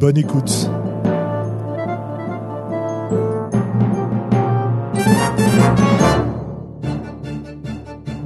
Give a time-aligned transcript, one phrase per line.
[0.00, 0.70] Bonne écoute.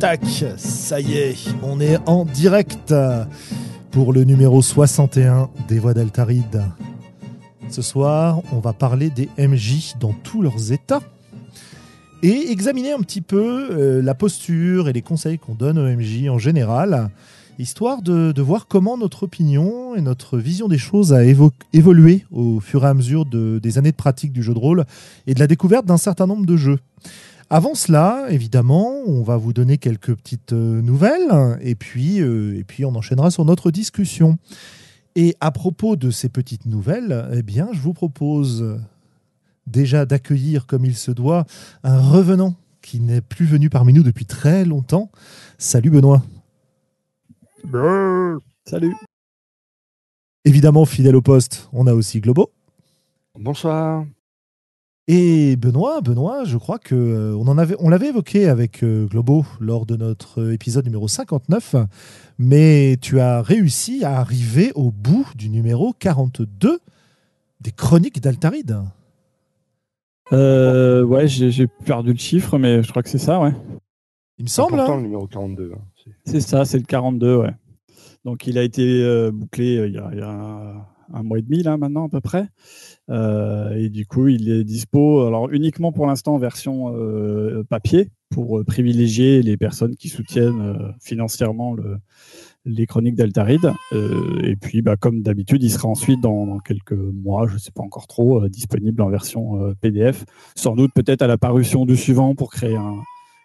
[0.01, 0.21] Tac,
[0.57, 2.93] ça y est, on est en direct
[3.93, 6.65] pour le numéro 61 des Voix d'Altaride.
[7.69, 11.03] Ce soir, on va parler des MJ dans tous leurs états
[12.23, 16.29] et examiner un petit peu euh, la posture et les conseils qu'on donne aux MJ
[16.29, 17.11] en général,
[17.61, 22.85] histoire de, voir comment notre opinion et notre vision des choses a évolué au fur
[22.85, 24.85] et à mesure de, des années de pratique du jeu de rôle
[25.27, 26.79] et de la découverte d'un certain nombre de jeux.
[27.51, 32.65] Avant cela, évidemment, on va vous donner quelques petites euh, nouvelles et puis, euh, et
[32.65, 34.39] puis on enchaînera sur notre discussion.
[35.17, 38.79] Et à propos de ces petites nouvelles, eh bien, je vous propose
[39.67, 41.45] déjà d'accueillir comme il se doit
[41.83, 45.11] un revenant qui n'est plus venu parmi nous depuis très longtemps.
[45.59, 46.23] Salut Benoît.
[48.65, 48.95] Salut.
[50.45, 52.51] Évidemment, fidèle au poste, on a aussi Globo.
[53.39, 54.05] Bonsoir.
[55.09, 59.07] Et Benoît, Benoît, je crois que euh, on en avait, on l'avait évoqué avec euh,
[59.07, 61.75] Globo lors de notre épisode numéro 59,
[62.39, 66.79] mais tu as réussi à arriver au bout du numéro 42
[67.61, 68.83] des Chroniques d'Altaride.
[70.33, 73.53] Euh, ouais, j'ai perdu le chiffre, mais je crois que c'est ça, ouais.
[74.39, 74.77] Il me semble.
[74.77, 74.97] C'est hein.
[74.97, 75.73] le numéro 42.
[75.75, 75.79] hein.
[76.25, 77.55] C'est- ça, c'est le 42, ouais.
[78.25, 81.77] Donc il a été euh, bouclé euh, il y, a, un, mois et demi là
[81.77, 82.49] maintenant à peu près.
[83.09, 86.95] Euh, et du coup, il est dispo, alors uniquement pour l'instant en version
[87.69, 91.97] papier pour privilégier les personnes qui soutiennent financièrement le,
[92.65, 93.73] les chroniques d'Altaride.
[94.45, 97.83] Et puis, bah, comme d'habitude, il sera ensuite dans, quelques mois, je ne sais pas
[97.83, 100.25] encore trop, disponible en version PDF.
[100.55, 103.03] Sans doute peut-être à la parution du suivant pour créer un,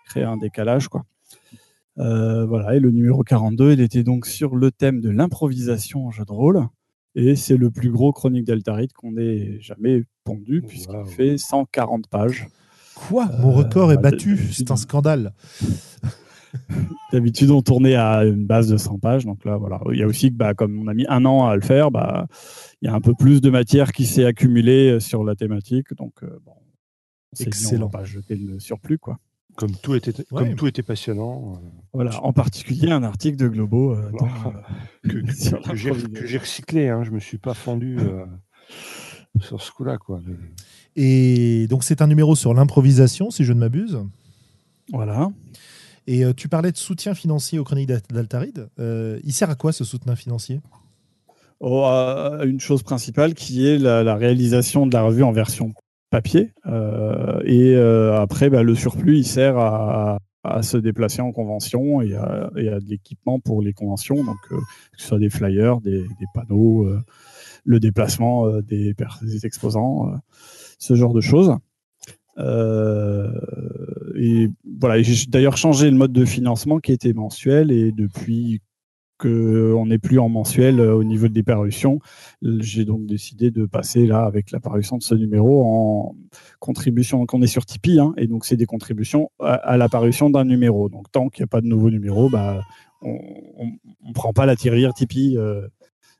[0.07, 1.03] créer un décalage, quoi.
[1.97, 6.11] Euh, voilà, et le numéro 42, il était donc sur le thème de l'improvisation en
[6.11, 6.67] jeu de rôle.
[7.15, 11.05] Et c'est le plus gros chronique d'Altaride qu'on ait jamais pondu, puisqu'il Wow.
[11.05, 12.47] fait 140 pages.
[12.95, 13.29] Quoi?
[13.39, 15.33] Mon record est bah, battu, c'est un scandale.
[17.11, 19.25] D'habitude, on tournait à une base de 100 pages.
[19.25, 19.79] Donc là, voilà.
[19.91, 21.91] Il y a aussi que, bah, comme on a mis un an à le faire,
[21.91, 22.27] bah,
[22.81, 25.93] il y a un peu plus de matière qui s'est accumulée euh, sur la thématique.
[25.97, 27.83] Donc, euh, bon, on s'est dit, Excellent.
[27.83, 29.17] on va pas jeter le surplus, quoi.
[29.55, 32.21] Comme tout était, comme tout était passionnant, euh, Voilà.
[32.23, 34.51] En particulier, un article de Globo euh, dans, euh,
[35.09, 35.75] que, que- sur que
[36.25, 36.89] j'ai recyclé.
[36.89, 38.25] Hein, je me suis pas fendu euh,
[39.39, 39.97] sur ce coup-là.
[39.97, 40.19] quoi.
[40.97, 43.97] Et donc c'est un numéro sur l'improvisation, si je ne m'abuse.
[44.91, 45.31] Voilà.
[46.07, 48.69] Et euh, tu parlais de soutien financier aux chroniques d'Al- d'Altaride.
[48.79, 50.61] Euh, il sert à quoi ce soutien financier?
[51.61, 55.73] Oh, euh, une chose principale qui est la, la réalisation de la revue en version
[56.15, 56.53] papier.
[56.65, 60.19] Euh, et euh, après, bah, le surplus, il sert à,
[60.61, 65.07] se déplacer en convention et à, de l'équipement pour les conventions, donc euh, que ce
[65.07, 66.87] soit des flyers, des, panneaux,
[67.65, 70.13] le déplacement des, des exposants,
[70.77, 71.57] ce genre de choses.
[72.37, 74.49] Et
[74.79, 78.61] voilà, j'ai d'ailleurs changé le mode de financement qui était mensuel et depuis
[79.17, 81.99] qu'on n'est plus en mensuel euh, au niveau des parutions,
[82.41, 86.15] j'ai donc décidé de passer là avec la parution de ce numéro en
[86.59, 90.29] contribution qu'on est sur Tipeee hein, et donc c'est des contributions à, à la parution
[90.29, 90.89] d'un numéro.
[90.89, 92.61] Donc tant qu'il n'y a pas de nouveau numéro, bah,
[93.01, 93.17] on
[94.07, 95.37] ne prend pas la tirelire Tipeee.
[95.37, 95.67] euh,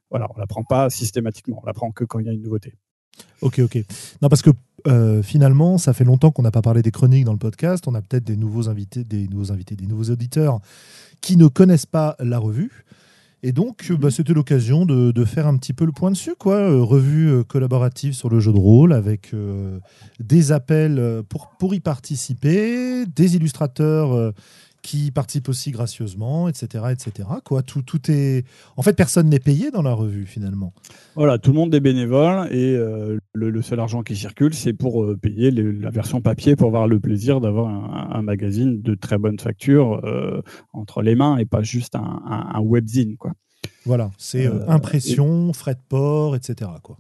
[0.10, 2.44] voilà, on la prend pas systématiquement, on la prend que quand il y a une
[2.44, 2.76] nouveauté.
[3.42, 3.78] Ok, ok.
[4.22, 4.52] Non, parce que
[4.88, 7.86] euh, finalement, ça fait longtemps qu'on n'a pas parlé des chroniques dans le podcast.
[7.88, 10.60] On a peut-être des nouveaux invités, des nouveaux invités, des nouveaux auditeurs
[11.22, 12.86] qui ne connaissent pas la revue.
[13.44, 16.34] Et donc, euh, bah, c'était l'occasion de, de faire un petit peu le point dessus,
[16.38, 16.56] quoi.
[16.56, 19.80] Euh, revue euh, collaborative sur le jeu de rôle avec euh,
[20.20, 24.34] des appels pour, pour y participer, des illustrateurs
[24.86, 27.28] qui participent aussi gracieusement, etc., etc.
[27.44, 27.64] Quoi.
[27.64, 28.46] Tout, tout est...
[28.78, 30.74] En fait, personne n'est payé dans la revue finalement.
[31.16, 34.74] Voilà, tout le monde est bénévole et euh, le, le seul argent qui circule, c'est
[34.74, 38.80] pour euh, payer les- la version papier pour avoir le plaisir d'avoir un, un magazine
[38.84, 40.42] de très bonne facture euh,
[40.72, 43.18] entre les mains et pas juste un, un, un webzine.
[43.18, 43.32] Quoi.
[43.86, 46.70] Voilà, c'est impression, frais de port, etc.
[46.84, 47.00] Quoi.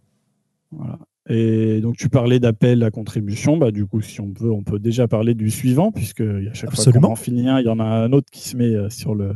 [0.71, 0.97] Voilà.
[1.27, 4.79] Et donc tu parlais d'appel à contribution, bah, du coup si on peut, on peut
[4.79, 7.79] déjà parler du suivant, puisque à chaque fois qu'on en finit un, il y en
[7.79, 9.33] a un autre qui se met euh, sur le,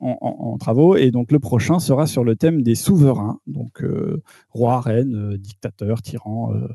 [0.00, 0.96] en, travaux.
[0.96, 5.38] Et donc le prochain sera sur le thème des souverains, donc euh, roi, reine, euh,
[5.38, 6.68] dictateur, tyran, euh,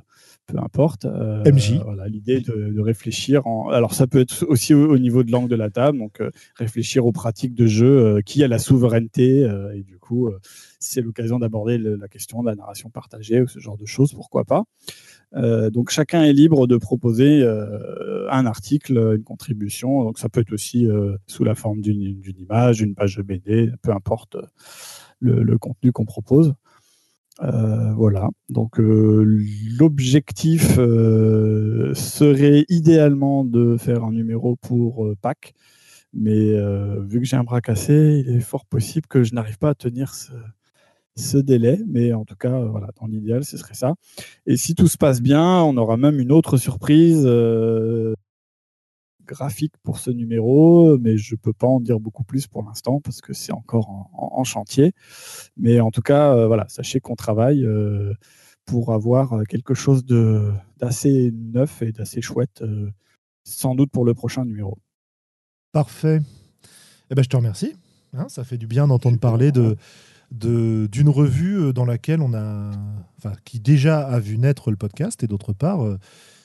[0.45, 1.05] peu importe.
[1.05, 1.79] MJ.
[1.83, 3.47] Voilà, l'idée de, réfléchir.
[3.47, 3.69] En...
[3.69, 6.21] Alors ça peut être aussi au, niveau de l'angle de la table, donc
[6.55, 10.29] réfléchir aux pratiques de jeu, qui a la souveraineté, et du coup
[10.83, 14.43] c'est l'occasion d'aborder la question de la narration partagée ou ce genre de choses, pourquoi
[14.43, 14.65] pas.
[15.35, 20.03] Euh, donc chacun est libre de proposer euh, un article, une contribution.
[20.03, 23.71] Donc ça peut être aussi euh, sous la forme d'une image, une page de BD,
[23.81, 24.37] peu importe
[25.19, 26.53] le, contenu qu'on propose.
[27.39, 28.29] voilà.
[28.49, 30.75] Donc l'objectif
[31.93, 35.53] serait idéalement de faire un numéro pour Pâques,
[36.13, 36.53] mais
[37.07, 39.75] vu que j'ai un bras cassé, il est fort possible que je n'arrive pas à
[39.75, 40.33] tenir ce,
[41.15, 43.95] ce délai, mais en tout cas, euh, voilà, dans l'idéal, ce serait ça.
[44.45, 48.13] Et si tout se passe bien, on aura même une autre surprise euh,
[49.25, 52.99] graphique pour ce numéro, mais je ne peux pas en dire beaucoup plus pour l'instant
[52.99, 54.93] parce que c'est encore en, chantier.
[55.55, 57.65] Mais en tout cas, euh, voilà, sachez qu'on travaille
[58.65, 62.63] pour avoir quelque chose d'assez neuf et d'assez chouette,
[63.43, 64.77] sans doute pour le prochain numéro.
[65.71, 66.19] Parfait.
[67.09, 67.75] Eh ben, je te remercie.
[68.13, 69.75] Hein, ça fait du bien d'entendre parler de
[70.33, 72.71] d'une revue euh, dans laquelle on a,
[73.17, 75.97] enfin, qui déjà a vu naître le podcast et d'autre part euh,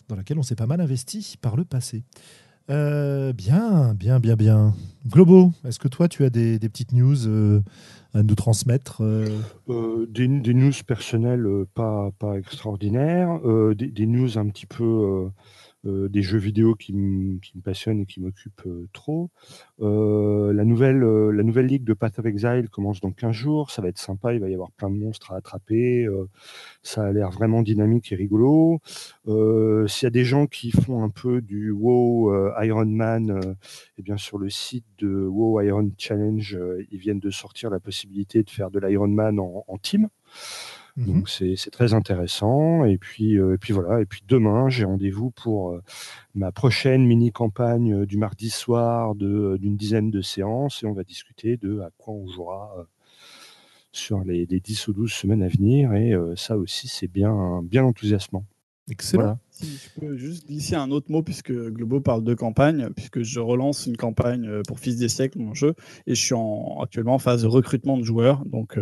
[0.09, 2.05] dans laquelle on s'est pas mal investi par le passé.
[2.71, 4.75] Euh, bien, bien, bien, bien.
[5.07, 7.63] Globo, est-ce que toi tu as des, petites news
[8.13, 9.03] à nous transmettre
[9.67, 13.41] des, news personnelles pas, pas extraordinaires,
[13.75, 15.31] des, des, news un petit peu
[15.87, 19.31] euh, des jeux vidéo qui, me passionnent et qui m'occupent euh, trop.
[19.81, 23.71] Euh, la, nouvelle, ligue de Path of Exile commence dans 15 jours.
[23.71, 24.35] Ça va être sympa.
[24.35, 26.09] Il va y avoir plein de monstres à attraper.
[26.83, 28.81] ça a l'air vraiment dynamique et rigolo.
[29.27, 33.57] S'il y a des gens qui font un peu du WoW Iron Man,
[33.99, 36.59] eh bien sur le site de WoW Iron Challenge,
[36.91, 40.09] ils viennent de sortir la possibilité de faire de l'Iron Man en team.
[40.99, 42.85] Mmh Donc c'est très intéressant.
[42.85, 44.01] Et puis, euh, et puis voilà.
[44.01, 45.83] Et puis demain, j'ai rendez-vous pour euh,
[46.35, 51.05] ma prochaine mini campagne euh, du mardi soir d'une dizaine de séances et on va
[51.05, 52.75] discuter de à quoi on jouera
[53.93, 55.95] sur les, les, 10 ou 12 semaines à venir.
[55.95, 58.45] Et ça aussi, c'est bien, bien enthousiasmant.
[58.91, 59.39] Excellent.
[59.51, 63.41] Si je peux juste glisser un autre mot, puisque Globo parle de campagne, puisque je
[63.41, 65.75] relance une campagne pour Fils des siècles, mon jeu,
[66.07, 68.45] et je suis en, actuellement en phase de recrutement de joueurs.
[68.47, 68.79] Donc,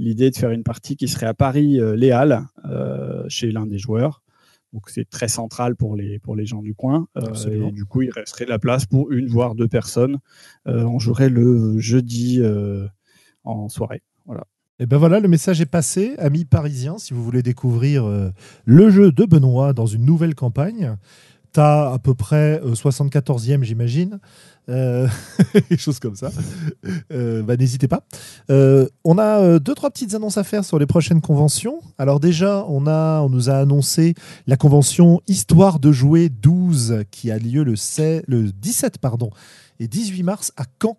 [0.00, 4.22] l'idée de faire une partie qui serait à Paris-Léal, euh, euh, chez l'un des joueurs.
[4.72, 7.08] Donc c'est très central pour les, pour les gens du coin.
[7.16, 10.18] Euh, et du coup, il resterait de la place pour une, voire deux personnes.
[10.64, 12.40] on jouerait le jeudi
[13.44, 14.02] en soirée.
[14.26, 14.46] Voilà.
[14.80, 18.10] Et ben voilà, le message est passé, amis parisiens, si vous voulez découvrir
[18.64, 20.96] le jeu de Benoît dans une nouvelle campagne.
[21.52, 24.18] Tu as à peu près 74e, j'imagine.
[24.68, 25.08] Euh,
[25.70, 26.30] des choses comme ça.
[27.12, 28.04] Euh, bah, N'hésitez pas.
[28.50, 31.80] Euh, on a euh, deux, trois petites annonces à faire sur les prochaines conventions.
[31.98, 32.80] Alors déjà, on
[33.28, 34.14] nous a annoncé
[34.46, 39.30] la convention Histoire de jouer 12 qui a lieu le, 16, le 17 pardon,
[39.80, 40.96] et 18 mars à Caen.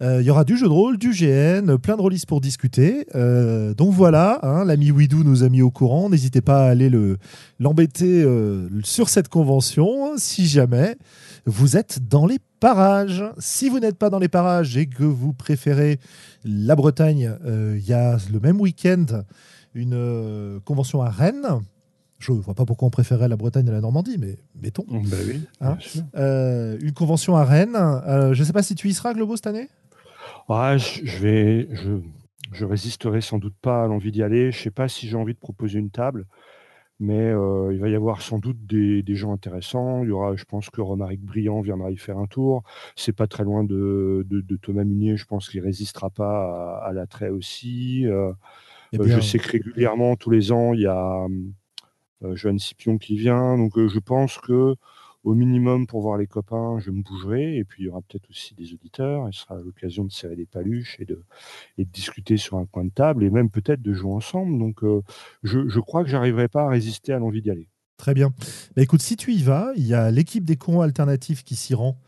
[0.00, 3.06] Il y aura du jeu de rôle, du GN, plein de releases pour discuter.
[3.14, 6.10] donc voilà, hein, l'ami Widou nous a mis au courant.
[6.10, 6.90] N'hésitez pas à aller
[7.58, 8.26] l'embêter
[8.82, 10.96] sur cette convention si jamais
[11.46, 13.24] vous êtes dans les parages.
[13.38, 15.98] Si vous n'êtes pas dans les parages et que vous préférez
[16.44, 19.06] la Bretagne, euh, il y a le même week-end
[19.74, 21.46] une euh, convention à Rennes.
[22.18, 24.86] Je ne vois pas pourquoi on préférait la Bretagne à la Normandie, mais mettons.
[24.88, 25.76] Bah oui, hein
[26.16, 27.76] euh, une convention à Rennes.
[28.32, 29.68] je ne sais pas si tu y seras, Globo, cette année?
[30.48, 32.00] Ah, je, vais, je,
[32.52, 34.52] je résisterai sans doute pas à l'envie d'y aller.
[34.52, 36.26] Je ne sais pas si j'ai envie de proposer une table
[36.98, 40.02] mais euh, il va y avoir sans doute des, gens intéressants.
[40.02, 42.62] Il y aura, je pense que Romaric Briand viendra y faire un tour.
[42.96, 44.26] C'est pas très loin de,
[44.62, 48.06] Thomas Munier, je pense qu'il résistera pas à, l'attrait aussi.
[48.06, 48.32] Euh,
[48.92, 51.26] eh euh, je sais que régulièrement, tous les ans, il y a
[52.32, 54.74] Joanne Scipion qui vient, donc je pense que
[55.26, 57.56] au minimum pour voir les copains, je me bougerai.
[57.56, 59.28] Et puis il y aura peut-être aussi des auditeurs.
[59.32, 61.20] Ce sera l'occasion de serrer des paluches et de,
[61.78, 64.56] et de discuter sur un coin de table et même peut-être de jouer ensemble.
[64.56, 65.02] Donc euh,
[65.42, 67.68] je, je, crois que j'arriverai pas à résister à l'envie d'y aller.
[67.96, 68.32] Très bien.
[68.76, 71.74] Bah, écoute, si tu y vas, il y a l'équipe des cons alternatifs qui s'y
[71.74, 71.98] rend.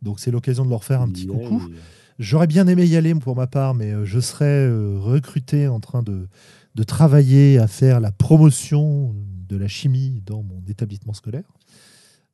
[0.00, 1.60] Donc c'est l'occasion de leur faire un petit coucou.
[2.20, 5.80] J'aurais bien aimé y aller pour ma part, mais euh, je serais euh, recruté en
[5.80, 6.28] train de,
[6.76, 9.16] de travailler à faire la promotion
[9.48, 11.50] de la chimie dans mon établissement scolaire.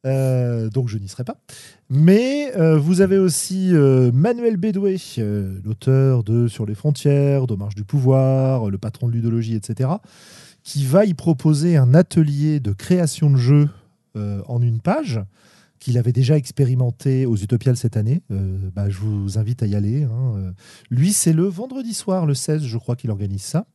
[0.05, 1.37] Euh, donc je n'y serai pas.
[1.89, 4.99] Mais euh, vous avez aussi euh, Manuel Bédoué,
[5.65, 9.91] l'auteur de Sur les frontières, Marche du pouvoir, le patron de ludologie, etc.,
[10.63, 13.69] qui va y proposer un atelier de création de jeux
[14.17, 15.21] en une page
[15.85, 18.23] qu'il avait déjà expérimenté aux Utopiales cette année.
[18.31, 20.05] Euh, bah, je vous invite à y aller.
[20.05, 20.33] Hein.
[20.37, 20.51] Euh,
[20.89, 23.67] lui, c'est le vendredi soir, le 16, je crois qu'il organise ça.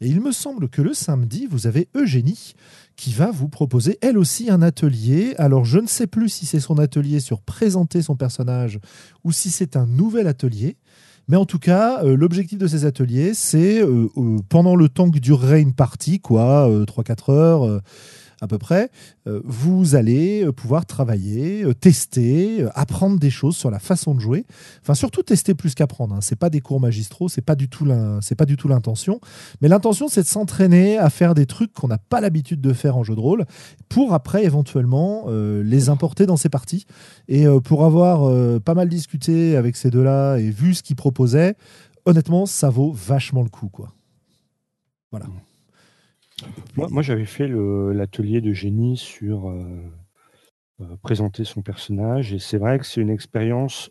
[0.00, 2.54] Et il me semble que le samedi, vous avez Eugénie
[2.94, 5.34] qui va vous proposer elle aussi un atelier.
[5.36, 8.78] Alors je ne sais plus si c'est son atelier sur présenter son personnage
[9.24, 10.76] ou si c'est un nouvel atelier.
[11.26, 13.82] Mais en tout cas, euh, l'objectif de ces ateliers, c'est
[14.48, 17.82] pendant le temps que durerait une partie, quoi, 3-4 heures,
[18.40, 18.90] à peu près,
[19.26, 24.20] euh, vous allez euh, pouvoir travailler, euh, tester, apprendre des choses sur la façon de
[24.20, 24.44] jouer.
[24.82, 26.14] Enfin, surtout tester plus qu'apprendre.
[26.14, 26.20] Hein.
[26.20, 27.86] C'est pas des cours magistraux, c'est pas du tout
[28.36, 29.20] pas du tout l'intention.
[29.60, 32.96] Mais l'intention, c'est de s'entraîner à faire des trucs qu'on n'a pas l'habitude de faire
[32.96, 33.46] en jeu de rôle,
[33.88, 36.86] pour après éventuellement les importer dans ces parties.
[37.26, 41.56] Et pour avoir pas mal discuté avec ces deux-là et vu ce qu'ils proposaient,
[42.04, 43.92] honnêtement, ça vaut vachement le coup, quoi.
[45.10, 45.26] Voilà.
[46.86, 49.66] Moi, j'avais fait l'atelier de génie sur euh,
[50.80, 53.90] euh, présenter son personnage, et c'est vrai que c'est une expérience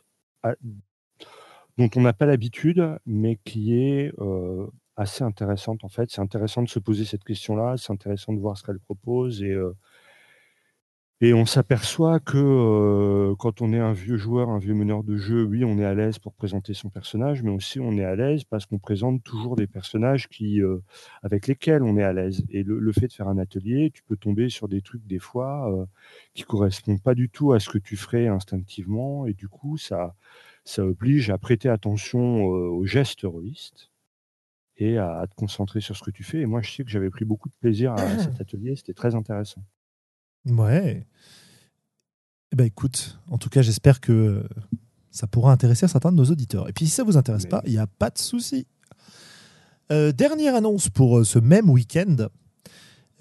[1.77, 6.10] dont on n'a pas l'habitude, mais qui est euh, assez intéressante en fait.
[6.10, 9.53] C'est intéressant de se poser cette question-là, c'est intéressant de voir ce qu'elle propose, et
[11.19, 15.17] et on s'aperçoit que euh, quand on est un vieux joueur, un vieux meneur de
[15.17, 18.15] jeu, oui, on est à l'aise pour présenter son personnage, mais aussi on est à
[18.15, 20.77] l'aise parce qu'on présente toujours des personnages qui, euh,
[21.24, 22.43] avec lesquels on est à l'aise.
[22.50, 25.74] Et le, fait de faire un atelier, tu peux tomber sur des trucs des fois
[25.74, 25.86] euh,
[26.36, 30.15] qui correspondent pas du tout à ce que tu ferais instinctivement, et du coup, ça,
[30.65, 33.89] ça oblige à prêter attention aux gestes rôlistes
[34.77, 36.41] et à, te concentrer sur ce que tu fais.
[36.41, 39.15] Et moi, je sais que j'avais pris beaucoup de plaisir à cet atelier, c'était très
[39.15, 39.63] intéressant.
[40.48, 41.06] Ouais.
[42.51, 44.44] Eh ben écoute, en tout cas, j'espère que
[45.12, 46.70] ça pourra intéresser certains de nos auditeurs.
[46.70, 48.68] Et puis si ça vous intéresse pas, il n'y a pas de souci.
[49.92, 52.27] Euh, dernière annonce pour euh, ce même week-end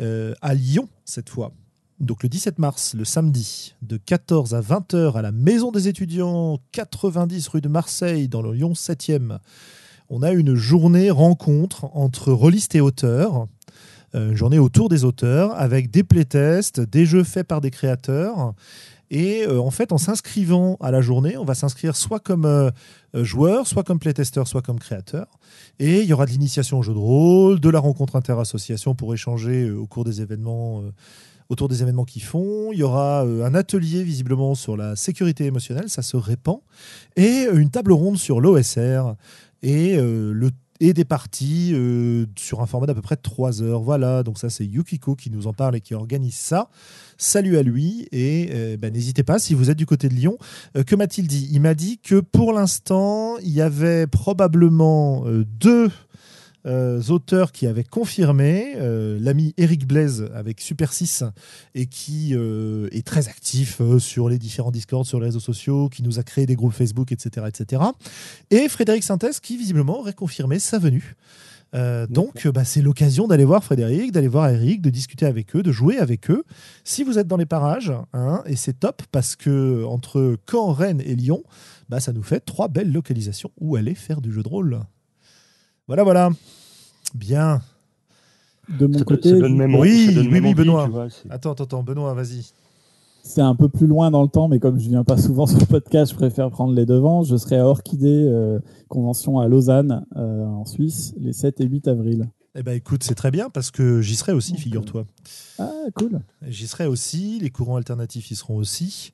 [0.01, 1.53] euh, à Lyon cette fois.
[2.01, 6.61] Donc le 17 mars, le samedi, de 14 à 20h à la Maison des étudiants,
[6.73, 9.39] 90 rue de Marseille, dans le Lyon 7e.
[10.11, 13.49] On a une journée rencontre entre rôlistes et auteurs
[14.17, 18.55] une journée autour des auteurs avec des playtests, des jeux faits par des créateurs.
[19.11, 22.71] Et euh, en fait, en s'inscrivant à la journée, on va s'inscrire soit comme euh,
[23.15, 25.27] joueur, soit comme playtester, soit comme créateur.
[25.79, 29.15] Et il y aura de l'initiation au jeu de rôle, de la rencontre interassociation pour
[29.15, 30.83] échanger au cours des événements
[31.49, 32.73] autour des événements qu'ils font.
[32.73, 36.59] Il y aura un atelier visiblement sur la sécurité émotionnelle, ça se répand,
[37.15, 39.15] et une table ronde sur l'OSR
[39.63, 43.83] et le et des parties euh, sur un format d'à peu près 3 heures.
[43.83, 46.69] Voilà, donc ça c'est Yukiko qui nous en parle et qui organise ça.
[47.19, 50.39] Salut à lui et euh, ben, n'hésitez pas si vous êtes du côté de Lyon.
[50.77, 55.91] Euh, que m'a-t-il dit Il m'a dit que pour l'instant, il y avait probablement deux
[56.67, 61.23] euh, auteurs qui avaient confirmé, euh, l'ami Eric Blaise avec Super 6
[61.75, 66.03] et qui euh, est très actif sur les différents Discord, sur les réseaux sociaux, qui
[66.03, 67.47] nous a créé des groupes Facebook, etc.
[67.49, 67.83] etc.
[68.51, 71.15] Et Frédéric Sintès qui visiblement aurait confirmé sa venue.
[72.09, 75.73] donc, bah, c'est l'occasion d'aller voir Frédéric, d'aller voir Eric, de discuter avec eux, de
[75.73, 76.43] jouer avec eux.
[76.85, 81.03] Si vous êtes dans les parages, hein, et c'est top parce que entre Caen, Rennes
[81.05, 81.45] et Lyon,
[81.89, 84.81] bah, ça nous fait trois belles localisations où aller faire du jeu de rôle.
[85.87, 86.31] Voilà, voilà.
[87.15, 87.61] Bien.
[88.69, 89.33] De mon côté.
[89.33, 90.91] oui, oui, oui, Benoît.
[91.31, 92.51] attends, attends, attends, Benoît, vas-y.
[93.23, 95.61] C'est un peu plus loin dans le temps, mais comme je viens pas souvent sur
[95.61, 97.23] le podcast, je préfère prendre les devants.
[97.23, 101.87] Je serai à Orchidée, euh, convention à Lausanne, euh, en Suisse, les 7 et 8
[101.87, 102.29] avril.
[102.57, 105.07] Eh ben écoute, c'est très bien parce que j'y serai aussi, figure-toi.
[105.61, 106.21] Ah, cool.
[106.49, 109.13] J'y serai aussi, les courants alternatifs y seront aussi.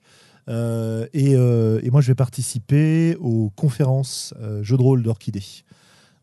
[0.49, 5.43] Euh, et, et, moi, je vais participer aux conférences jeux de rôle d'Orchidée.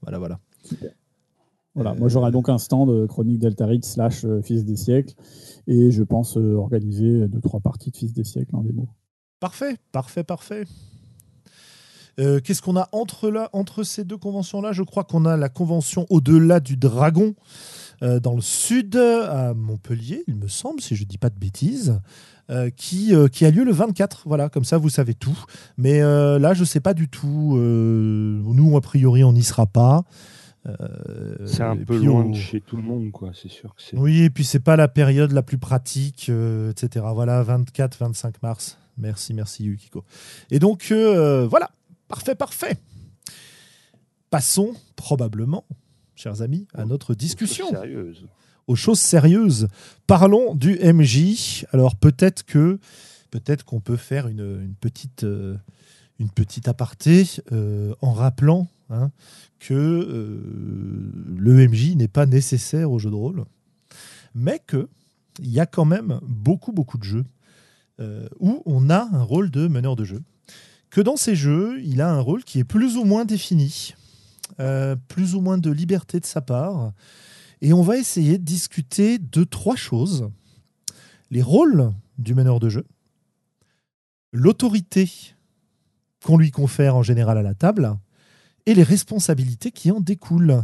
[0.02, 0.40] Voilà, voilà.
[1.75, 5.14] Voilà, moi j'aurai donc un stand chronique d'Altarit slash euh, Fils des siècles
[5.69, 8.88] et je pense euh, organiser deux trois parties de Fils des siècles en démo.
[9.38, 10.64] Parfait, parfait, parfait.
[12.19, 14.73] Euh, qu'est-ce qu'on a entre, là, entre ces deux conventions-là?
[14.73, 17.35] Je crois qu'on a la convention au-delà du dragon
[18.02, 22.00] dans le sud, à Montpellier, il me semble, si je ne dis pas de bêtises,
[22.76, 24.23] qui, qui a lieu le 24.
[24.26, 25.38] Voilà, comme ça, vous savez tout.
[25.76, 27.57] Mais là, je ne sais pas du tout.
[27.57, 30.04] nous, a priori, on n'y sera pas.
[30.66, 33.75] Euh, c'est un peu loin de chez tout le monde, quoi, c'est sûr.
[33.75, 37.07] Que oui, et puis c'est pas la période la plus pratique, euh, etc.
[37.14, 38.78] Voilà, 24-25 mars.
[38.99, 40.04] Merci, merci Yukiko.
[40.50, 41.71] Et donc, euh, voilà,
[42.09, 42.76] parfait, parfait.
[44.28, 45.64] Passons probablement,
[46.21, 47.67] chers amis, à notre discussion.
[47.67, 48.27] Aux choses sérieuses.
[48.67, 49.69] Aux choses sérieuses.
[50.07, 51.65] Parlons du MJ.
[51.73, 52.79] Alors peut-être que
[53.31, 55.25] peut-être qu'on peut faire une, une petite
[56.19, 57.25] une petite aparté
[58.03, 59.11] en rappelant hein,
[59.59, 63.45] que euh, le MJ n'est pas nécessaire au jeu de rôle,
[64.35, 64.87] mais qu'il
[65.41, 67.25] y a quand même beaucoup, beaucoup de jeux
[68.39, 70.23] où on a un rôle de meneur de jeu.
[70.89, 73.95] Que dans ces jeux, il a un rôle qui est plus ou moins défini,
[75.09, 76.92] plus ou moins de liberté de sa part.
[77.61, 80.30] Et on va essayer de discuter de trois choses.
[81.30, 82.87] Les rôles du meneur de jeu,
[84.33, 85.11] l'autorité
[86.25, 87.97] qu'on lui confère en général à la table,
[88.66, 90.62] et les responsabilités qui en découlent.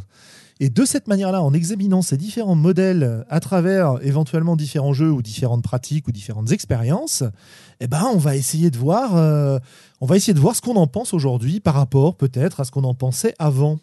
[0.58, 5.20] Et de cette manière-là, en examinant ces différents modèles à travers éventuellement différents jeux ou
[5.20, 7.24] différentes pratiques ou différentes expériences,
[7.80, 9.58] eh ben, on va essayer de voir, euh,
[10.00, 12.70] on va essayer de voir ce qu'on en pense aujourd'hui par rapport peut-être à ce
[12.70, 13.78] qu'on en pensait avant.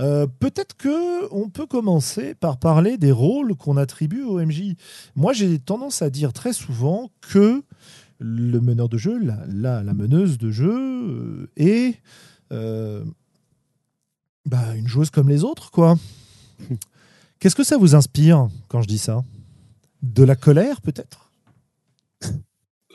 [0.00, 4.74] Euh, peut-être que on peut commencer par parler des rôles qu'on attribue au MJ.
[5.14, 7.62] Moi, j'ai tendance à dire très souvent que
[8.18, 12.00] le meneur de jeu, la, la, meneuse de jeu, euh, est
[14.46, 15.96] bah, une joueuse comme les autres, quoi.
[17.38, 19.24] Qu'est-ce que ça vous inspire quand je dis ça?
[20.02, 21.30] De la colère, peut-être?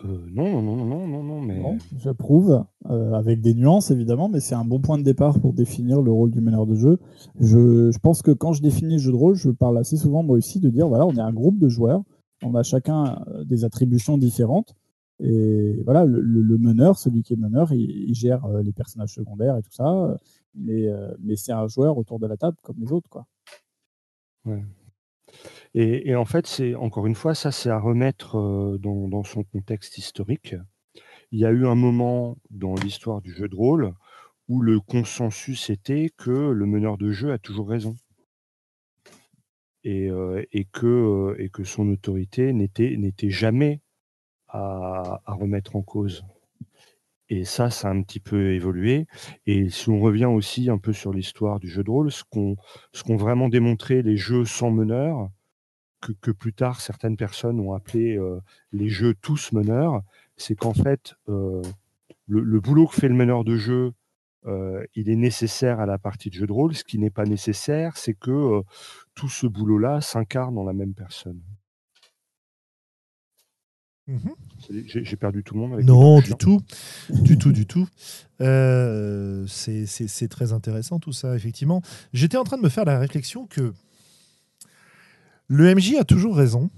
[0.06, 1.62] Euh, non, non, non, non, non, non, mais.
[1.98, 6.12] J'approuve, avec des nuances évidemment, mais c'est un bon point de départ pour définir le
[6.12, 7.00] rôle du meneur de jeu.
[7.40, 10.24] Je, je, pense que quand je définis le jeu de rôle, je parle assez souvent
[10.24, 12.04] moi aussi de dire voilà, on est un groupe de joueurs,
[12.42, 14.74] on a chacun des attributions différentes,
[15.22, 19.62] et voilà, le, meneur, celui qui est meneur, il, gère euh, les personnages secondaires et
[19.62, 20.18] tout ça,
[20.56, 23.10] mais, euh, mais c'est un joueur autour de la table comme les autres.
[23.10, 23.26] Quoi.
[25.74, 29.98] Et, en fait, c'est encore une fois, ça c'est à remettre euh, dans, son contexte
[29.98, 30.56] historique.
[31.32, 33.94] Il y a eu un moment dans l'histoire du jeu de rôle
[34.48, 37.96] où le consensus était que le meneur de jeu a toujours raison.
[39.84, 40.10] Et,
[40.52, 43.82] et que son autorité n'était jamais
[44.50, 46.24] à, remettre en cause.
[47.30, 49.06] Et ça, ça a un petit peu évolué.
[49.46, 52.56] Et si on revient aussi un peu sur l'histoire du jeu de rôle, ce qu'ont
[53.06, 55.30] qu'ont vraiment démontré les jeux sans meneur,
[56.02, 58.40] que, que, plus tard certaines personnes ont appelé euh,
[58.72, 60.02] les jeux tous meneurs,
[60.38, 61.62] c'est qu'en fait, euh,
[62.28, 63.92] le, boulot que fait le meneur de jeu,
[64.46, 66.74] euh, il est nécessaire à la partie de jeu de rôle.
[66.76, 68.62] Ce qui n'est pas nécessaire, c'est que
[69.14, 71.42] tout ce boulot-là s'incarne dans la même personne.
[74.08, 74.34] Mhm.
[74.86, 75.82] J'ai perdu tout le monde.
[75.82, 76.62] non, du tout.
[77.10, 77.88] du tout, du tout.
[78.42, 81.82] Euh, c'est très intéressant tout ça, effectivement.
[82.14, 83.74] J'étais en train de me faire la réflexion que
[85.48, 86.70] le MJ a toujours raison.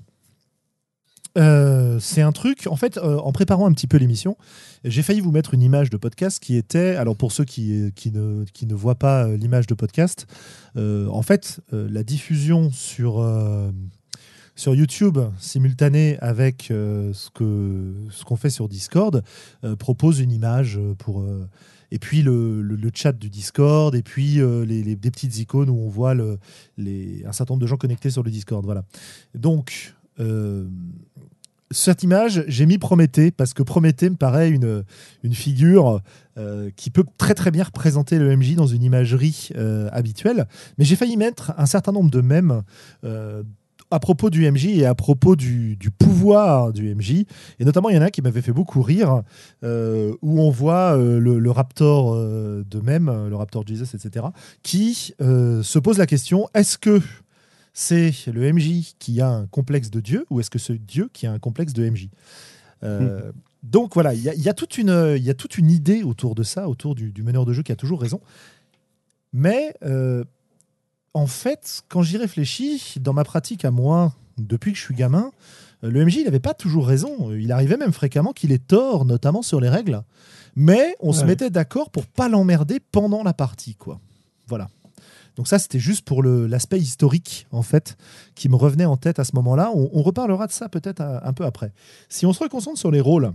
[1.38, 4.38] Euh, c'est un truc, en fait, euh, en préparant un petit peu l'émission,
[4.84, 8.12] j'ai failli vous mettre une image de podcast qui était, alors pour ceux qui, qui,
[8.12, 10.28] ne, qui ne voient pas l'image de podcast,
[10.76, 13.22] en fait, la diffusion sur
[14.56, 19.24] sur YouTube, simultané avec euh, ce qu'on ce qu'on fait sur Discord,
[19.64, 21.22] euh, propose une image pour.
[21.22, 21.48] Euh,
[21.94, 25.76] et puis le, le, chat du Discord, et puis les, les, des petites icônes où
[25.78, 26.38] on voit le,
[26.78, 28.64] les, un certain nombre de gens connectés sur le Discord.
[28.64, 28.86] Voilà.
[29.36, 29.94] Donc,
[31.70, 34.86] cette image, j'ai mis Prométhée parce que Prométhée me paraît une,
[35.24, 36.00] une figure
[36.78, 39.50] qui peut très très bien représenter le MJ dans une imagerie
[39.92, 40.48] habituelle.
[40.78, 42.64] Mais j'ai failli mettre un certain nombre de mèmes
[43.92, 47.26] à propos du MJ et à propos du, pouvoir du MJ.
[47.60, 49.22] Et notamment, il y en a qui m'avait fait beaucoup rire,
[49.64, 54.26] euh, où on voit euh, le, Raptor euh, de même, le Raptor Jesus, etc.,
[54.64, 57.02] qui se pose la question est-ce que
[57.74, 61.28] c'est le MJ qui a un complexe de Dieu ou est-ce que c'est Dieu qui
[61.28, 62.10] a un complexe de MJ
[62.82, 63.32] hmm.
[63.64, 66.68] Donc voilà, il y, a toute une, y a toute une idée autour de ça,
[66.68, 68.20] autour du, du meneur de jeu qui a toujours raison.
[69.34, 69.76] Mais
[71.14, 75.32] en fait, quand j'y réfléchis, dans ma pratique à moi, depuis que je suis gamin,
[75.84, 77.32] le MJ, il n'avait pas toujours raison.
[77.34, 80.04] Il arrivait même fréquemment qu'il ait tort, notamment sur les règles.
[80.56, 84.00] Mais on se mettait d'accord pour pas l'emmerder pendant la partie, quoi.
[84.48, 84.70] Voilà.
[85.38, 87.98] Donc ça, c'était juste pour l'aspect historique, en fait,
[88.36, 89.72] qui me revenait en tête à ce moment-là.
[89.74, 91.72] On, reparlera de ça peut-être un, peu après.
[92.10, 93.32] Si on se reconcentre sur les rôles,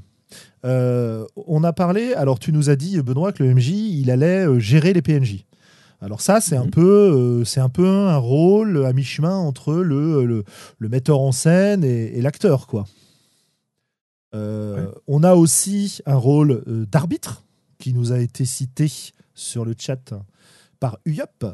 [0.64, 4.46] euh, on a parlé, alors tu nous as dit, Benoît, que le MJ, il allait
[4.46, 5.46] euh, gérer les PNJ.
[6.06, 6.70] Alors ça, c'est un mhm.
[6.70, 10.24] peu, euh, c'est un peu un rôle à mi-chemin entre le,
[10.78, 12.84] le, metteur en scène et, l'acteur, quoi.
[14.32, 17.44] Euh, on a aussi un rôle euh, d'arbitre
[17.78, 18.88] qui nous a été cité
[19.34, 20.14] sur le chat
[20.78, 21.44] par Uyop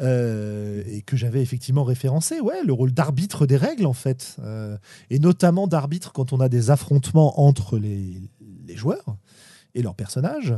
[0.00, 2.38] et que j'avais effectivement référencé.
[2.38, 4.36] Ouais, le rôle d'arbitre des règles en fait,
[5.10, 8.30] et notamment d'arbitre quand on a des affrontements entre les,
[8.64, 9.16] les joueurs
[9.74, 10.54] et leurs personnages.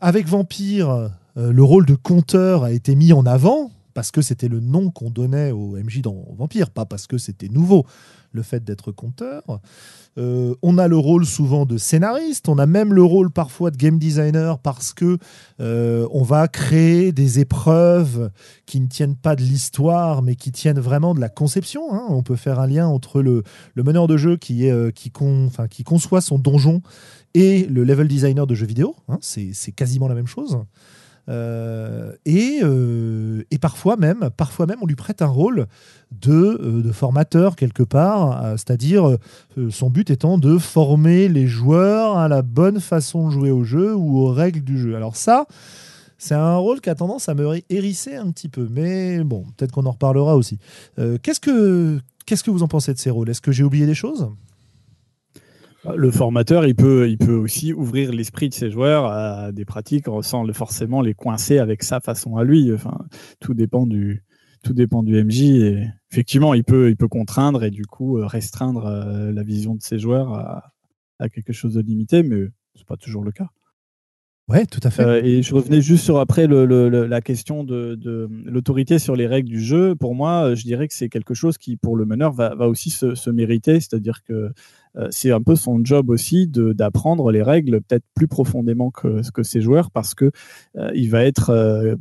[0.00, 4.48] avec Vampire, euh, le rôle de conteur a été mis en avant parce que c'était
[4.48, 7.84] le nom qu'on donnait au MJ dans Vampire, pas parce que c'était nouveau
[8.32, 9.42] le fait d'être compteur.
[10.18, 13.76] Euh, on a le rôle souvent de scénariste, on a même le rôle parfois de
[13.76, 15.18] game designer parce que
[15.60, 18.30] euh, on va créer des épreuves
[18.66, 21.92] qui ne tiennent pas de l'histoire, mais qui tiennent vraiment de la conception.
[21.92, 22.04] Hein.
[22.08, 23.42] On peut faire un lien entre le,
[23.76, 26.82] meneur de jeu qui, est, qui, conçoit son donjon
[27.34, 28.94] et le level designer de jeux vidéo.
[29.08, 29.18] Hein.
[29.20, 30.58] C'est quasiment la même chose.
[31.30, 35.66] Euh, euh, et, parfois même, parfois même, on lui prête un rôle
[36.10, 39.16] de, euh, formateur quelque part, c'est-à-dire
[39.70, 43.94] son but étant de former les joueurs à la bonne façon de jouer au jeu
[43.94, 44.96] ou aux règles du jeu.
[44.96, 45.46] Alors ça,
[46.18, 49.72] c'est un rôle qui a tendance à me hérisser un petit peu, mais bon, peut-être
[49.72, 50.58] qu'on en reparlera aussi.
[51.22, 53.30] qu'est-ce que qu'est-ce que vous en pensez de ces rôles?
[53.30, 54.30] Est-ce que j'ai oublié des choses?
[55.96, 60.06] Le formateur, il peut, il peut aussi ouvrir l'esprit de ses joueurs à des pratiques
[60.22, 62.72] sans forcément les coincer avec sa façon à lui.
[62.72, 62.98] Enfin,
[63.40, 64.22] tout dépend du,
[64.62, 65.42] tout dépend du MJ.
[65.42, 69.74] Et effectivement, il peut, il peut contraindre et du coup euh, restreindre euh, la vision
[69.74, 70.72] de ses joueurs à,
[71.28, 73.48] quelque chose de limité, mais c'est pas toujours le cas.
[74.48, 75.04] Ouais, tout à fait.
[75.04, 79.60] Euh, et je revenais juste sur après la question de, l'autorité sur les règles du
[79.60, 79.94] jeu.
[79.94, 82.88] Pour moi, je dirais que c'est quelque chose qui, pour le meneur, va, va aussi
[82.88, 83.80] se, se mériter.
[83.80, 84.50] C'est-à-dire que
[85.10, 89.60] c'est un peu son job aussi d'apprendre les règles peut-être plus profondément que, que ses
[89.60, 90.30] joueurs parce que
[90.76, 91.96] euh, il va être euh,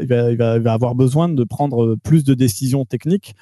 [0.00, 3.34] il va, avoir besoin de prendre plus de décisions techniques.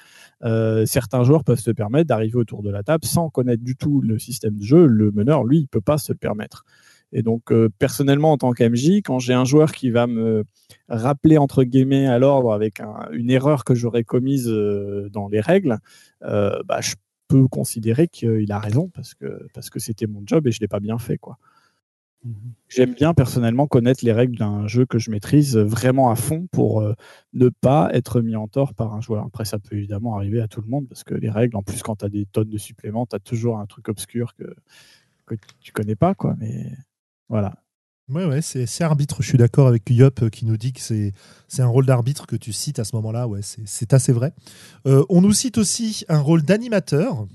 [0.85, 4.17] certains joueurs peuvent se permettre d'arriver autour de la table sans connaître du tout le
[4.17, 4.87] système de jeu.
[4.87, 6.65] Le meneur, lui, il peut pas se le permettre.
[7.13, 10.43] Et donc, personnellement, en tant qu'MJ, quand j'ai un joueur qui va me
[10.89, 12.81] rappeler entre guillemets à l'ordre avec
[13.11, 15.77] une erreur que j'aurais commise dans les règles,
[16.21, 16.95] bah, je
[17.31, 20.67] peut considérer qu'il a raison parce que parce que c'était mon job et je l'ai
[20.67, 21.37] pas bien fait quoi.
[22.23, 22.53] Mhm.
[22.69, 26.81] J'aime bien personnellement connaître les règles d'un jeu que je maîtrise vraiment à fond pour
[26.81, 26.93] euh,
[27.33, 29.25] ne pas être mis en tort par un joueur.
[29.25, 31.81] Après, ça peut évidemment arriver à tout le monde parce que les règles, en plus,
[31.81, 34.53] quand tu as des tonnes de suppléments, tu as toujours un truc obscur que,
[35.25, 36.13] que tu connais pas.
[36.13, 36.35] Quoi.
[36.37, 36.71] Mais
[37.27, 37.55] voilà.
[38.09, 39.21] Ouais, ouais, c'est arbitre.
[39.21, 41.13] Je suis d'accord avec Yop euh, qui nous dit que c'est
[41.59, 43.27] un rôle d'arbitre que tu cites à ce moment-là.
[43.27, 44.33] Ouais, c'est assez vrai.
[44.85, 47.25] Euh, on nous cite aussi un rôle d'animateur,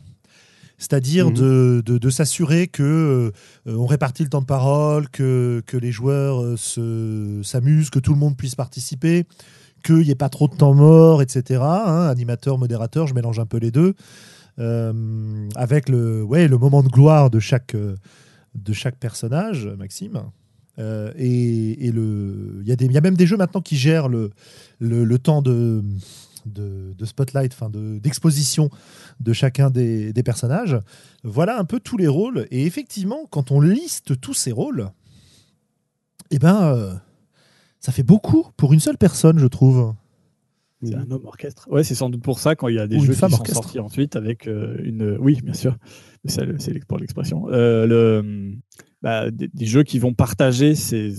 [0.76, 1.34] c'est-à-dire mhm.
[1.34, 3.32] de, de, s'assurer que
[3.66, 8.18] euh, on répartit le temps de parole, que, que les joueurs s'amusent, que tout le
[8.18, 9.24] monde puisse participer,
[9.82, 11.62] qu'il n'y ait pas trop de temps mort, etc.
[11.62, 13.94] Hein, animateur, modérateur, je mélange un peu les deux.
[14.58, 20.20] avec le, ouais, le moment de gloire de chaque, de chaque personnage, Maxime.
[20.78, 24.30] Euh, et, il y, y, a même des jeux maintenant qui gèrent le,
[24.78, 25.82] le, temps de,
[26.44, 28.70] de, spotlight, enfin d'exposition
[29.20, 30.78] de, chacun des, des, personnages.
[31.24, 32.46] Voilà un peu tous les rôles.
[32.50, 34.90] Et effectivement, quand on liste tous ces rôles,
[36.30, 36.94] eh ben, euh,
[37.80, 39.94] ça fait beaucoup pour une seule personne, je trouve.
[40.82, 41.66] C'est un homme orchestre.
[41.70, 43.80] Ouais, c'est sans doute pour ça quand il y a des jeux qui sont sortis
[43.80, 45.16] ensuite avec euh, une.
[45.18, 45.76] Oui, bien sûr.
[46.26, 47.46] C'est pour l'expression.
[47.46, 48.56] le
[49.06, 51.12] bah, des, jeux qui vont partager ces,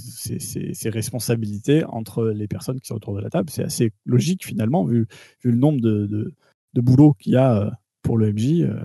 [0.90, 3.50] responsabilités entre les personnes qui sont autour de la table.
[3.50, 5.08] C'est assez logique finalement, vu,
[5.44, 6.34] le nombre de,
[6.76, 7.72] boulot qu'il y a euh,
[8.02, 8.64] pour le MJ.
[8.64, 8.84] Euh,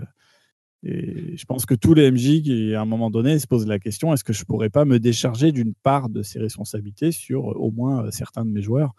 [0.83, 3.77] et je pense que tous les MJ qui, à un moment donné, se posent la
[3.77, 7.71] question est-ce que je pourrais pas me décharger d'une part de ces responsabilités sur au
[7.71, 8.95] moins euh, certains de mes joueurs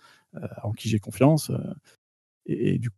[0.65, 1.51] en qui j'ai confiance
[2.45, 2.91] et, du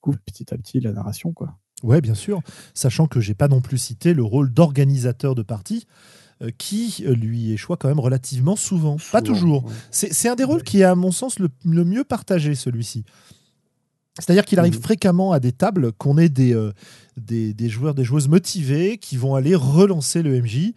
[0.00, 1.58] coup, petit à petit, la narration, quoi.
[1.82, 2.40] Ouais, bien sûr,
[2.74, 6.19] sachant que j'ai pas non plus cité le rôle d'organisateur de partie euh,
[6.56, 8.96] qui euh, lui échoue quand même relativement souvent.
[9.12, 9.70] pas toujours.
[9.90, 11.50] C'est un des rôles qui est, à mon sens, le,
[11.84, 13.04] mieux partagé, celui-ci.
[14.18, 14.82] C'est-à-dire qu'il arrive mhm.
[14.82, 16.72] fréquemment à des tables qu'on ait des, euh,
[17.16, 20.72] des, joueurs, des joueuses motivées qui vont aller relancer le MJ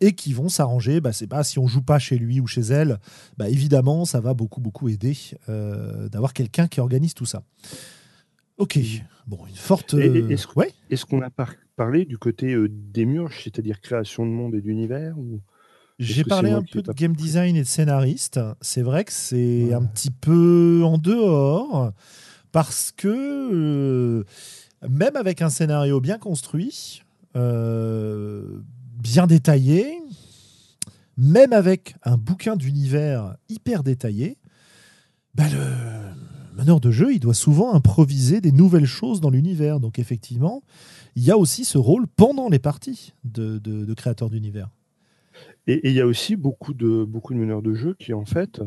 [0.00, 1.00] et qui vont s'arranger.
[1.00, 2.98] Bah, c'est pas si on joue pas chez lui ou chez elle,
[3.36, 5.16] bah, évidemment, ça va beaucoup beaucoup aider
[5.48, 7.42] d'avoir quelqu'un qui organise tout ça.
[8.58, 8.78] Ok,
[9.26, 9.94] bon, une forte.
[9.94, 11.30] Est-ce qu'on a
[11.76, 15.40] parlé du côté euh, des murges, c'est-à-dire création de monde et d'univers ou...
[15.98, 18.38] J'ai parlé un peu de game design et de scénariste.
[18.60, 21.90] C'est vrai que c'est un petit peu en dehors
[22.52, 24.24] parce que euh,
[24.86, 27.02] même avec un scénario bien construit,
[27.34, 28.60] euh,
[29.02, 29.98] bien détaillé,
[31.16, 34.36] même avec un bouquin d'univers hyper détaillé,
[35.34, 39.80] bah le, meneur de jeu, il doit souvent improviser des nouvelles choses dans l'univers.
[39.80, 40.62] Donc effectivement,
[41.16, 44.70] il y a aussi ce rôle pendant les parties de, de, créateur d'univers.
[45.66, 48.60] Et, il y a aussi beaucoup de, beaucoup de meneurs de jeu qui, en fait,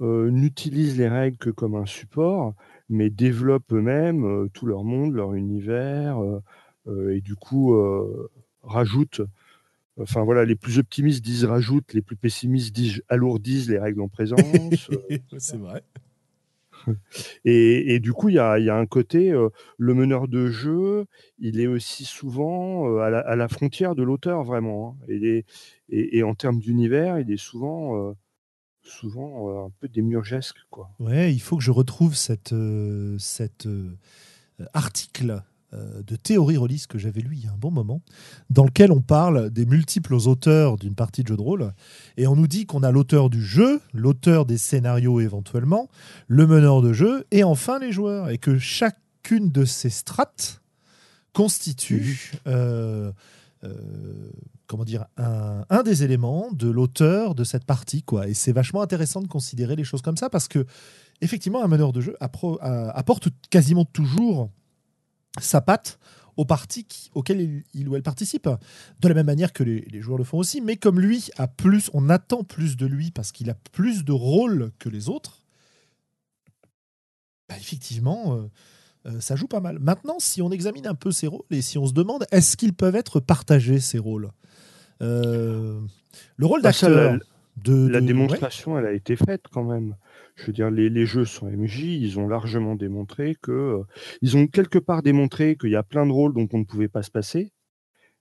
[0.00, 2.54] euh, n'utilisent les règles que comme un support,
[2.88, 6.18] mais développent eux-mêmes euh, tout leur monde, leur univers,
[6.86, 7.76] euh, et du coup
[8.62, 9.20] rajoutent
[10.00, 14.08] Enfin voilà, les plus optimistes disent rajoute, les plus pessimistes disent alourdissent les règles en
[14.08, 14.90] présence.
[15.38, 15.82] c'est vrai.
[17.44, 21.06] Et, du coup, il y a, un côté, euh, le meneur de jeu,
[21.38, 24.96] il est aussi souvent euh, à, la, frontière de l'auteur, vraiment.
[25.08, 25.44] Hein.
[25.88, 30.58] Et, en termes d'univers, il est souvent, euh, un peu démurgesque.
[30.70, 30.90] Quoi.
[30.98, 32.54] Ouais, il faut que je retrouve cet
[34.74, 38.02] article de théorie release que j'avais lu il y a un bon moment,
[38.48, 41.72] dans lequel on parle des multiples auteurs d'une partie de jeu de rôle,
[42.16, 45.88] et on nous dit qu'on a l'auteur du jeu, l'auteur des scénarios éventuellement,
[46.26, 50.60] le meneur de jeu, et enfin les joueurs, et que chacune de ces strates
[51.32, 53.12] constitue euh,
[53.64, 53.74] euh,
[54.66, 58.02] comment dire, un, des éléments de l'auteur de cette partie.
[58.02, 58.28] Quoi.
[58.28, 60.64] Et c'est vachement intéressant de considérer les choses comme ça parce que,
[61.20, 64.48] effectivement, un meneur de jeu apporte quasiment toujours
[65.38, 65.98] sa patte
[66.36, 68.48] aux parties auxquelles il, ou elle participe,
[69.00, 71.90] de la même manière que les, joueurs le font aussi, mais comme lui a plus,
[71.92, 75.44] on attend plus de lui parce qu'il a plus de rôle que les autres,
[77.48, 78.50] bah, effectivement, euh,
[79.06, 79.78] euh, ça joue pas mal.
[79.80, 82.74] Maintenant, si on examine un peu ces rôles et si on se demande, est-ce qu'ils
[82.74, 84.30] peuvent être partagés, ces rôles?
[85.02, 85.80] Euh,
[86.36, 87.18] Le rôle d'acteur...
[87.56, 89.94] De, la démonstration, elle a été faite quand même.
[90.40, 93.52] Je veux dire, les, jeux sont MJ, ils ont largement démontré que.
[93.52, 93.82] Euh,
[94.22, 96.88] ils ont quelque part démontré qu'il y a plein de rôles dont on ne pouvait
[96.88, 97.52] pas se passer,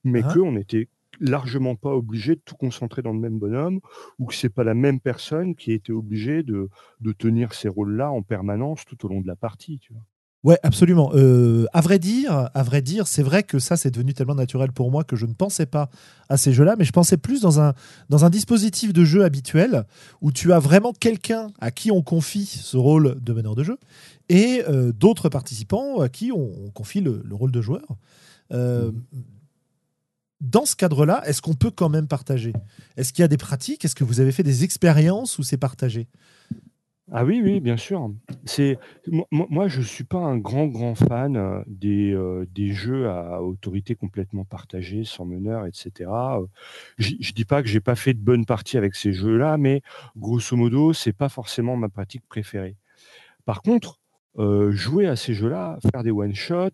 [0.04, 0.34] mais ah.
[0.34, 0.90] qu'on n'était
[1.22, 3.80] largement pas obligé de tout concentrer dans le même bonhomme,
[4.20, 6.70] ou que c'est pas la même personne qui était obligée de,
[7.02, 9.80] de tenir ces rôles-là en permanence tout au long de la partie.
[9.80, 10.06] Tu vois.
[10.46, 11.12] Ouais, absolument.
[11.16, 14.72] Euh, à vrai dire, à vrai dire, c'est vrai que ça, c'est devenu tellement naturel
[14.72, 15.90] pour moi que je ne pensais pas
[16.30, 17.74] à ces jeux-là, mais je pensais plus dans un,
[18.08, 19.84] dans un dispositif de jeu habituel
[20.22, 23.78] où tu as vraiment quelqu'un à qui on confie ce rôle de meneur de jeu
[24.30, 27.86] et euh, d'autres participants à qui on, confie le, rôle de joueur.
[28.54, 29.02] Euh, mmh.
[30.40, 32.54] Dans ce cadre-là, est-ce qu'on peut quand même partager?
[32.96, 33.84] Est-ce qu'il y a des pratiques?
[33.84, 36.08] Est-ce que vous avez fait des expériences où c'est partagé?
[37.12, 38.12] Ah oui, oui, bien sûr.
[38.46, 38.78] C'est
[39.32, 43.96] moi, je suis pas un grand, grand fan euh, des, euh, des jeux à autorité
[43.96, 46.12] complètement partagée, sans meneur, etc.
[46.98, 49.82] Je je dis pas que j'ai pas fait de bonnes parties avec ces jeux-là, mais
[50.18, 52.76] grosso modo, c'est pas forcément ma pratique préférée.
[53.46, 54.00] Par contre,
[54.38, 56.70] euh, jouer à ces jeux-là, faire des one shot,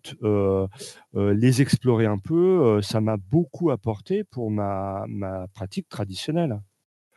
[1.14, 6.60] les explorer un peu, ça m'a beaucoup apporté pour ma ma pratique traditionnelle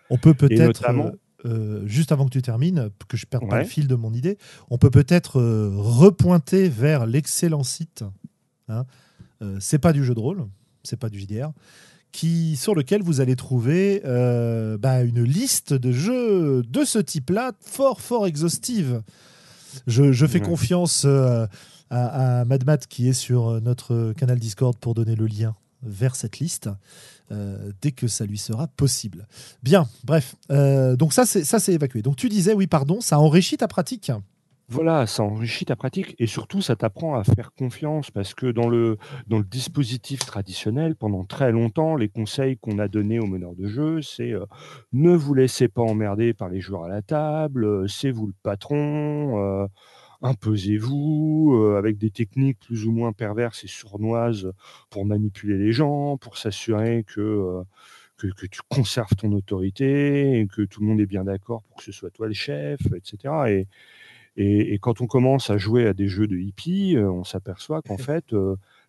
[0.09, 1.11] On peut peut-être, euh,
[1.85, 4.37] juste avant que tu termines, que je perde pas le fil de mon idée,
[4.69, 8.03] on peut peut-être euh, repointer vers l'excellent site.
[8.67, 8.85] Hein,
[9.41, 10.45] euh, c'est pas du jeu de rôle,
[10.83, 11.51] c'est pas du JDR,
[12.11, 18.01] qui sur lequel vous allez trouver bah, une liste de jeux de ce type-là, fort
[18.01, 19.01] fort exhaustive.
[19.85, 21.47] Je, fais confiance à,
[21.89, 26.69] à Madmat qui est sur notre canal Discord pour donner le lien vers cette liste.
[27.31, 29.27] Euh, dès que ça lui sera possible.
[29.61, 30.35] Bien, bref.
[30.51, 32.01] Euh, donc ça, c'est évacué.
[32.01, 34.11] Donc tu disais, oui, pardon, ça enrichit ta pratique.
[34.67, 38.67] Voilà, ça enrichit ta pratique et surtout ça t'apprend à faire confiance parce que dans
[38.67, 43.55] le, dans le dispositif traditionnel, pendant très longtemps, les conseils qu'on a donnés aux meneurs
[43.55, 44.45] de jeu, c'est euh,
[44.93, 49.67] ne vous laissez pas emmerder par les joueurs à la table, c'est vous le patron,
[50.21, 54.51] imposez-vous euh, avec des techniques plus ou moins perverses et sournoises
[54.89, 57.63] pour manipuler les gens, pour s'assurer que, euh,
[58.17, 61.83] que, tu conserves ton autorité et que tout le monde est bien d'accord pour que
[61.83, 63.33] ce soit toi le chef, etc.
[63.47, 63.67] Et,
[64.73, 67.97] et, quand on commence à jouer à des jeux de hippie, euh, on s'aperçoit qu'en
[67.97, 68.33] fait,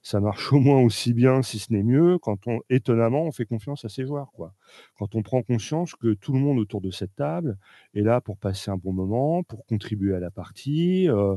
[0.02, 3.44] ça marche au moins aussi bien, si ce n'est mieux, quand on, étonnamment, on fait
[3.44, 4.32] confiance à ses joueurs.
[4.32, 4.54] Quoi.
[4.98, 7.58] Quand on prend conscience que tout le monde autour de cette table
[7.94, 11.36] est là pour passer un bon moment, pour contribuer à la partie euh,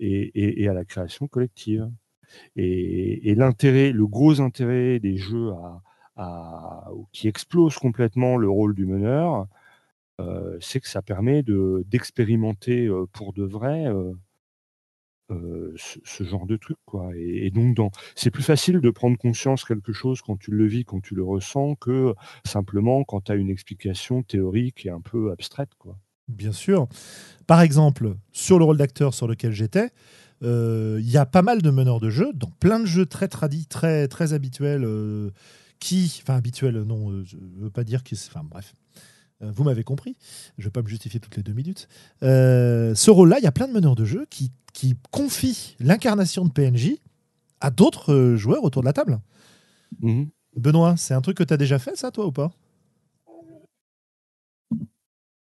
[0.00, 1.90] et, à la création collective.
[2.56, 5.52] Et, l'intérêt, le gros intérêt des jeux
[7.12, 9.46] qui explosent complètement le rôle du meneur,
[10.20, 13.86] euh, c'est que ça permet d'expérimenter euh, pour de vrai
[15.30, 17.10] euh, ce, genre de truc quoi.
[17.14, 20.86] Et, donc dans c'est plus facile de prendre conscience quelque chose quand tu le vis
[20.86, 22.14] quand tu le ressens que
[22.46, 25.98] simplement quand tu as une explication théorique et un peu abstraite quoi.
[26.28, 26.88] Bien sûr.
[27.46, 29.90] Par exemple sur le rôle d'acteur sur lequel j'étais
[30.42, 33.28] euh, il y a pas mal de meneurs de jeu dans plein de jeux très
[33.28, 35.30] tradis très très habituels euh,
[35.78, 38.74] qui enfin habituels non je veux pas dire que enfin bref
[39.40, 40.16] vous m'avez compris,
[40.56, 41.88] je ne vais pas me justifier toutes les deux minutes.
[42.22, 46.50] ce rôle-là, il y a plein de meneurs de jeu qui qui confie l'incarnation de
[46.50, 46.98] PNJ
[47.60, 49.18] à d'autres euh, joueurs autour de la table.
[50.00, 50.28] Mhm.
[50.56, 52.52] Benoît, c'est un truc que tu as déjà fait, ça, toi, ou pas?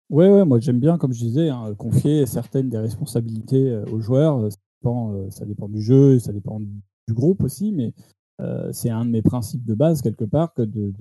[0.09, 4.01] Ouais, ouais, moi j'aime bien, comme je disais, hein, confier certaines des responsabilités euh, aux
[4.01, 4.53] joueurs.
[4.53, 7.93] Ça dépend, euh, ça dépend, du jeu, ça dépend du groupe aussi, mais
[8.41, 10.93] Euh, c'est un de mes principes de base, quelque part, que de,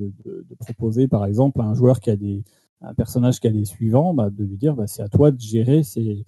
[0.59, 2.43] proposer, par exemple, à un joueur qui a des,
[2.85, 5.39] un personnage qui a des suivants, bah, de lui dire bah, c'est à toi de
[5.39, 6.25] gérer ces,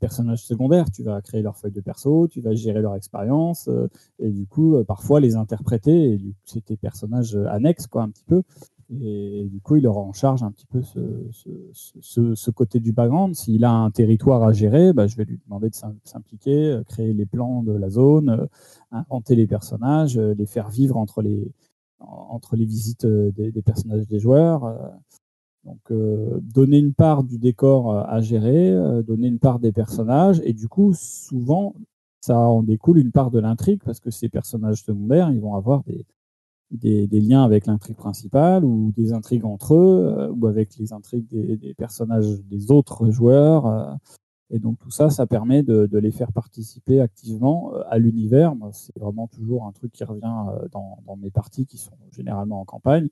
[0.00, 0.90] personnages secondaires.
[0.90, 4.46] Tu vas créer leur feuille de perso, tu vas gérer leur expérience, euh, et du
[4.46, 6.12] coup, euh, parfois les interpréter.
[6.14, 8.42] Et c'est tes personnages annexes, quoi, un petit peu.
[8.90, 13.34] Et, du coup, il aura en charge un petit peu ce, côté du background.
[13.34, 17.26] S'il a un territoire à gérer, bah, je vais lui demander de s'impliquer, créer les
[17.26, 18.48] plans de la zone,
[18.90, 21.52] inventer les personnages, euh, les faire vivre entre les,
[22.00, 24.64] entre les visites euh, des, personnages des joueurs.
[25.90, 26.30] Euh.
[26.30, 30.68] Donc, donner une part du décor à gérer, donner une part des personnages, et du
[30.68, 31.74] coup, souvent,
[32.20, 35.82] ça en découle une part de l'intrigue, parce que ces personnages secondaires, ils vont avoir
[35.84, 41.74] des, liens avec l'intrigue principale, ou des intrigues entre eux, ou avec les intrigues des,
[41.74, 43.98] personnages des autres joueurs.
[44.50, 48.54] Et donc tout ça, ça permet de, les faire participer activement euh, à l'univers.
[48.72, 52.64] C'est vraiment toujours un truc qui revient euh, dans, mes parties qui sont généralement en
[52.64, 53.08] campagne.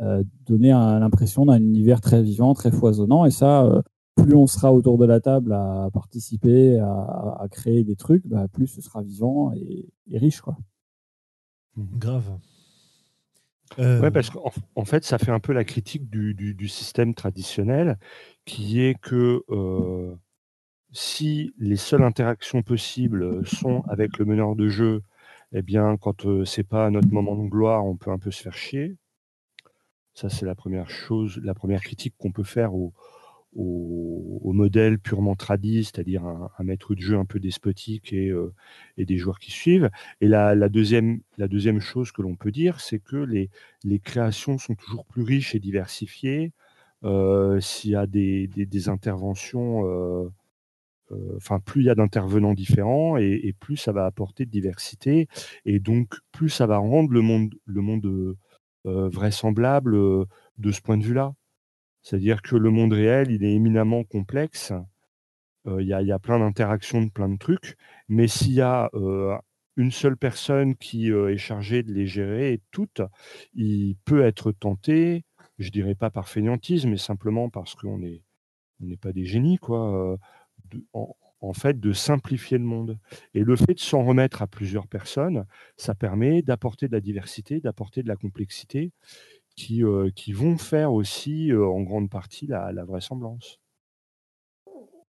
[0.00, 3.24] Euh, donner l'impression d'un univers très vivant, très foisonnant.
[3.24, 3.82] Et ça,
[4.14, 8.66] plus on sera autour de la table à participer, à, créer des trucs, bah, plus
[8.66, 10.40] ce sera vivant et, riche.
[10.40, 10.56] Quoi.
[11.76, 11.98] Mmh.
[11.98, 12.38] Grave.
[13.78, 17.98] Ouais, parce qu'en fait, ça fait un peu la critique du, système traditionnel,
[18.44, 19.42] qui est que
[20.96, 25.02] si les seules interactions possibles euh, sont avec le meneur de jeu,
[25.52, 28.30] eh bien, quand ce euh, c'est pas notre moment de gloire, on peut un peu
[28.30, 28.96] se faire chier.
[30.16, 32.92] Ça, c'est la première chose, la première critique qu'on peut faire au,
[34.44, 38.54] modèle purement tradit, c'est-à-dire un, maître de jeu un peu despotique et, euh,
[38.96, 39.90] des joueurs qui suivent.
[40.22, 43.50] Et la, deuxième, la deuxième chose que l'on peut dire, c'est que les,
[44.00, 46.52] créations sont toujours plus riches et diversifiées.
[47.60, 49.84] S'il y a des, interventions
[51.12, 55.28] euh, enfin, plus il y a d'intervenants différents et, plus ça va apporter de diversité
[55.64, 58.36] et donc plus ça va rendre le monde, le monde euh, euh,
[58.86, 59.94] vraisemblable
[60.58, 61.34] de ce point de vue-là.
[62.02, 64.72] C'est-à-dire que le monde réel, il est éminemment complexe.
[65.66, 67.76] Il y, a plein d'interactions, de plein de trucs,
[68.08, 68.88] mais s'il y a
[69.76, 73.02] une seule personne qui est chargée de les gérer toutes,
[73.54, 75.24] il peut être tenté,
[75.58, 80.16] je dirais pas par fainéantisme, mais simplement parce qu'on n'est pas des génies, quoi
[81.52, 82.98] fait de simplifier le monde.
[83.34, 85.44] Et le fait de s'en remettre à plusieurs personnes,
[85.76, 88.92] ça permet d'apporter de la diversité, d'apporter de la complexité
[89.56, 93.58] qui, euh, qui vont faire aussi euh, en grande partie la, vraisemblance.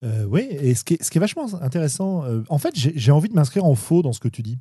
[0.03, 3.29] Euh, oui, et ce qui, est, ce qui est vachement intéressant, en fait, j'ai envie
[3.29, 4.59] de m'inscrire en faux dans ce que tu dis.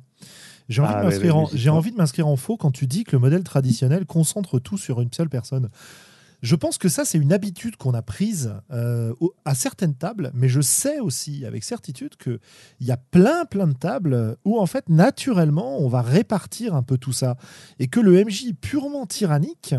[0.67, 4.05] J'ai envie, ah, envie, de m'inscrire en faux quand tu dis que le modèle traditionnel
[4.05, 5.69] concentre tout sur une seule personne.
[6.41, 10.49] Je pense que ça, c'est une habitude qu'on a prise euh, à certaines tables, mais
[10.49, 12.39] je sais aussi avec certitude qu'il
[12.81, 16.97] y a plein, plein de tables où, en fait, naturellement, on va répartir un peu
[16.97, 17.37] tout ça.
[17.79, 19.73] Et que le MJ purement tyrannique,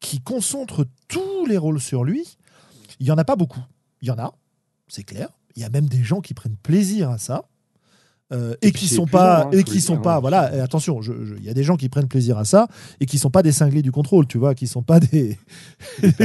[0.00, 2.36] qui concentre tous les rôles sur lui,
[3.00, 3.64] il n'y en a pas beaucoup.
[4.02, 4.34] Il y en a,
[4.88, 5.28] c'est clair.
[5.56, 7.48] Il y a même des gens qui prennent plaisir à ça.
[8.32, 11.54] Euh, et, qui sont pas hein, et qui sont pas voilà attention il y a
[11.54, 12.66] des gens qui prennent plaisir à ça
[12.98, 15.38] et qui sont pas des cinglés du contrôle tu vois qui sont pas des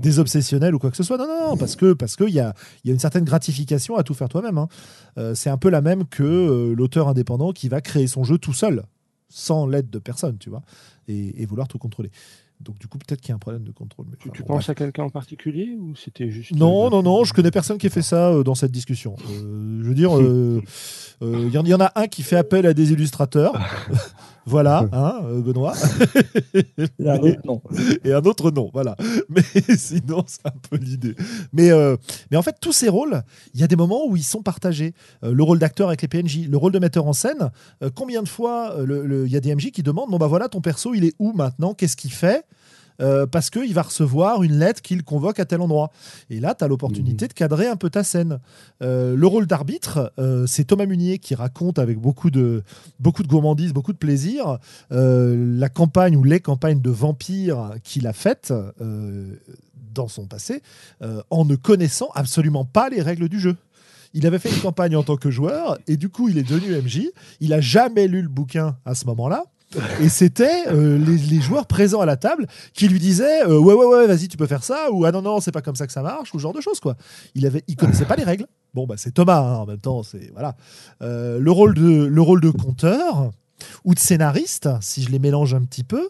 [0.00, 1.16] des, obsessionnels ou quoi que ce soit.
[1.16, 2.52] Non non, non parce que parce que il y a
[2.84, 4.68] il y a une certaine gratification à tout faire toi-même hein.
[5.16, 8.36] euh, c'est un peu la même que euh, l'auteur indépendant qui va créer son jeu
[8.36, 8.82] tout seul
[9.30, 10.60] sans l'aide de personne tu vois
[11.08, 12.10] et, et vouloir tout contrôler
[12.60, 14.06] donc du coup, peut-être qu'il y a un problème de contrôle.
[14.18, 17.24] tu, penses à quelqu'un en particulier ou c'était juste Non, euh, non, non.
[17.24, 19.14] Je connais personne qui ait fait ça euh, dans cette discussion.
[19.30, 20.10] Euh, je veux dire,
[21.22, 23.54] il y, en a un qui fait appel à des illustrateurs.
[24.48, 25.74] voilà, hein, Benoît.
[26.54, 27.62] et un autre non.
[28.04, 28.96] Et un autre non, voilà.
[29.28, 29.42] Mais
[29.76, 31.14] sinon, c'est un peu l'idée.
[31.52, 31.70] Mais,
[32.30, 33.22] mais en fait, tous ces rôles,
[33.54, 34.94] il y a des moments où ils sont partagés.
[35.22, 37.50] le rôle d'acteur avec les PNJ, le rôle de metteur en scène.
[37.94, 40.94] combien de fois il y a des MJ qui demandent bon bah voilà, ton perso,
[40.94, 41.74] il est où maintenant?
[41.74, 42.44] Qu'est-ce qu'il fait?
[43.00, 45.90] Euh, parce qu'il va recevoir une lettre qu'il convoque à tel endroit.
[46.30, 47.28] Et là, tu as l'opportunité mhm.
[47.28, 48.40] de cadrer un peu ta scène.
[48.82, 52.62] Euh, le rôle d'arbitre, euh, c'est Thomas Munier qui raconte avec beaucoup de,
[52.98, 54.58] beaucoup de gourmandise, beaucoup de plaisir,
[54.90, 58.52] la campagne ou les campagnes de vampires qu'il a faites
[59.94, 60.62] dans son passé,
[61.30, 63.56] en ne connaissant absolument pas les règles du jeu.
[64.14, 66.74] Il avait fait une campagne en tant que joueur et du coup il est devenu
[66.76, 67.10] MJ.
[67.40, 69.44] Il a jamais lu le bouquin à ce moment-là.
[70.00, 73.84] Et c'était euh, les, joueurs présents à la table qui lui disaient euh, ouais ouais
[73.84, 75.92] ouais vas-y tu peux faire ça ou ah non non c'est pas comme ça que
[75.92, 76.96] ça marche ou ce genre de choses quoi.
[77.34, 78.46] Il avait il connaissait pas les règles.
[78.72, 80.56] Bon bah c'est Thomas hein, en même temps c'est voilà
[81.02, 83.30] euh, le rôle de le rôle de conteur
[83.84, 86.08] ou de scénariste si je les mélange un petit peu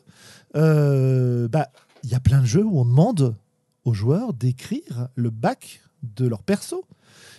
[0.54, 1.66] bah
[2.04, 3.34] il y a plein de jeux où on demande
[3.84, 6.84] aux joueurs d'écrire le bac de leur perso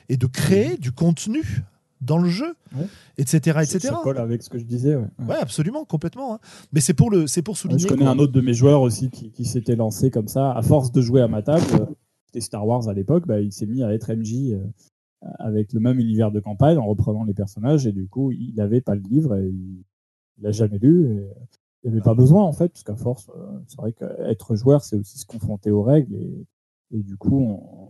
[0.10, 1.64] et de créer du contenu
[2.02, 2.86] dans le jeu, Ouais.
[3.18, 3.80] etc., etc.
[3.80, 4.96] Ça colle avec ce que je disais.
[4.96, 5.08] ouais.
[5.28, 5.36] Ouais.
[5.40, 6.36] Absolument, complètement.
[6.36, 6.40] hein.
[6.72, 7.80] Mais c'est pour le, c'est pour souligner.
[7.84, 8.12] je connais quoi.
[8.12, 10.52] un autre de mes joueurs aussi qui, qui s'était lancé comme ça.
[10.54, 11.64] À force de jouer à ma table,
[12.26, 14.64] c'était Star Wars à l'époque, bah, il s'est mis à être MJ euh,
[15.40, 17.86] avec le même univers de campagne en reprenant les personnages.
[17.88, 19.84] Et du coup, il n'avait pas le livre et il
[20.42, 21.06] l'a jamais lu.
[21.08, 21.28] et
[21.84, 24.84] il n'y avait pas besoin en fait, parce qu'à force, euh, c'est vrai qu'être joueur,
[24.84, 26.14] c'est aussi se confronter aux règles.
[26.16, 26.46] Et,
[26.92, 27.90] et du coup, on,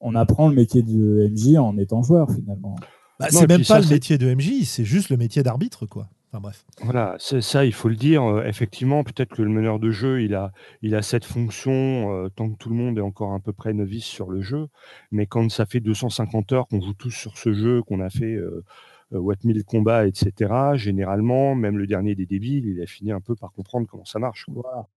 [0.00, 2.76] on apprend le métier de MJ en étant joueur finalement.
[3.18, 6.08] Bah, c'est même pas ça, le métier de MJ, c'est juste le métier d'arbitre, quoi.
[6.30, 6.64] Enfin bref.
[6.82, 8.22] Voilà, c'est ça, il faut le dire.
[8.24, 10.52] euh, effectivement, peut-être que le meneur de jeu, il a,
[10.82, 11.72] il a cette fonction
[12.12, 14.66] euh, tant que tout le monde est encore à peu près novice sur le jeu.
[15.12, 18.34] Mais quand ça fait 250 heures qu'on joue tous sur ce jeu, qu'on a fait
[18.34, 18.64] euh,
[19.12, 23.20] euh, what 1000 combats, etc., généralement, même le dernier des débiles, il a fini un
[23.20, 24.46] peu par comprendre comment ça marche.
[24.52, 24.88] quoi.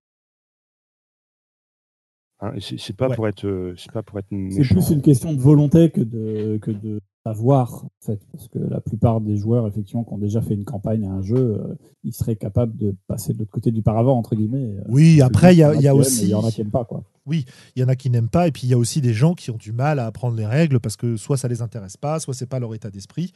[2.42, 3.16] Hein, et c'est pas Ouais.
[3.16, 6.58] pour être, euh, c'est pas pour être C'est plus une question de volonté que de,
[6.62, 8.20] que de savoir, en fait.
[8.32, 11.22] Parce que la plupart des joueurs, effectivement, qui ont déjà fait une campagne à un
[11.22, 11.76] jeu, euh,
[12.06, 14.64] ils seraient capables de passer de l'autre côté du paravent, entre guillemets.
[14.74, 16.24] euh, Oui, après, il y a, il y a aussi.
[16.24, 17.04] Il y en a qui n'aiment pas, quoi.
[17.32, 17.44] Il
[17.76, 19.52] y en a qui n'aiment pas, et puis il y a aussi des gens qui
[19.52, 22.34] ont du mal à apprendre les règles parce que soit ça les intéresse pas, soit
[22.34, 23.34] c'est pas leur état d'esprit.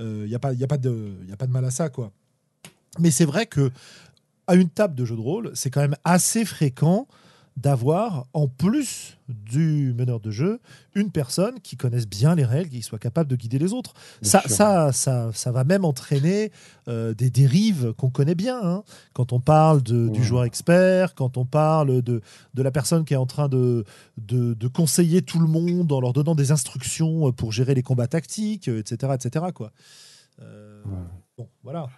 [0.00, 1.52] Euh, Il n'y a, pas- il y a, pas de- il y a pas de
[1.52, 2.10] mal à ça, quoi.
[2.98, 3.70] Mais c'est vrai que
[4.48, 7.06] à une table de jeu de rôle, c'est quand même assez fréquent
[7.56, 10.60] d'avoir, en plus du meneur de jeu,
[10.94, 13.94] une personne qui connaisse bien les règles, qui soit capable de guider les autres.
[14.20, 16.52] Ça, ça, ça, ça va même entraîner
[16.88, 18.60] euh, des dérives qu'on connaît bien.
[18.62, 18.82] hein.
[19.14, 20.24] Quand on parle de- du Ouais.
[20.24, 22.20] joueur expert, quand on parle de,
[22.54, 23.84] de la personne qui est en train de,
[24.18, 28.06] de, de conseiller tout le monde en leur donnant des instructions pour gérer les combats
[28.08, 29.14] tactiques, etc.
[29.14, 29.46] etc.
[29.54, 29.72] quoi.
[30.42, 30.92] Euh, Ouais.
[31.38, 31.88] Bon, voilà.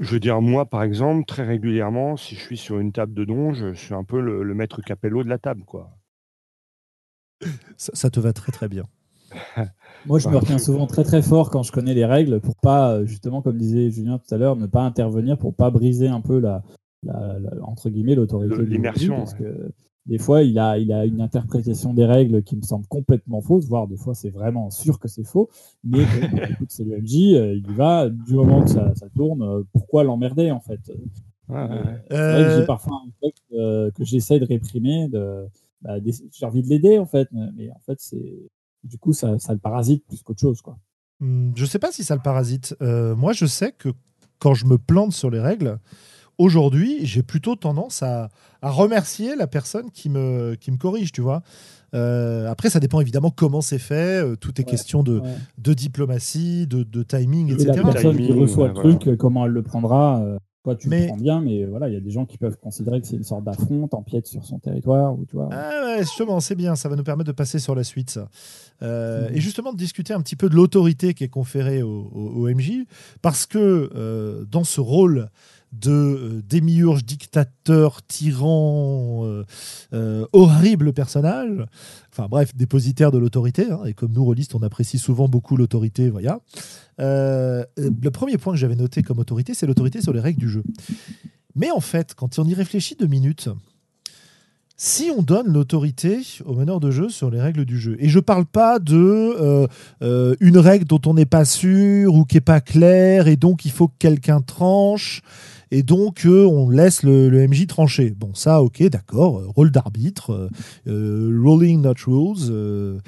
[0.00, 3.24] Je veux dire, moi, par exemple, très régulièrement, si je suis sur une table de
[3.24, 5.96] donge, je suis un peu le, le maître capello de la table, quoi.
[7.76, 8.84] Ça, ça te va très très bien.
[10.06, 12.92] Moi, je me retiens souvent très très fort quand je connais les règles pour pas,
[12.94, 16.20] euh, justement, comme disait Julien tout à l'heure, ne pas intervenir pour pas briser un
[16.20, 16.62] peu la,
[17.02, 18.54] la- la- entre guillemets l'autorité.
[18.64, 19.70] L'immersion, que
[20.06, 23.66] des fois, il a, il a une interprétation des règles qui me semble complètement fausse,
[23.66, 25.48] voire des fois, c'est vraiment sûr que c'est faux.
[25.82, 29.06] Mais bon, écoute, c'est le MJ, euh, il y va du moment que ça, ça
[29.14, 29.42] tourne.
[29.42, 30.80] euh, pourquoi l'emmerder en fait?
[31.50, 35.08] Euh, j'ai parfois un euh, que j'essaie de réprimer.
[35.08, 35.46] De,
[35.82, 35.96] bah,
[36.32, 38.48] j'ai envie de l'aider en fait, mais en fait, c'est
[38.82, 40.60] du coup, ça, ça le parasite plus qu'autre chose.
[40.60, 40.76] Quoi.
[41.20, 42.76] Hmm, Je sais pas si ça le parasite.
[42.82, 43.88] Euh, moi, je sais que
[44.38, 45.78] quand je me plante sur les règles,
[46.38, 48.28] aujourd'hui, j'ai plutôt tendance à,
[48.62, 51.42] à remercier la personne qui me, qui me corrige, tu vois.
[51.94, 54.22] Euh, après, ça dépend évidemment comment c'est fait.
[54.24, 55.28] euh, tout est Ouais, question de, Ouais.
[55.58, 57.72] de diplomatie, de, de timing, Et etc.
[57.84, 61.02] la personne qui reçoit ouais, le truc, comment elle le prendra euh, Toi, tu Mais-
[61.02, 63.16] le prends bien, mais voilà, il y a des gens qui peuvent considérer que c'est
[63.16, 65.50] une sorte d'affront, t'empiètes sur son territoire, ou tu vois.
[65.52, 68.10] Ah ouais, justement, c'est bien, ça va nous permettre de passer sur la suite.
[68.10, 68.28] ça.
[68.82, 69.36] Euh, Mhm.
[69.36, 72.48] Et justement, de discuter un petit peu de l'autorité qui est conférée au, au- au
[72.48, 72.86] MJ,
[73.22, 75.28] parce que euh, dans ce rôle
[75.80, 79.44] de euh, démiurge, dictateur, tyran, euh,
[79.92, 81.64] euh, horrible personnage,
[82.12, 86.10] enfin bref, dépositaire de l'autorité, hein, et comme nous, rôlistes, on apprécie souvent beaucoup l'autorité,
[86.10, 86.40] voilà.
[86.98, 90.62] Le premier point que j'avais noté comme autorité, c'est l'autorité sur les règles du jeu.
[91.56, 93.48] Mais en fait, quand on y réfléchit deux minutes,
[94.76, 98.18] si on donne l'autorité au meneur de jeu sur les règles du jeu, et je
[98.20, 99.66] parle pas de
[100.40, 103.72] une règle dont on n'est pas sûr ou qui est pas claire, et donc il
[103.72, 105.22] faut que quelqu'un tranche,
[105.70, 108.10] et donc euh, on laisse le, le MJ trancher.
[108.10, 110.50] Bon, ça, ok, d'accord, euh, rôle d'arbitre,
[110.86, 112.50] euh, rolling not rules.
[112.50, 112.98] euh,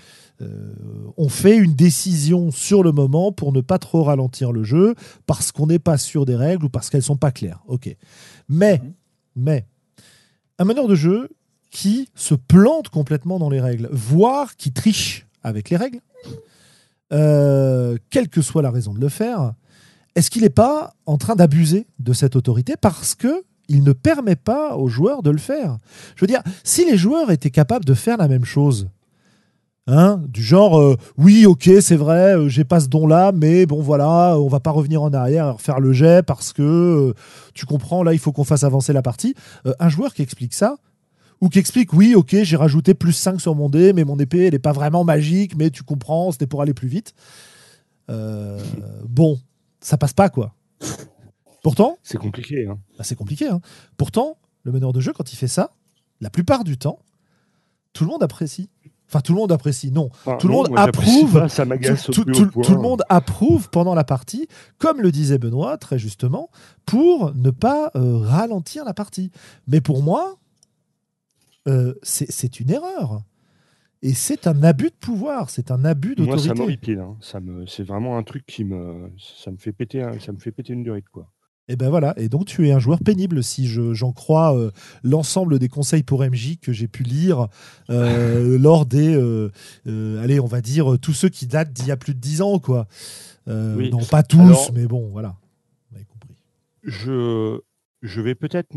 [1.17, 4.95] on fait une décision sur le moment pour ne pas trop ralentir le jeu
[5.27, 7.63] parce qu'on n'est pas sûr des règles ou parce qu'elles sont pas claires.
[7.69, 7.95] Ok.
[8.51, 8.93] Mais, Mhm.
[9.37, 9.67] mais,
[10.59, 11.31] un meneur de jeu
[11.71, 16.01] qui se plante complètement dans les règles, voire qui triche avec les règles,
[17.13, 19.55] euh, quelle que soit la raison de le faire,
[20.17, 24.37] est-ce qu'il n'est pas en train d'abuser de cette autorité parce que il ne permet
[24.37, 25.79] pas aux joueurs de le faire?
[26.17, 28.89] Je veux dire, si les joueurs étaient capables de faire la même chose,
[29.89, 33.81] Hein, du genre, euh, oui, ok, c'est vrai, euh, j'ai pas ce don-là, mais bon,
[33.81, 37.15] voilà, on va pas revenir en arrière et refaire le jet parce que euh,
[37.55, 39.37] tu comprends, là, il faut qu'on fasse avancer la partie.
[39.79, 40.75] Un joueur qui explique ça,
[41.41, 44.47] ou qui explique, oui, ok, j'ai rajouté plus 5 sur mon dé, mais mon épée,
[44.47, 47.15] elle est pas vraiment magique, mais tu comprends, c'était pour aller plus vite.
[49.09, 49.39] Bon,
[49.87, 50.53] ça passe pas, quoi.
[51.63, 52.67] Pourtant, C'est compliqué.
[52.67, 52.77] Hein.
[52.99, 53.47] bah, c'est compliqué.
[53.47, 53.61] hein.
[53.97, 55.71] Pourtant, le meneur de jeu, quand il fait ça,
[56.21, 56.99] la plupart du temps,
[57.93, 58.69] tout le monde apprécie.
[59.09, 60.07] Enfin, tout le monde apprécie, non.
[60.07, 61.35] Enfin, Tout le monde approuve.
[61.35, 61.65] pas, ça
[62.13, 66.51] Tout, le monde approuve pendant la partie, comme le disait Benoît très justement,
[66.85, 69.31] pour ne pas euh, ralentir la partie.
[69.69, 70.37] Mais pour moi,
[71.69, 73.23] euh, c'est une erreur.
[74.09, 76.55] Et c'est un abus de pouvoir, c'est un abus Moi, ça d'autorité.
[76.61, 76.99] m'horripile.
[77.01, 77.17] hein.
[77.21, 79.11] Ça me, c'est vraiment un truc qui me,
[79.43, 81.31] ça me fait péter, ça me fait péter une durite, quoi.
[81.69, 84.71] Et ben voilà, et donc tu es un joueur pénible si je- j'en crois euh,
[85.03, 87.49] l'ensemble des conseils pour MJ que j'ai pu lire
[87.91, 89.51] euh, lors des, euh,
[89.89, 92.41] euh, allez, on va dire tous ceux qui datent d'il y a plus de 10
[92.43, 92.87] ans, quoi.
[93.49, 93.91] Euh, Oui.
[93.91, 95.35] Non, pas tous, Alors- mais bon, voilà.
[95.91, 96.37] Vous avez compris.
[96.85, 97.59] Je,
[98.03, 98.69] je vais peut-être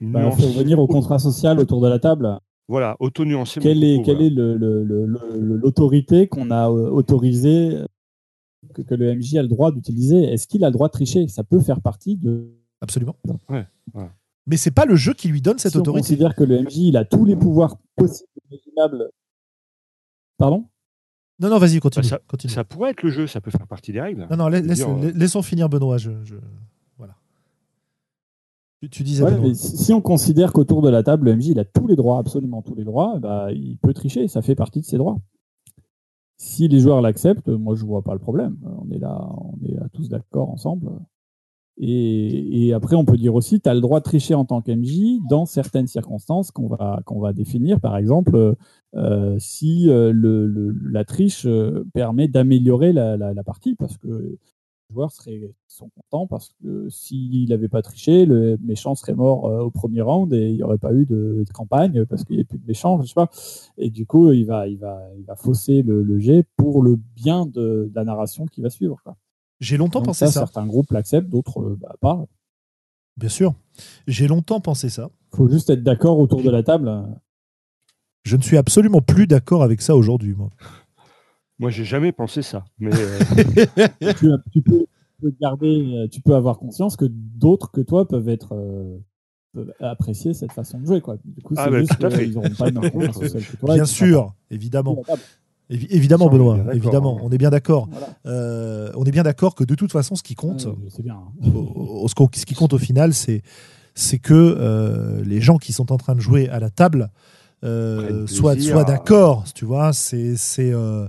[0.00, 2.38] Bah, nuancer- faut venir au contrat social autour de la table.
[2.68, 3.60] Voilà, auto-nuancer.
[3.60, 4.26] Quelle est, propos, quelle voilà.
[4.26, 7.78] est le- le- le- le- l'autorité qu'on a euh, autorisée,
[8.74, 10.22] que, que le MJ a le droit d'utiliser?
[10.24, 11.26] Est-ce qu'il a le droit de tricher?
[11.28, 12.50] Ça peut faire partie de.
[12.82, 13.16] Absolument.
[13.48, 14.12] Ouais, voilà.
[14.46, 16.00] Mais c'est pas le jeu qui lui donne cette si on autorité.
[16.02, 19.10] considère que le MJ il a tous les pouvoirs possibles et imaginables.
[20.36, 20.64] Pardon?
[21.40, 22.02] Non, non, vas-y, continue.
[22.04, 22.52] Bah, ça- continue.
[22.52, 24.26] Ça pourrait être le jeu, ça peut faire partie des règles.
[24.30, 25.96] Non, non, laisse- dire, euh, la- laissons finir Benoît.
[25.98, 26.10] Je.
[28.80, 29.48] Tu, tu disais Ouais, Benoît.
[29.48, 32.18] mais si on considère qu'autour de la table, le MJ il a tous les droits,
[32.18, 35.18] absolument tous les droits, bah, il peut tricher, ça fait partie de ses droits.
[36.36, 38.56] Si les joueurs l'acceptent, moi je vois pas le problème.
[38.64, 40.90] On est là, on est là tous d'accord ensemble.
[41.80, 44.60] Et, et après, on peut dire aussi, tu as le droit de tricher en tant
[44.60, 47.80] qu'MJ dans certaines circonstances qu'on va, qu'on va définir.
[47.80, 48.56] Par exemple,
[48.96, 53.96] euh, si euh, le, le- la triche euh, permet d'améliorer la, la- la partie, parce
[53.96, 54.38] que
[54.90, 59.60] joueurs seraient, sont contents, parce que s'il n'avait pas triché, le méchant serait mort euh,
[59.62, 62.42] au premier round et il n'y aurait pas eu de, de campagne parce qu'il n'y
[62.42, 63.30] a plus de méchant, je sais pas.
[63.76, 66.96] Et du coup, il va, il va, il va fausser le, le jet pour le
[67.16, 68.98] bien de, de la narration qui va suivre.
[69.60, 72.24] J'ai longtemps Donc pensé ça, Certains groupes l'acceptent, d'autres euh, bah, pas.
[73.16, 73.54] bien sûr.
[74.06, 75.10] J'ai longtemps pensé ça.
[75.34, 76.90] faut juste être d'accord autour de la table.
[78.24, 80.50] Je ne suis absolument plus d'accord avec ça aujourd'hui, moi.
[81.58, 82.64] Moi, j'ai jamais pensé ça.
[82.78, 83.18] Mais euh,
[84.18, 88.06] tu, tu peux, tu peux garder, euh, tu peux avoir conscience que d'autres que toi
[88.06, 88.96] peuvent être euh,
[89.54, 91.00] peuvent apprécier cette façon de jouer.
[91.00, 91.16] Quoi.
[91.24, 93.74] Du coup, Ah, c'est juste qu'ils n'auront pas une rencontre sociale que toi.
[93.74, 95.02] Bien sûr, évidemment.
[95.70, 96.56] évidemment, Ça, on Benoît.
[96.58, 97.22] d'accord, Évidemment, hein.
[97.24, 97.88] on est bien d'accord.
[97.90, 98.08] Voilà.
[98.26, 101.14] Euh, on est bien d'accord que de toute façon, ce qui compte, Euh, bien.
[101.16, 101.50] hein.
[101.54, 103.42] au- au- ce qui compte au final, c'est
[103.94, 107.10] c'est que euh, les gens qui sont en train de jouer à la table
[107.64, 108.54] euh, soient,
[108.84, 109.44] d'accord.
[109.54, 111.08] Tu vois, c'est c'est euh,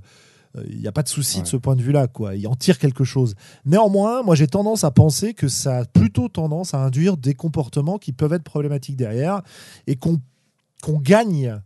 [0.69, 2.35] il n'y a pas de souci de ce point de vue-là, quoi.
[2.35, 3.35] Il en tire quelque chose.
[3.65, 7.97] Néanmoins, moi, j'ai tendance à penser que ça a plutôt tendance à induire des comportements
[7.97, 9.41] qui peuvent être problématiques derrière
[9.87, 10.19] et qu'on
[10.99, 11.59] gagne.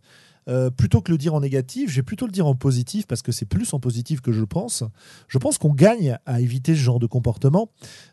[0.50, 3.22] euh, plutôt que le dire en négatif, je vais plutôt le dire en positif parce
[3.22, 4.84] que c'est plus en positif que je pense.
[5.30, 7.70] Je pense qu'on gagne à éviter ce genre de comportement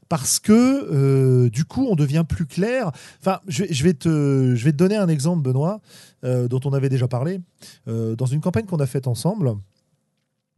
[0.08, 2.92] parce que euh, du coup on devient plus clair.
[3.20, 5.80] Enfin, je, vais- je vais te, je vais te donner un exemple, Benoît,
[6.22, 7.40] euh, dont on avait déjà parlé
[7.88, 9.54] dans une campagne qu'on a faite ensemble.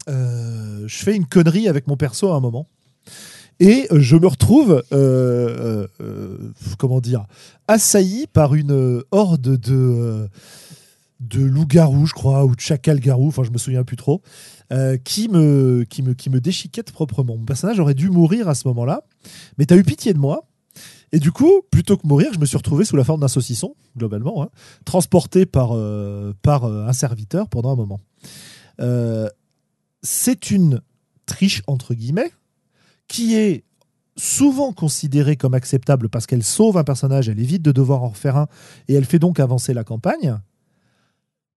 [0.09, 2.69] Euh, je fais une connerie avec mon perso à un moment.
[3.61, 7.27] Et je me retrouve, euh, euh, comment dire,
[7.69, 10.29] assailli par une horde de,
[11.21, 14.21] de loups-garous, je crois, ou de chacals-garous, enfin je me souviens plus trop,
[15.05, 17.37] qui, me, qui, me, qui me déchiquette proprement.
[17.37, 19.03] Mon personnage aurait dû mourir à ce moment-là,
[19.59, 20.49] mais tu as eu pitié de moi.
[21.13, 23.77] Et du coup, plutôt que mourir, je me suis retrouvé sous la forme d'un saucisson,
[23.97, 24.49] globalement, hein,
[24.87, 25.77] transporté par,
[26.41, 28.01] par un serviteur pendant un moment.
[30.03, 30.81] C'est une
[31.27, 32.31] triche, entre guillemets,
[33.09, 33.65] qui est
[34.17, 38.37] souvent considérée comme acceptable parce qu'elle sauve un personnage, elle évite de devoir en refaire
[38.37, 38.47] un,
[38.89, 40.37] et elle fait donc avancer la campagne.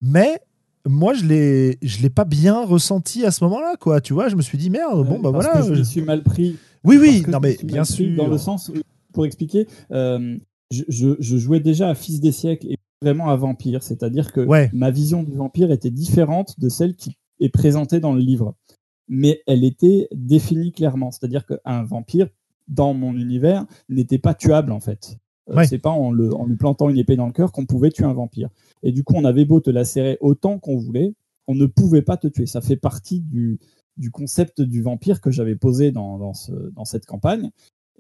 [0.01, 0.41] Mais
[0.87, 4.01] moi, je l'ai, je l'ai pas bien ressenti à ce moment-là, quoi.
[4.01, 5.61] Tu vois, je me suis dit merde, bon bah parce voilà.
[5.63, 6.57] que je je- me suis mal pris.
[6.85, 8.15] Oui, oui, non mais bien sûr.
[8.17, 8.71] Dans le sens
[9.15, 10.37] pour expliquer, euh,
[10.71, 14.43] je, je- je jouais déjà à Fils des siècles et vraiment à Vampire, c'est-à-dire que
[14.45, 14.71] Ouais.
[14.75, 18.55] ma vision du vampire était différente de celle qui est présentée dans le livre,
[19.09, 22.29] mais elle était définie clairement, c'est-à-dire qu'un vampire
[22.69, 25.19] dans mon univers n'était pas tuable en fait.
[25.51, 25.67] Euh, Ouais.
[25.67, 28.07] C'est pas en, le- en lui plantant une épée dans le cœur qu'on pouvait tuer
[28.07, 28.49] un vampire.
[28.83, 31.13] Et du coup, on avait beau te lacérer autant qu'on voulait,
[31.47, 32.47] on ne pouvait pas te tuer.
[32.47, 33.59] Ça fait partie du,
[33.99, 37.51] du concept du vampire que j'avais posé dans, dans, ce, dans cette campagne.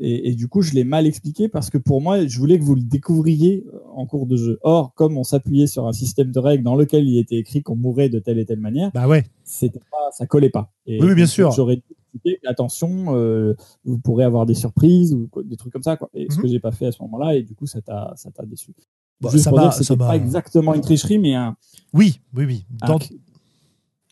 [0.01, 2.64] Et, et du coup, je l'ai mal expliqué parce que pour moi, je voulais que
[2.64, 4.59] vous le découvriez euh, en cours de jeu.
[4.62, 7.76] Or, comme on s'appuyait sur un système de règles dans lequel il était écrit qu'on
[7.76, 9.24] mourrait de telle et telle manière, Bah ouais.
[9.45, 10.72] c'était pas, ça collait pas.
[10.86, 11.51] Et Oui, bien donc, sûr.
[11.53, 11.82] J'aurais dû
[12.12, 15.97] expliquer, attention, euh, vous pourrez avoir des surprises ou quoi- des trucs comme ça.
[15.97, 16.11] Quoi.
[16.12, 16.42] Et ce Mhm.
[16.42, 18.72] que j'ai pas fait à ce moment-là, et du coup, ça t'a, ça t'a déçu.
[19.20, 21.57] Bah, Juste ça pour m'a- dire que c'était pas exactement une tricherie, mais un,
[21.92, 22.66] Oui, oui, oui.
[22.82, 22.99] un- Dans...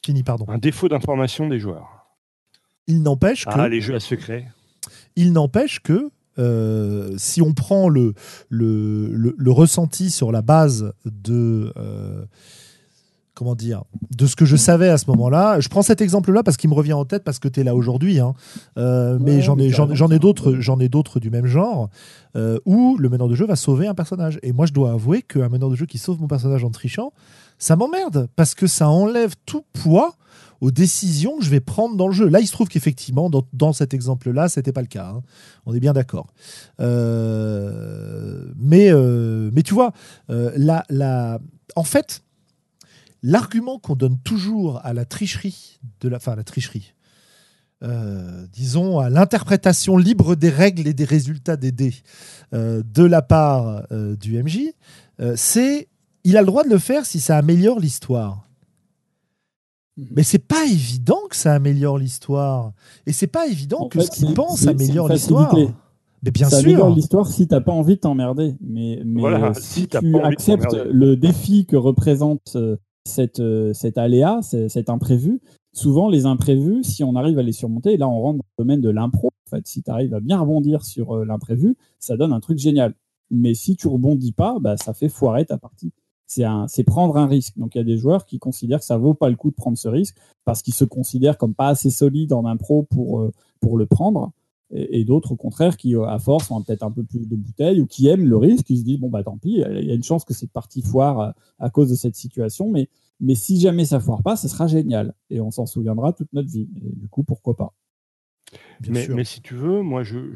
[0.01, 0.45] Kenny, pardon.
[0.49, 2.07] un défaut d'information des joueurs.
[2.87, 3.51] Il n'empêche que.
[3.53, 4.47] Ah, les jeux à secret.
[5.17, 8.15] Il n'empêche que euh, si on prend le,
[8.49, 12.25] le, le, le ressenti sur la base de, euh,
[13.35, 13.85] comment dire,
[14.17, 15.61] de ce que je savais à ce moment-là.
[15.61, 17.75] Je prends cet exemple-là parce qu'il me revient en tête parce que tu es là
[17.75, 18.33] aujourd'hui, hein.
[18.79, 20.19] Euh, mais Ouais, j'en ai, mais j'en, carrément, j'en ai ça.
[20.21, 21.91] d'autres, j'en ai d'autres du même genre
[22.65, 24.39] où le meneur de jeu va sauver un personnage.
[24.43, 27.13] Et moi, je dois avouer qu'un meneur de jeu qui sauve mon personnage en trichant,
[27.59, 30.15] ça m'emmerde parce que ça enlève tout poids
[30.63, 32.29] aux décisions que je vais prendre dans le jeu.
[32.29, 35.09] Là, il se trouve qu'effectivement, dans, cet exemple-là, c'était pas le cas.
[35.09, 35.23] hein.
[35.67, 36.33] On est bien d'accord.
[36.79, 39.93] Euh, mais, euh, mais tu vois,
[40.31, 40.79] euh,
[41.75, 42.23] en fait,
[43.25, 46.95] l'argument qu'on donne toujours à la tricherie, de la, à la tricherie,
[48.53, 51.97] disons, à l'interprétation libre des règles et des résultats des dés
[52.53, 54.61] de la part du MJ,
[55.35, 55.89] c'est
[56.23, 58.47] il a le droit de le faire si ça améliore l'histoire.
[59.97, 60.07] Mhm.
[60.17, 62.73] Mais c'est pas évident que ça améliore l'histoire.
[63.07, 65.51] Et c'est pas évident En que fait, ce qu'il c'est- pense c'est- améliore l'histoire.
[65.51, 65.73] facilité.
[66.25, 68.55] Mais bien ça améliore l'histoire si t'as pas envie de t'emmerder.
[68.61, 73.99] Mais, mais Voilà, euh, si tu acceptes le défi que représente euh, cette, euh, cet
[73.99, 75.41] aléa, cet imprévu,
[75.75, 78.63] souvent les imprévus, si on arrive à les surmonter, et là on rentre dans le
[78.65, 82.17] domaine de l'impro, en fait, si tu arrives à bien rebondir sur euh, l'imprévu, ça
[82.17, 82.95] donne un truc génial.
[83.33, 85.93] Mais si tu rebondis pas, bah, ça fait foirer ta partie.
[86.69, 87.59] C'est prendre un risque.
[87.59, 89.55] Donc il y a des joueurs qui considèrent que ça vaut pas le coup de
[89.57, 93.33] prendre ce risque parce qu'ils se considèrent comme pas assez solides en impro pour, euh,
[93.61, 94.33] pour le prendre.
[94.75, 97.37] Et, et d'autres au contraire qui euh, à force ont peut-être un peu plus de
[97.37, 99.91] bouteilles ou qui aiment le risque, qui se disent bon bah tant pis, il y
[99.91, 102.89] a une chance que cette partie foire à, à cause de cette situation, mais
[103.21, 105.15] mais si jamais ça foire pas, ce sera génial.
[105.31, 106.69] Et on s'en souviendra toute notre vie.
[106.85, 107.75] Et du coup pourquoi pas.
[108.93, 110.33] Mais, mais si tu veux, moi, je-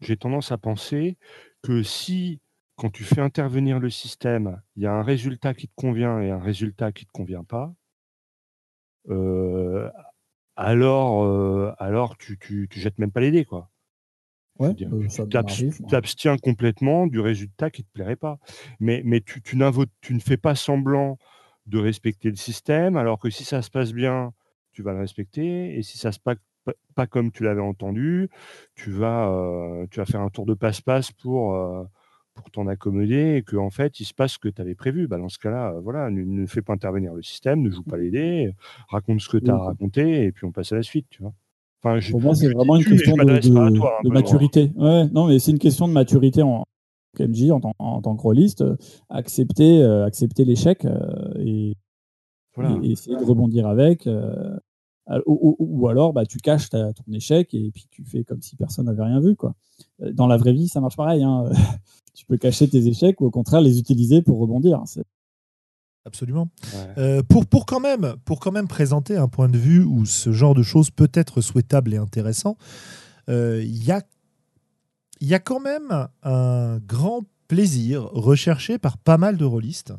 [0.00, 1.16] j'ai tendance à penser
[1.62, 2.38] que si,
[2.76, 6.30] quand tu fais intervenir le système, il y a un résultat qui te convient et
[6.30, 7.74] un résultat qui ne te convient pas,
[9.08, 9.90] euh,
[10.56, 13.70] alors, euh, alors tu, tu, tu jettes même pas les dés, quoi.
[14.58, 15.06] Ouais, dire, euh,
[15.44, 18.38] tu t'abstiens complètement du résultat qui te plairait pas.
[18.80, 19.58] Mais, mais tu, tu,
[20.00, 21.18] tu ne fais pas semblant
[21.66, 24.32] de respecter le système, alors que si ça se passe bien,
[24.72, 26.38] tu vas le respecter, et si ça se passe
[26.94, 28.30] pas, comme tu l'avais entendu,
[28.74, 31.54] tu vas, euh, tu vas faire un tour de passe-passe pour,
[32.36, 35.08] pour t'en accommoder, et que en fait, il se passe ce que tu avais prévu.
[35.08, 37.82] Bah, dans ce cas-là, euh, voilà, ne, ne fais pas intervenir le système, ne joue
[37.82, 38.54] pas les dés,
[38.88, 39.66] raconte ce que tu as Oui.
[39.66, 41.32] raconté, et puis on passe à la suite, tu vois.
[41.82, 44.70] Enfin, je- Pour moi, c'est vraiment une tu, question de, à toi, hein, de maturité.
[44.76, 46.64] Ouais, non, mais c'est une question de maturité en
[47.16, 48.76] qu'MJ, en tant, en tant que rôliste, euh,
[49.08, 51.74] accepter, euh, accepter l'échec euh, et,
[52.54, 52.78] Voilà.
[52.82, 54.06] et essayer de rebondir avec.
[54.06, 54.56] euh,
[55.26, 58.42] ou, ou- ou alors, bah, tu caches ta- ton échec et puis tu fais comme
[58.42, 59.36] si personne n'avait rien vu.
[59.36, 59.54] Quoi.
[60.02, 61.22] Euh, Dans la vraie vie, ça marche pareil.
[61.22, 61.44] hein.
[62.14, 64.82] tu peux cacher tes échecs ou au contraire les utiliser pour rebondir.
[64.86, 65.04] C'est-
[66.04, 66.48] Absolument.
[66.72, 66.94] Ouais.
[66.98, 70.32] Euh, pour, pour, quand même, pour quand même présenter un point de vue où ce
[70.32, 72.56] genre de choses peut être souhaitable et intéressant,
[73.28, 74.02] euh, il y, a,
[75.20, 79.92] il y a quand même un grand plaisir recherché par pas mal de rôlistes.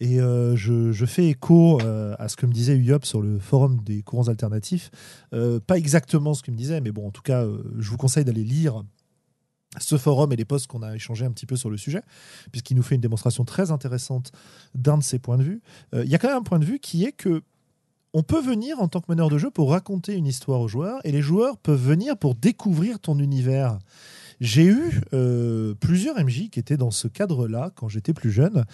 [0.00, 3.80] Et euh, je, fais écho euh, à ce que me disait Uyop sur le forum
[3.82, 4.90] des courants alternatifs.
[5.32, 7.44] Euh, pas exactement ce qu'il me disait, mais bon, en tout cas,
[7.78, 8.82] je vous conseille d'aller lire
[9.78, 12.02] ce forum et les posts qu'on a échangés un petit peu sur le sujet,
[12.52, 14.32] puisqu'il nous fait une démonstration très intéressante
[14.74, 15.60] d'un de ses points de vue.
[15.92, 17.42] Il y a quand même un point de vue qui est que
[18.14, 21.00] on peut venir en tant que meneur de jeu pour raconter une histoire aux joueurs,
[21.04, 23.78] et les joueurs peuvent venir pour découvrir ton univers.
[24.40, 28.64] J'ai eu euh, plusieurs MJ qui étaient dans ce cadre-là quand j'étais plus jeune,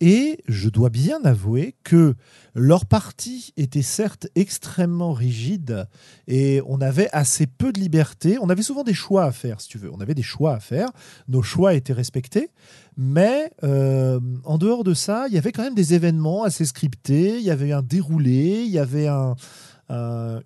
[0.00, 2.14] et je dois bien avouer que
[2.56, 5.86] leur partie était certes extrêmement rigide,
[6.26, 8.36] et on avait assez peu de liberté.
[8.40, 9.92] On avait souvent des choix à faire, si tu veux.
[9.92, 10.88] On avait des choix à faire.
[11.28, 12.50] Nos choix étaient respectés.
[12.96, 17.38] Mais euh, en dehors de ça, il y avait quand même des événements assez scriptés.
[17.38, 19.36] Il y avait un déroulé, il y avait un, un-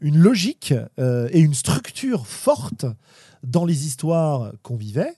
[0.00, 2.86] une logique euh, et une structure forte
[3.42, 5.14] dans les histoires qu'on vivait.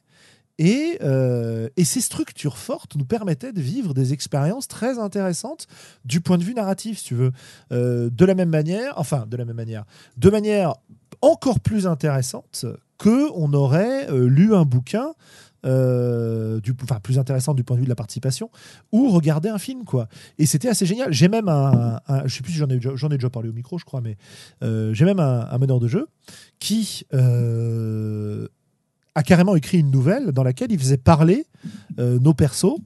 [0.59, 5.69] Et, euh, et ces structures fortes nous permettaient de vivre des expériences très intéressantes
[6.05, 7.33] du point de vue narratif, si tu veux.
[7.71, 9.85] Euh, de la même manière, enfin, de la même manière,
[10.17, 10.75] de manière
[11.23, 12.67] encore plus intéressante
[12.99, 15.15] que on aurait euh, lu un bouquin
[15.67, 18.51] euh, du, plus intéressant du point de vue de la participation,
[18.93, 20.09] ou regarder un film, quoi.
[20.39, 21.13] Et c'était assez génial.
[21.13, 24.01] J'ai même un, je sais plus si j'en ai, déjà- parlé au micro, je crois,
[24.01, 24.17] mais
[24.63, 26.07] euh, j'ai même un, meneur de jeu
[26.61, 28.47] qui euh,
[29.15, 31.47] a carrément écrit une nouvelle dans laquelle il faisait parler
[31.99, 32.79] nos persos.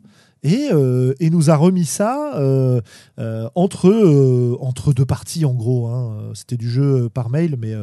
[0.44, 2.80] Et, euh, et nous a remis ça euh,
[3.20, 5.86] euh, entre, entre deux parties, en gros.
[5.86, 6.32] hein.
[6.34, 7.74] C'était du jeu par mail, mais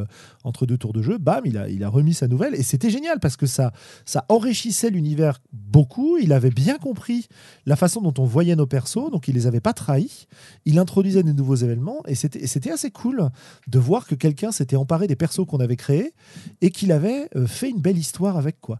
[0.43, 2.55] entre deux tours de jeu, bam, il a, il a remis sa nouvelle.
[2.55, 3.72] Et c'était génial parce que ça,
[4.05, 6.18] ça enrichissait l'univers beaucoup.
[6.18, 7.28] Il avait bien compris
[7.66, 10.28] la façon dont on voyait nos persos, donc il les avait pas trahis.
[10.66, 13.30] Il introduisait de nouveaux événements et c'était c'était assez cool
[13.68, 16.14] de voir que quelqu'un s'était emparé des persos qu'on avait créés
[16.62, 18.80] et qu'il avait fait une belle histoire avec quoi.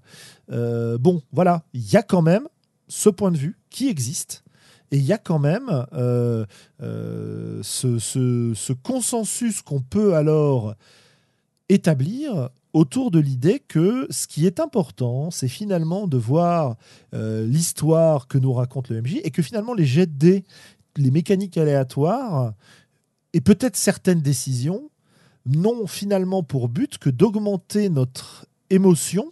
[0.50, 2.48] Bon, voilà, il y a quand même
[2.90, 4.44] ce point de vue qui existe.
[4.92, 6.46] Et il y a quand même euh,
[6.82, 10.74] euh, ce, consensus qu'on peut alors
[11.70, 16.76] établir autour de l'idée que ce qui est important, c'est finalement de voir
[17.14, 20.46] euh, l'histoire que nous raconte le MJ et que finalement les jets de dés,
[20.98, 22.54] les mécaniques aléatoires
[23.34, 24.90] et peut-être certaines décisions
[25.46, 29.32] n'ont finalement pour but que d'augmenter notre émotion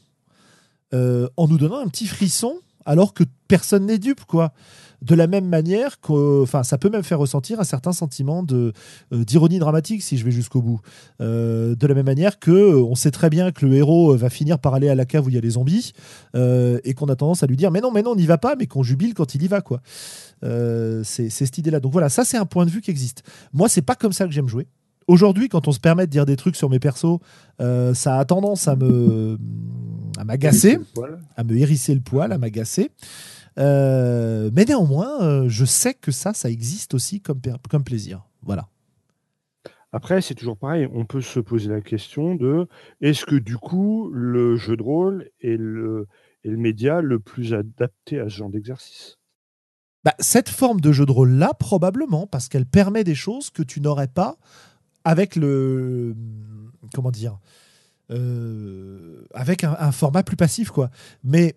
[0.93, 4.53] en nous donnant un petit frisson alors que personne n'est dupe quoi.
[5.03, 8.71] De la même manière que enfin ça peut même faire ressentir un certain sentiment euh,
[9.11, 10.79] d'ironie dramatique si je vais jusqu'au bout.
[11.21, 14.31] Euh, de la même manière que euh, on sait très bien que le héros va
[14.31, 15.91] finir par aller à la cave où il y a les zombies
[16.33, 18.55] et qu'on a tendance à lui dire mais non mais non on n'y va pas
[18.55, 19.81] mais qu'on jubile quand il y va quoi.
[20.41, 23.21] C'est cette idée là donc voilà ça c'est un point de vue qui existe.
[23.53, 24.67] Moi c'est pas comme ça que j'aime jouer.
[25.07, 27.19] Aujourd'hui, quand on se permet de dire des trucs sur mes persos,
[27.59, 29.37] ça a tendance à me
[30.17, 30.79] à m'agacer,
[31.35, 32.91] à me hérisser le poil, à m'agacer.
[33.57, 38.23] Euh, mais néanmoins, euh, je sais que ça, ça existe aussi comme, comme plaisir.
[38.43, 38.67] Voilà.
[39.91, 40.87] Après, c'est toujours pareil.
[40.93, 42.67] On peut se poser la question de
[43.01, 46.07] est-ce que du coup, le jeu de rôle est le,
[46.43, 49.17] est le média le plus adapté à ce genre d'exercice?
[50.03, 53.81] Bah, cette forme de jeu de rôle-là, probablement, parce qu'elle permet des choses que tu
[53.81, 54.37] n'aurais pas
[55.03, 56.15] avec le.
[56.93, 57.39] Comment dire
[58.11, 60.89] euh, Avec un, format plus passif, quoi.
[61.23, 61.55] Mais.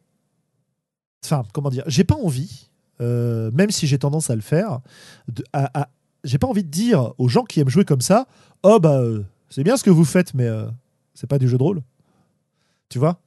[1.25, 2.71] Enfin, comment dire J'ai pas envie,
[3.01, 4.81] euh, même si j'ai tendance à le faire,
[6.25, 8.27] j'ai pas envie de dire aux gens qui aiment jouer comme ça
[8.63, 10.49] Oh, bah, euh, c'est bien ce que vous faites, mais
[11.15, 11.83] c'est pas du jeu de rôle.
[12.89, 13.21] Tu vois?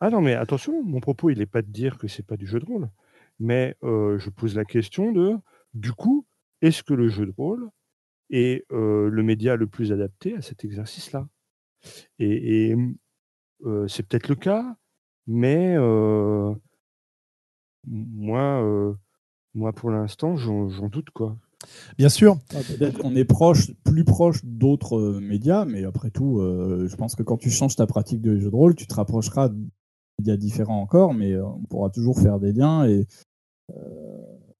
[0.00, 2.46] Ah non, mais attention, mon propos, il n'est pas de dire que c'est pas du
[2.46, 2.88] jeu de rôle.
[3.38, 5.36] Mais je pose la question de,
[5.74, 6.26] du coup,
[6.62, 7.68] est-ce que le jeu de rôle
[8.30, 11.26] est le média le plus adapté à cet exercice-là?
[12.18, 12.76] Et, et,
[13.64, 14.76] euh, c'est peut-être le cas,
[15.26, 16.54] mais euh,
[17.86, 18.94] moi, euh,
[19.54, 21.36] moi, pour l'instant, j'en j'en doute, quoi.
[21.98, 22.36] Bien sûr.
[22.54, 26.96] Ah, Peut-être qu'on est proche, plus proche d'autres euh, médias, mais après tout, euh, je
[26.96, 29.58] pense que quand tu changes ta pratique de jeu de rôle, tu te rapprocheras de
[30.18, 33.06] médias différents encore, mais euh, on pourra toujours faire des liens et
[33.70, 33.74] euh,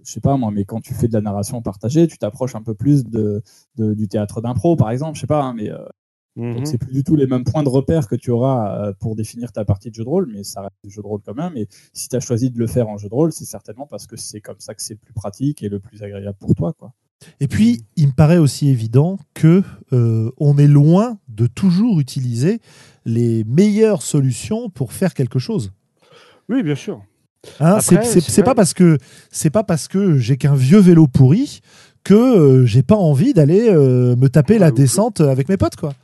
[0.04, 2.62] je sais pas moi, mais quand tu fais de la narration partagée, tu t'approches un
[2.62, 3.42] peu plus de,
[3.76, 5.78] de- du théâtre d'impro, par exemple, je sais pas, hein, mais euh,
[6.36, 6.54] Mhm.
[6.56, 9.16] donc c'est plus du tout les mêmes points de repère que tu auras euh, pour
[9.16, 11.34] définir ta partie de jeu de rôle, mais ça reste du jeu de rôle quand
[11.34, 11.56] même.
[11.56, 14.06] Et si tu as choisi de le faire en jeu de rôle, c'est certainement parce
[14.06, 16.72] que c'est comme ça que c'est le plus pratique et le plus agréable pour toi,
[16.78, 16.92] quoi.
[17.40, 19.62] Et puis, il me paraît aussi évident que
[19.94, 22.60] euh, on est loin de toujours utiliser
[23.06, 25.72] les meilleures solutions pour faire quelque chose.
[26.50, 27.00] Oui, bien sûr.
[27.60, 28.50] Hein, Après, c'est c'est- c'est c'est vrai.
[28.50, 28.98] pas parce que
[29.30, 31.60] c'est pas parce que j'ai qu'un vieux vélo pourri
[32.04, 35.76] que euh, j'ai pas envie d'aller euh, me taper Ouais, la descente avec mes potes,
[35.76, 35.94] quoi.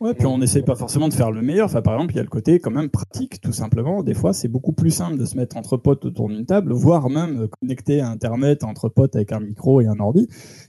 [0.00, 1.66] Ouais, puis on n'essaye pas forcément de faire le meilleur.
[1.66, 4.02] Enfin, par exemple, il y a le côté quand même pratique, tout simplement.
[4.02, 7.10] Des fois, c'est beaucoup plus simple de se mettre entre potes autour d'une table, voire
[7.10, 10.26] même euh, connecter à Internet entre potes avec un micro et un ordi,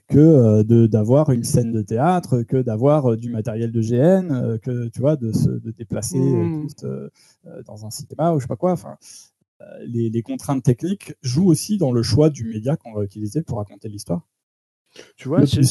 [0.10, 4.58] que euh, de d'avoir une scène de théâtre, que d'avoir euh, du matériel de GN,
[4.62, 7.10] que tu vois, de se de déplacer euh,
[7.48, 8.74] euh, dans un cinéma ou je sais pas quoi.
[8.74, 8.98] Enfin,
[9.86, 13.60] les, les contraintes techniques jouent aussi dans le choix du média qu'on va utiliser pour
[13.60, 14.28] raconter l'histoire.
[15.16, 15.62] Tu vois, c'est-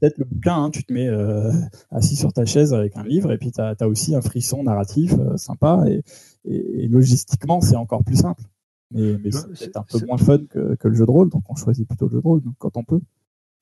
[0.00, 0.64] peut-être le bouquin.
[0.64, 0.70] hein.
[0.70, 1.50] Tu te mets euh,
[1.90, 5.12] assis sur ta chaise avec un livre et puis tu as, aussi un frisson narratif
[5.18, 6.02] euh, sympa et,
[6.44, 8.42] et- et logistiquement, c'est encore plus simple.
[8.92, 9.14] Mais,
[9.54, 12.06] c'est un peu moins fun que, que le jeu de rôle, donc on choisit plutôt
[12.06, 13.00] le jeu de rôle quand on peut.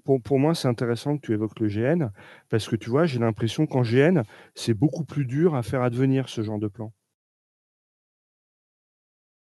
[0.04, 2.10] pour, pour moi, c'est intéressant que tu évoques le GN,
[2.50, 4.22] parce que tu vois, j'ai l'impression qu'en GN,
[4.54, 6.92] c'est beaucoup plus dur à faire advenir ce genre de plan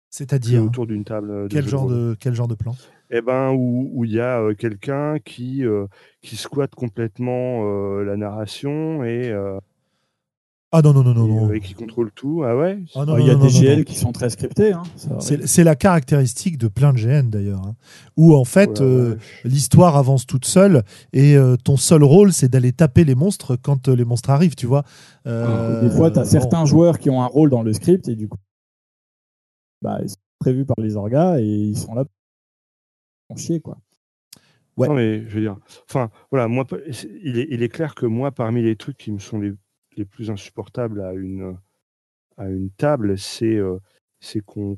[0.10, 1.32] C'est-à-dire autour d'une table.
[1.32, 2.76] euh, de quel genre de quel genre de plan?
[3.12, 5.86] Eh ben, où où il y a euh, quelqu'un qui, euh,
[6.22, 9.60] qui squatte complètement euh, la narration et, euh,
[10.72, 11.50] Ah non non non non et, non.
[11.50, 12.44] euh, et qui contrôle tout.
[12.46, 13.84] Ah ouais Ah non, il y a non, des non, non.
[13.84, 14.72] qui sont très scriptés.
[14.72, 14.84] hein.
[15.20, 17.76] C'est c'est la caractéristique de plein de GN d'ailleurs, hein,
[18.16, 19.42] où en fait Oh euh, vache.
[19.44, 23.90] l'histoire avance toute seule et euh, ton seul rôle c'est d'aller taper les monstres quand
[23.90, 24.84] euh, les monstres arrivent, tu vois.
[25.28, 28.16] Euh, des fois, tu as certains joueurs qui ont un rôle dans le script et
[28.16, 28.38] du coup,
[29.82, 32.14] bah, ils sont prévus par les orgas et ils sont là pour
[33.38, 33.60] chier.
[33.60, 33.78] Quoi.
[34.78, 34.88] Ouais.
[34.88, 35.58] Non, mais je veux dire,
[35.90, 36.66] enfin, voilà, moi,
[37.24, 39.54] il est, il est clair que moi, parmi les trucs qui me sont les,
[39.98, 41.58] les plus insupportables à une,
[42.38, 43.80] à une table, c'est euh,
[44.20, 44.76] c'est qu'on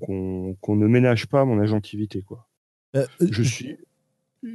[0.69, 2.47] ne ménage pas mon agentivité, quoi.
[2.95, 3.77] Euh, euh, Je suis,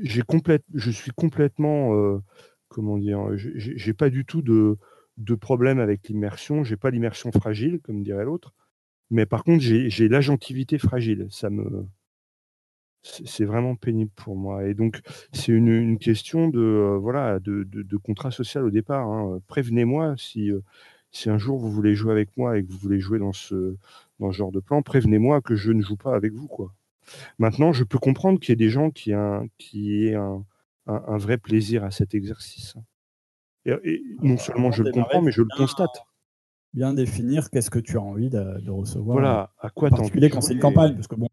[0.02, 2.18] j'ai complète, je suis complètement, euh,
[2.68, 4.76] comment dire, j'ai- pas du tout de,
[5.18, 6.64] de problème avec l'immersion.
[6.64, 8.54] J'ai pas l'immersion fragile, comme dirait l'autre.
[9.10, 11.26] Mais par contre, j'ai j'ai l'agentivité fragile.
[11.30, 11.86] Ça me,
[13.02, 14.64] c'est vraiment pénible pour moi.
[14.66, 15.00] Et donc,
[15.32, 19.06] c'est une, une question de, euh, voilà, de, de- de contrat social au départ.
[19.06, 19.40] hein.
[19.46, 20.60] Prévenez-moi si, euh,
[21.10, 23.76] si un jour vous voulez jouer avec moi et que vous voulez jouer dans ce,
[24.18, 26.48] dans ce genre de plan, prévenez-moi que je ne joue pas avec vous.
[26.48, 26.74] Quoi.
[27.38, 30.44] Maintenant, je peux comprendre qu'il y ait des gens qui, un, qui aient un,
[30.86, 32.74] un, vrai plaisir à cet exercice.
[33.64, 36.04] Et, non seulement je le comprends, mais je le constate.
[36.74, 39.14] Bien définir qu'est-ce que tu as envie de, recevoir.
[39.16, 41.28] Voilà, à quoi tu En particulier quand c'est une campagne, parce que bon,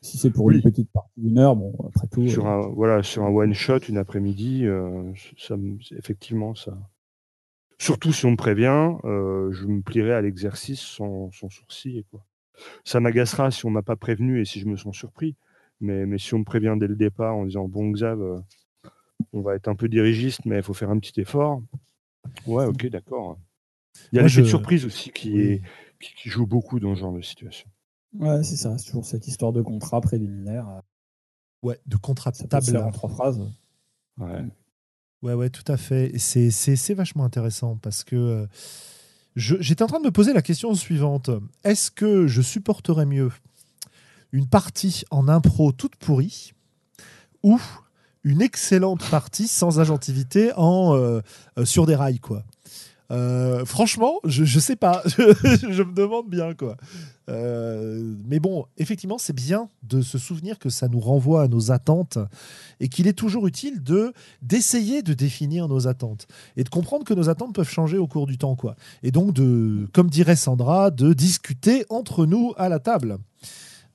[0.00, 2.26] si c'est pour une petite partie d'une heure, bon, après tout.
[2.28, 5.56] Sur euh, un, voilà, sur un one shot, une après-midi, euh, ça,
[5.96, 6.78] effectivement, ça.
[7.78, 12.04] Surtout si on me prévient, euh, je me plierai à l'exercice sans, sans sourcil.
[12.10, 12.24] Quoi.
[12.84, 15.34] Ça m'agacera si on m'a pas prévenu et si je me sens surpris.
[15.80, 18.20] Mais, mais si on me prévient dès le départ en disant bon Xav,
[19.32, 21.62] on va être un peu dirigiste, mais il faut faire un petit effort.
[22.46, 23.38] Ouais, ok, d'accord.
[24.12, 25.62] Il y a l'effet de surprise aussi qui, est,
[26.00, 27.68] qui, joue beaucoup dans ce genre de situation.
[28.18, 28.76] Ouais, c'est ça.
[28.78, 30.66] C'est toujours cette histoire de contrat préliminaire.
[31.62, 32.76] Ouais, de contrat table.
[32.76, 33.40] en trois phrases.
[34.18, 34.44] Ouais.
[35.22, 36.12] Ouais, ouais, tout à fait.
[36.18, 38.46] C'est vachement intéressant parce que euh,
[39.36, 41.30] j'étais en train de me poser la question suivante.
[41.64, 43.30] Est-ce que je supporterais mieux
[44.32, 46.52] une partie en impro toute pourrie
[47.42, 47.58] ou
[48.22, 51.20] une excellente partie sans agentivité en, euh,
[51.58, 52.44] euh, sur des rails, quoi?
[53.10, 55.02] Euh, franchement, je, je sais pas.
[55.06, 56.76] je, me demande bien, quoi.
[57.28, 62.18] mais bon, effectivement, c'est bien de se souvenir que ça nous renvoie à nos attentes
[62.80, 67.14] et qu'il est toujours utile de d'essayer de définir nos attentes et de comprendre que
[67.14, 68.74] nos attentes peuvent changer au cours du temps, quoi.
[69.02, 73.18] Et donc de, comme dirait Sandra, de discuter entre nous à la table.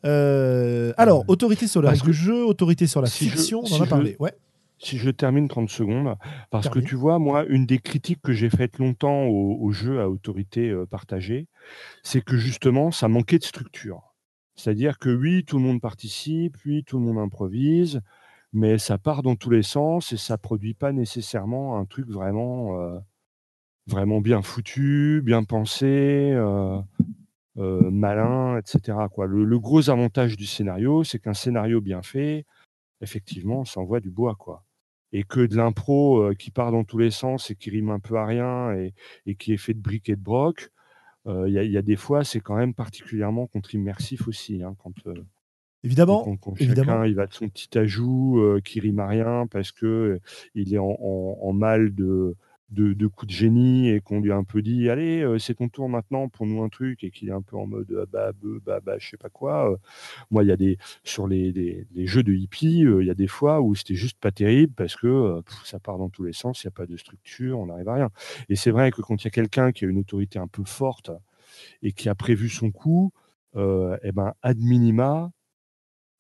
[0.05, 4.15] Euh, alors, autorité sur le jeu, autorité sur la fiction, on en a parlé.
[4.19, 4.33] ouais.
[4.77, 6.17] Si je termine 30 secondes,
[6.51, 10.09] parce que tu vois, moi, une des critiques que j'ai faites longtemps au, jeu à
[10.09, 11.47] autorité euh, partagée,
[12.03, 14.13] c'est que justement, ça manquait de structure.
[14.55, 18.01] C'est-à-dire que oui, tout le monde participe, oui, tout le monde improvise,
[18.53, 22.79] mais ça part dans tous les sens et ça produit pas nécessairement un truc vraiment,
[22.81, 22.99] euh,
[23.87, 26.35] vraiment bien foutu, bien pensé.
[27.57, 28.97] Euh, malin, etc.
[29.09, 29.27] Quoi.
[29.27, 32.45] Le, gros avantage du scénario, c'est qu'un scénario bien fait,
[33.01, 34.35] effectivement, ça envoie du bois.
[34.35, 34.63] Quoi.
[35.11, 37.99] Et que de l'impro euh, qui part dans tous les sens et qui rime un
[37.99, 38.73] peu à rien
[39.25, 40.71] et, qui est fait de briques et de broc,
[41.27, 44.61] euh, il y, a des fois, c'est quand même particulièrement contre-immersif aussi.
[44.61, 44.93] Hein, quand,
[45.83, 50.19] Évidemment, quand, chacun il va de son petit ajout qui rime à rien parce que
[50.53, 52.35] il est en mal de,
[52.69, 55.69] de, coups de génie et qu'on lui a un peu dit allez euh, c'est ton
[55.69, 58.31] tour maintenant pour nous un truc et qu'il est un peu en mode ah, bah
[58.65, 59.77] bah bah je sais pas quoi euh.
[60.31, 63.61] moi il y a des sur les, jeux de hippie il y a des fois
[63.61, 66.69] où c'était juste pas terrible parce que ça part dans tous les sens il n'y
[66.69, 68.09] a pas de structure on n'arrive à rien
[68.49, 70.63] et c'est vrai que quand il y a quelqu'un qui a une autorité un peu
[70.63, 71.11] forte
[71.83, 73.11] et qui a prévu son coup
[73.55, 75.31] eh ben ad minima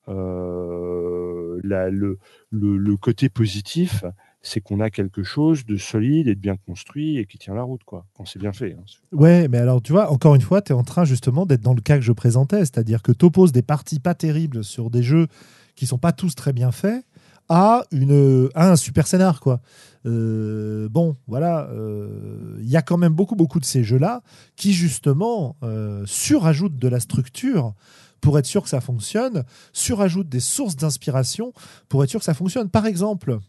[0.07, 2.19] la, le,
[2.51, 4.05] le, côté positif,
[4.47, 7.63] c'est qu'on a quelque chose de solide et de bien construit et qui tient la
[7.63, 8.73] route, quoi, quand c'est bien fait.
[8.73, 8.83] Hein.
[9.11, 11.73] Ouais, mais alors, tu vois, encore une fois, tu es en train justement d'être dans
[11.73, 15.01] le cas que je présentais, c'est-à-dire que tu opposes des parties pas terribles sur des
[15.01, 15.27] jeux
[15.75, 17.03] qui sont pas tous très bien faits
[17.49, 19.61] à, une, un super scénar, quoi.
[20.05, 24.21] Euh, bon, voilà, euh, il y a quand même beaucoup, beaucoup de ces jeux-là
[24.55, 27.73] qui, justement, euh, surajoutent de la structure
[28.21, 29.43] pour être sûr que ça fonctionne,
[29.73, 31.53] surajoutent des sources d'inspiration
[31.89, 32.69] pour être sûr que ça fonctionne.
[32.69, 33.39] Par exemple,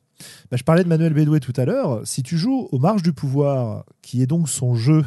[0.51, 2.01] bah, je parlais de Manuel Bédoué tout à l'heure.
[2.05, 5.05] Si tu joues aux marges du pouvoir, qui est donc son jeu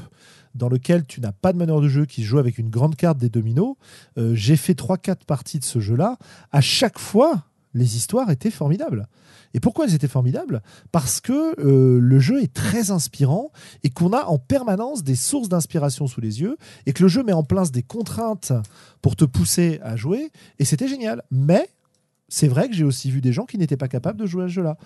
[0.55, 3.17] dans lequel tu n'as pas de meneur de jeu, qui joue avec une grande carte
[3.17, 3.75] des dominos,
[4.17, 6.17] euh, j'ai fait 3-4 parties de ce jeu-là.
[6.51, 7.43] À chaque fois,
[7.73, 9.07] les histoires étaient formidables.
[9.53, 10.61] Et pourquoi elles étaient formidables?
[10.91, 13.51] Parce que euh, le jeu est très inspirant
[13.83, 17.23] et qu'on a en permanence des sources d'inspiration sous les yeux et que le jeu
[17.23, 18.53] met en place des contraintes
[19.01, 21.23] pour te pousser à jouer et c'était génial.
[21.31, 21.69] Mais
[22.29, 24.47] c'est vrai que j'ai aussi vu des gens qui n'étaient pas capables de jouer à
[24.47, 24.77] ce jeu-là.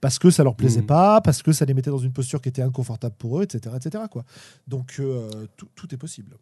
[0.00, 0.86] Parce que ça leur plaisait mmh.
[0.86, 3.74] pas, parce que ça les mettait dans une posture qui était inconfortable pour eux, etc.
[3.76, 4.04] etc.
[4.10, 4.24] Quoi.
[4.68, 6.36] Donc euh, tout, est possible.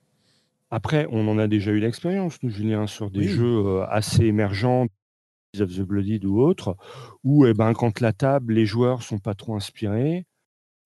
[0.70, 4.86] Après, on en a déjà eu l'expérience, nous, Julien, sur des jeux euh, assez émergents,
[5.58, 6.76] of the Blooded ou autres,
[7.24, 10.26] où eh ben, quand la table, les joueurs sont pas trop inspirés,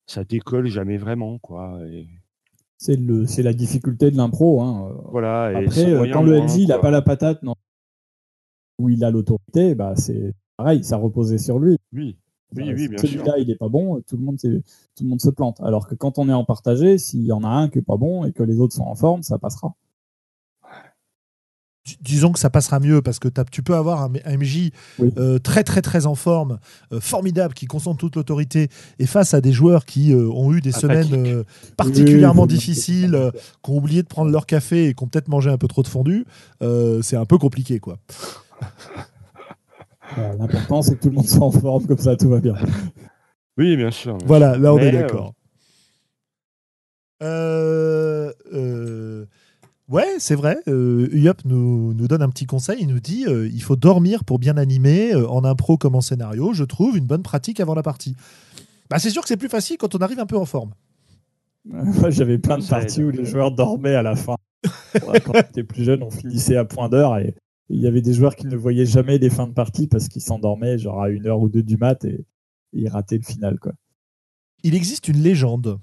[0.06, 1.38] ça décolle jamais vraiment.
[1.38, 1.76] quoi.
[2.76, 4.62] C'est la difficulté de l'impro.
[4.62, 4.94] Hein.
[5.10, 7.56] Voilà, Après, euh, quand le MJ il n'a pas la patate, non
[8.80, 11.76] où il a l'autorité, bah, c'est pareil, ça reposait sur lui.
[11.92, 12.16] Oui,
[12.56, 15.30] oui, oui bien Celui-là, il n'est pas bon, tout le, monde tout le monde se
[15.30, 15.60] plante.
[15.60, 17.96] Alors que quand on est en partagé, s'il y en a un qui n'est pas
[17.96, 19.74] bon et que les autres sont en forme, ça passera
[22.00, 24.70] disons que ça passera mieux parce que tu peux avoir un, MJ
[25.00, 26.58] euh, très très très en forme,
[26.92, 28.68] euh, formidable, qui concentre toute l'autorité
[28.98, 31.44] et face à des joueurs qui euh, ont eu des semaines
[31.76, 35.58] particulièrement difficiles, qui ont oublié de prendre leur café et qui ont peut-être mangé un
[35.58, 36.24] peu trop de fondu,
[37.02, 37.98] c'est un peu compliqué quoi.
[40.38, 42.54] L'important, c'est que tout le monde soit en forme, comme ça, tout va bien.
[43.56, 44.18] Oui, bien sûr.
[44.24, 45.34] voilà, là, on est d'accord.
[47.22, 49.26] Euh, euh,
[49.90, 50.56] Ouais, c'est vrai.
[50.68, 52.78] Euh, Uyop nous, nous donne un petit conseil.
[52.80, 56.00] Il nous dit euh, il faut dormir pour bien animer, euh, en impro comme en
[56.00, 56.52] scénario.
[56.52, 58.14] Je trouve une bonne pratique avant la partie.
[58.88, 60.70] Bah, c'est sûr que c'est plus facile quand on arrive un peu en forme.
[61.64, 64.36] Moi, j'avais plein de parties où les joueurs dormaient à la fin.
[65.08, 67.34] Ouais, Quand j'étais plus jeune, on finissait à point d'heure et
[67.70, 70.22] il y avait des joueurs qui ne voyaient jamais les fins de partie parce qu'ils
[70.22, 72.26] s'endormaient genre à une heure ou deux du mat et,
[72.72, 73.58] et ils rataient le final.
[73.58, 73.72] Quoi.
[74.64, 75.78] Il existe une légende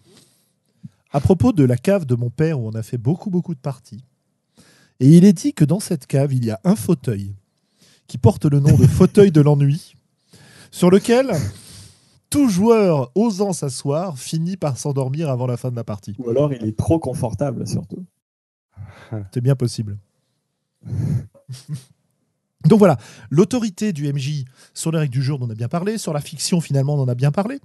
[1.11, 3.59] à propos de la cave de mon père où on a fait beaucoup, beaucoup de
[3.59, 4.03] parties.
[4.99, 7.35] Et il est dit que dans cette cave, il y a un fauteuil
[8.07, 9.95] qui porte le nom de fauteuil de l'ennui,
[10.71, 11.31] sur lequel
[12.29, 16.15] tout joueur osant s'asseoir finit par s'endormir avant la fin de la partie.
[16.19, 18.05] Ou alors il est trop confortable surtout.
[19.33, 19.97] C'est bien possible.
[22.65, 22.97] Donc voilà,
[23.29, 24.43] l'autorité du MJ
[24.73, 25.97] sur les règles du jeu, on en a bien parlé.
[25.97, 27.59] Sur la fiction, finalement, on en a bien parlé.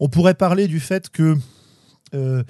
[0.00, 1.36] On pourrait parler du fait que
[2.14, 2.42] euh,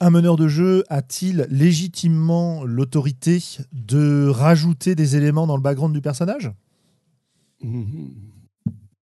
[0.00, 6.00] un meneur de jeu a-t-il légitimement l'autorité de rajouter des éléments dans le background du
[6.00, 6.52] personnage?
[7.62, 8.10] Mhm.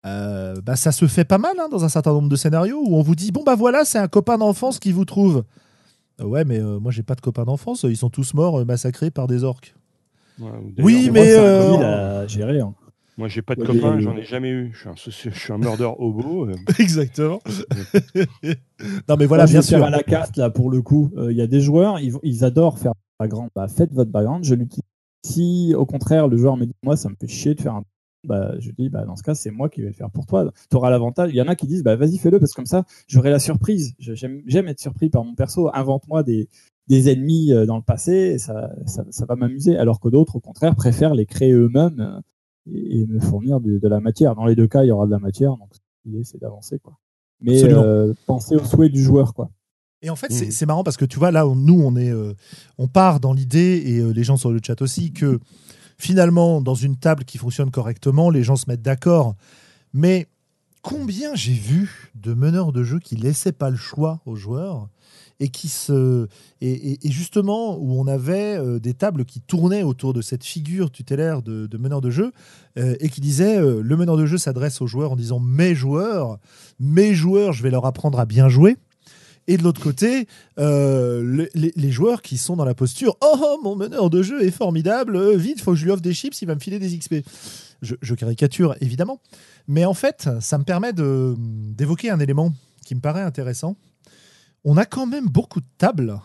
[0.05, 2.95] Euh, bah, Ça se fait pas mal hein, dans un certain nombre de scénarios où
[2.95, 5.43] on vous dit bon bah voilà, c'est un copain d'enfance qui vous trouve.
[6.21, 9.11] Euh, ouais, mais euh, moi j'ai pas de copains d'enfance, ils sont tous morts massacrés
[9.11, 9.75] par des orques.
[10.39, 12.59] Ouais, Oui, mais, un euh, Covid à gérer.
[12.61, 12.73] hein.
[13.17, 14.71] Moi, j'ai pas de Ouais, copains, les- j'en ai jamais eu.
[14.73, 16.45] Je suis un, soci- je suis un murder hobo.
[16.47, 17.41] euh, Exactement.
[19.09, 19.83] non mais voilà, Moi, bien sûr.
[19.83, 21.11] à la carte là pour le coup.
[21.17, 23.49] Euh, Il y a des joueurs, ils, adorent faire un background.
[23.55, 24.83] Bah, faites votre background, je l'utilise.
[25.25, 27.83] Si au contraire le joueur me dit moi ça me fait chier de faire un
[28.25, 30.49] bah, je dis bah, dans ce cas c'est moi qui vais le faire pour toi.
[30.69, 31.31] Tu auras l'avantage.
[31.33, 33.39] Il y en a qui disent bah vas-y fais-le parce que comme ça j'aurai la
[33.39, 33.93] surprise.
[33.99, 35.69] J'aime être surpris par mon perso.
[35.73, 36.47] Invente-moi des,
[36.89, 39.77] des ennemis euh, dans le passé et ça, ça, ça va m'amuser.
[39.77, 42.19] Alors que d'autres au contraire préfèrent les créer eux-mêmes euh,
[42.71, 44.35] et, et me fournir de, de la matière.
[44.35, 45.69] Dans les deux cas il y aura de la matière donc
[46.05, 46.97] l'idée c'est d'avancer quoi.
[47.41, 49.49] Mais euh, pensez aux souhaits du joueur quoi.
[50.01, 50.51] Et en fait, c'est Mhm.
[50.51, 52.33] c'est marrant parce que tu vois, là, on- nous, on, est, euh,
[52.77, 55.39] on part dans l'idée, et euh, les gens sur le chat aussi, que
[55.97, 59.35] finalement, dans une table qui fonctionne correctement, les gens se mettent d'accord.
[59.93, 60.27] Mais
[60.81, 64.87] combien j'ai vu de meneurs de jeu qui laissaient pas le choix aux joueurs
[65.39, 66.27] et qui se
[66.61, 71.41] et, justement où on avait euh, des tables qui tournaient autour de cette figure tutélaire
[71.41, 72.31] de, meneur de jeu
[72.77, 75.75] euh, et qui disait euh, le meneur de jeu s'adresse aux joueurs en disant mes
[75.75, 76.39] joueurs
[76.79, 78.77] mes joueurs je vais leur apprendre à bien jouer
[79.47, 80.27] et de l'autre côté,
[80.57, 85.35] le- les, joueurs qui sont dans la posture Oh, mon meneur de jeu est formidable,
[85.37, 87.15] vite, faut que je lui offre des chips, il va me filer des XP.
[87.81, 89.19] Je, je caricature, évidemment.
[89.67, 92.53] Mais en fait, ça me permet d'évoquer un élément
[92.85, 93.75] qui me paraît intéressant.
[94.65, 96.19] On a quand même beaucoup de tables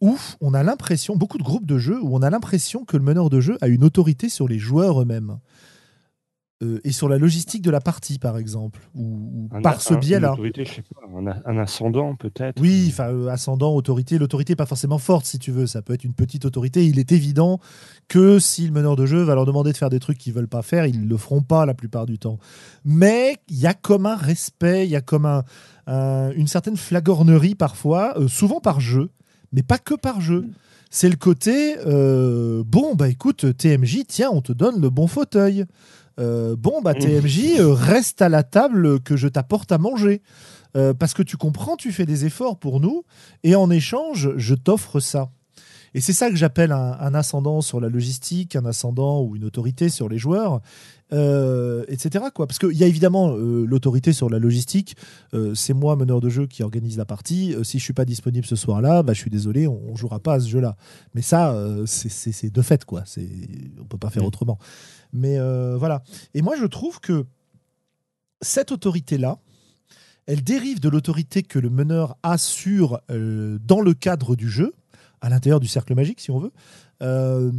[0.00, 3.04] où on a l'impression, beaucoup de groupes de jeux, où on a l'impression que le
[3.04, 5.38] meneur de jeu a une autorité sur les joueurs eux-mêmes.
[6.64, 9.94] Euh, et sur la logistique de la partie, par exemple, ou, ou un- par ce
[10.00, 10.34] biais-là.
[11.28, 12.60] un, un ascendant peut-être.
[12.60, 14.16] Oui, enfin, euh, ascendant, autorité.
[14.16, 15.66] L'autorité pas forcément forte, si tu veux.
[15.66, 16.86] Ça peut être une petite autorité.
[16.86, 17.58] Il est évident
[18.06, 20.46] que si le meneur de jeu va leur demander de faire des trucs qu'ils veulent
[20.48, 22.38] pas faire, ils le feront pas la plupart du temps.
[22.84, 25.42] Mais il y a comme un respect, il y a comme un-
[25.86, 29.10] une certaine flagornerie parfois, euh, souvent par jeu,
[29.52, 30.46] mais pas que par jeu.
[30.90, 35.64] C'est le côté euh, bon, bah écoute, TMJ, tiens, on te donne le bon fauteuil.
[36.20, 36.94] Euh, bon, bah.
[36.94, 40.22] TMJ, euh, reste à la table que je t'apporte à manger.
[40.76, 43.04] Euh, parce que tu comprends, tu fais des efforts pour nous,
[43.42, 45.30] et en échange, je t'offre ça.
[45.94, 49.44] Et c'est ça que j'appelle un, un ascendant sur la logistique, un ascendant ou une
[49.44, 50.60] autorité sur les joueurs,
[51.12, 52.24] euh, etc.
[52.34, 52.46] Quoi.
[52.46, 54.96] Parce qu'il y a évidemment euh, l'autorité sur la logistique.
[55.34, 57.54] Euh, c'est moi, meneur de jeu, qui organise la partie.
[57.62, 60.34] Si je suis pas disponible ce soir-là, bah, je suis désolé, on, on jouera pas
[60.34, 60.76] à ce jeu-là.
[61.14, 61.54] Mais ça,
[61.86, 63.04] c'est- de fait, quoi.
[63.80, 64.58] On peut pas faire autrement.
[65.12, 65.38] Mais
[65.76, 66.02] voilà.
[66.32, 67.26] Et moi, je trouve que
[68.40, 69.38] cette autorité-là,
[70.26, 74.72] elle dérive de l'autorité que le meneur a sur, euh, dans le cadre du jeu,
[75.22, 76.52] à l'intérieur du cercle magique, si on veut.
[77.00, 77.50] Euh,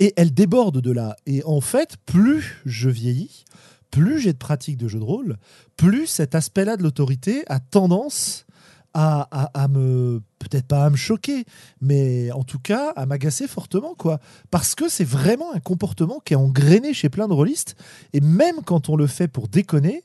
[0.00, 1.16] et elle déborde de là.
[1.26, 3.44] Et en fait, plus je vieillis,
[3.90, 5.36] plus j'ai de pratique de jeu de rôle,
[5.76, 8.44] plus cet aspect-là de l'autorité a tendance
[8.92, 11.44] à, me peut-être pas à me choquer,
[11.80, 14.18] mais en tout cas à m'agacer fortement, quoi.
[14.50, 17.76] Parce que c'est vraiment un comportement qui est engrainé chez plein de rôlistes,
[18.14, 20.02] et même quand on le fait pour déconner,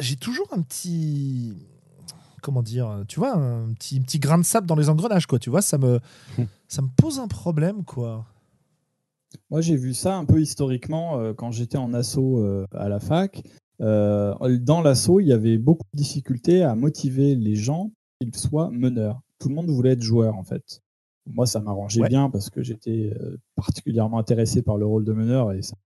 [0.00, 1.54] j'ai toujours un petit
[2.42, 5.38] comment dire, tu vois, un petit, petit grain de sable dans les engrenages, quoi.
[5.38, 6.00] Tu vois, ça me
[6.68, 8.26] ça me pose un problème, quoi.
[9.50, 13.00] Moi, j'ai vu ça un peu historiquement euh, quand j'étais en assaut euh, à la
[13.00, 13.42] fac.
[13.80, 17.90] Euh, dans l'assaut, il y avait beaucoup de difficultés à motiver les gens
[18.20, 19.22] qu'ils soient meneurs.
[19.38, 20.82] Tout le monde voulait être joueur, en fait.
[21.26, 22.08] Moi, ça m'arrangeait Ouais.
[22.08, 25.76] bien parce que j'étais euh, particulièrement intéressé par le rôle de meneur et ça-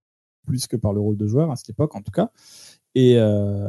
[0.46, 2.30] plus que par le rôle de joueur à cette époque, en tout cas.
[2.94, 3.68] Et, euh,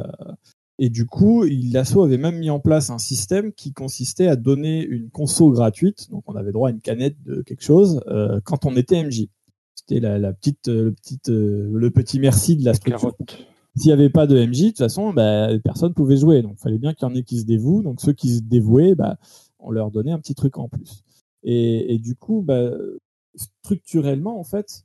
[0.78, 4.84] Et du coup, l'assaut avait même mis en place un système qui consistait à donner
[4.84, 8.64] une conso gratuite, donc on avait droit à une canette de quelque chose euh, quand
[8.64, 9.26] on était MJ.
[9.74, 13.14] C'était la, petite, le, petite, le petit merci de la structure.
[13.76, 16.42] S'il n'y avait pas de MJ, de toute façon, bah, personne ne pouvait jouer.
[16.42, 17.82] Donc, il fallait bien qu'il y en ait qui se dévouent.
[17.82, 19.18] Donc, ceux qui se dévouaient, bah,
[19.60, 21.04] on leur donnait un petit truc en plus.
[21.44, 22.70] Et, et du coup, bah,
[23.36, 24.82] structurellement, en fait,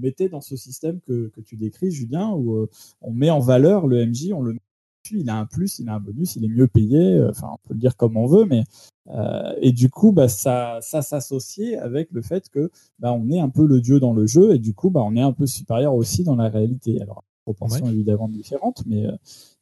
[0.00, 2.70] mettait dans ce système que, que tu décris, Julien, où euh,
[3.00, 4.60] on met en valeur le MJ, on le met
[5.10, 7.68] il a un plus, il a un bonus, il est mieux payé, euh, enfin on
[7.68, 8.64] peut le dire comme on veut, mais
[9.08, 13.40] euh, et du coup bah, ça, ça s'associait avec le fait que bah, on est
[13.40, 15.46] un peu le dieu dans le jeu et du coup bah, on est un peu
[15.46, 17.00] supérieur aussi dans la réalité.
[17.00, 19.06] Alors proportions évidemment différentes, mais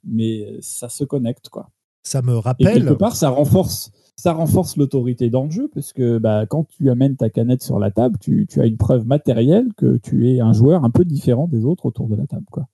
[0.02, 1.70] mais ça se connecte quoi.
[2.02, 2.68] Ça me rappelle.
[2.68, 6.66] Et quelque part ça renforce ça renforce l'autorité dans le jeu, parce que bah, quand
[6.68, 10.40] tu amènes ta canette sur la table, tu, as une preuve matérielle que tu es
[10.40, 12.46] un joueur un peu différent des autres autour de la table.
[12.50, 12.66] Quoi.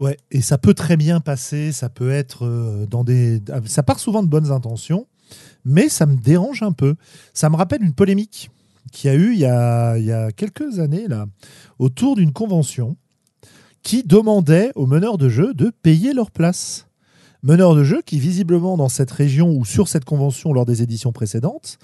[0.00, 3.40] Ouais, et ça peut très bien passer, ça peut être euh, dans des.
[3.66, 5.06] Ça part souvent de bonnes intentions,
[5.64, 6.96] mais ça me dérange un peu.
[7.32, 8.50] Ça me rappelle une polémique
[8.90, 11.26] qui a eu il y a, il y a quelques années, là,
[11.78, 12.96] autour d'une convention
[13.84, 16.88] qui demandait aux meneurs de jeu de payer leur place
[17.42, 21.12] meneurs de jeu qui, visiblement, dans cette région ou sur cette convention lors des éditions
[21.12, 21.78] précédentes,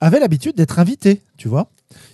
[0.00, 1.70] avaient l'habitude d'être invités, tu vois.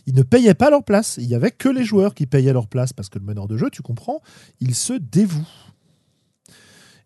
[0.07, 1.16] Ils ne payaient pas leur place.
[1.18, 3.57] Il n'y avait que les joueurs qui payaient leur place parce que le meneur de
[3.57, 4.20] jeu, tu comprends,
[4.61, 5.46] il se dévoue.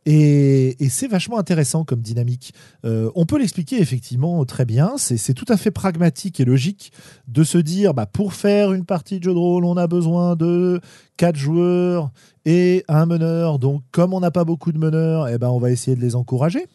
[0.04, 2.52] Et, c'est vachement intéressant comme dynamique.
[2.84, 4.94] Euh, on peut l'expliquer effectivement très bien.
[4.96, 6.92] C'est tout à fait pragmatique et logique
[7.28, 10.36] de se dire, bah, pour faire une partie de jeu de rôle, on a besoin
[10.36, 10.80] de
[11.16, 12.10] quatre joueurs
[12.44, 13.58] et un meneur.
[13.58, 16.16] Donc, comme on n'a pas beaucoup de meneurs, eh ben, on va essayer de les
[16.16, 16.66] encourager.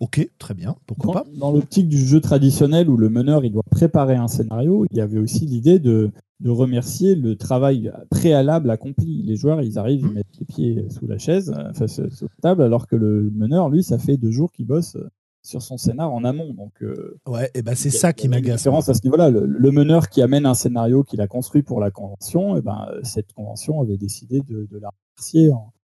[0.00, 1.24] Ok, très bien, pourquoi pas?
[1.38, 5.00] Dans l'optique du jeu traditionnel où le meneur il doit préparer un scénario, il y
[5.00, 6.10] avait aussi l'idée de
[6.42, 9.22] de remercier le travail préalable accompli.
[9.22, 10.14] Les joueurs, ils arrivent, ils mmh.
[10.14, 13.70] mettent les pieds sous la chaise, euh, face sur la table, alors que le meneur,
[13.70, 15.08] lui, ça fait deux jours qu'il bosse euh,
[15.42, 16.52] sur son scénar en amont.
[16.52, 18.58] Donc, euh, ouais, et ben c'est ça qui m'agace.
[18.58, 19.30] Différence à ce niveau-là.
[19.30, 23.32] Le, meneur qui amène un scénario qu'il a construit pour la convention, et ben cette
[23.32, 25.52] convention avait décidé de, la remercier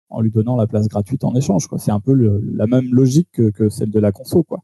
[0.10, 1.68] en, lui donnant la place gratuite en échange.
[1.78, 4.60] C'est un peu la même logique que, celle de la conso, quoi.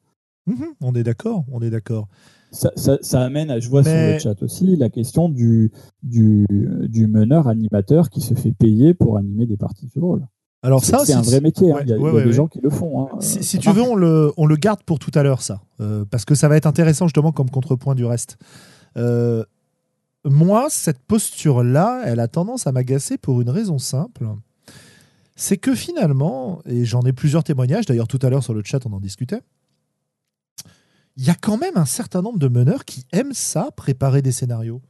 [0.48, 2.08] Mmh on est d'accord, on est d'accord.
[2.52, 5.72] Ça, amène, je vois sur le chat aussi, la question du,
[6.04, 10.26] du, meneur animateur qui se fait payer pour animer des parties de rôle.
[10.64, 11.72] Alors ça, c'est un vrai métier.
[11.72, 11.80] Hein.
[11.84, 13.04] il y a, des gens qui le font.
[13.04, 13.08] Hein.
[13.20, 16.26] Si, tu veux, on le, on le, garde pour tout à l'heure, ça, euh, parce
[16.26, 18.38] que ça va être intéressant justement comme contrepoint du reste.
[18.98, 19.44] Euh,
[20.26, 24.28] moi, cette posture-là, elle a tendance à m'agacer pour une raison simple.
[25.36, 28.86] C'est que finalement, et j'en ai plusieurs témoignages, d'ailleurs tout à l'heure sur le chat
[28.86, 29.42] on en discutait,
[31.18, 34.32] il y a quand même un certain nombre de meneurs qui aiment ça, préparer des
[34.32, 34.82] scénarios.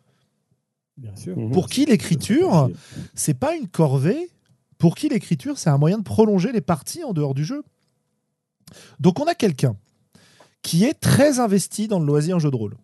[0.97, 1.35] Bien sûr.
[1.51, 2.69] Pour qui l'écriture,
[3.15, 4.29] c'est pas une corvée.
[4.77, 7.63] Pour qui l'écriture, c'est un moyen de prolonger les parties en dehors du jeu.
[8.99, 9.75] Donc on a quelqu'un
[10.61, 12.77] qui est très investi dans le loisir jeu de rôle,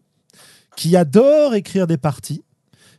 [0.76, 2.44] qui adore écrire des parties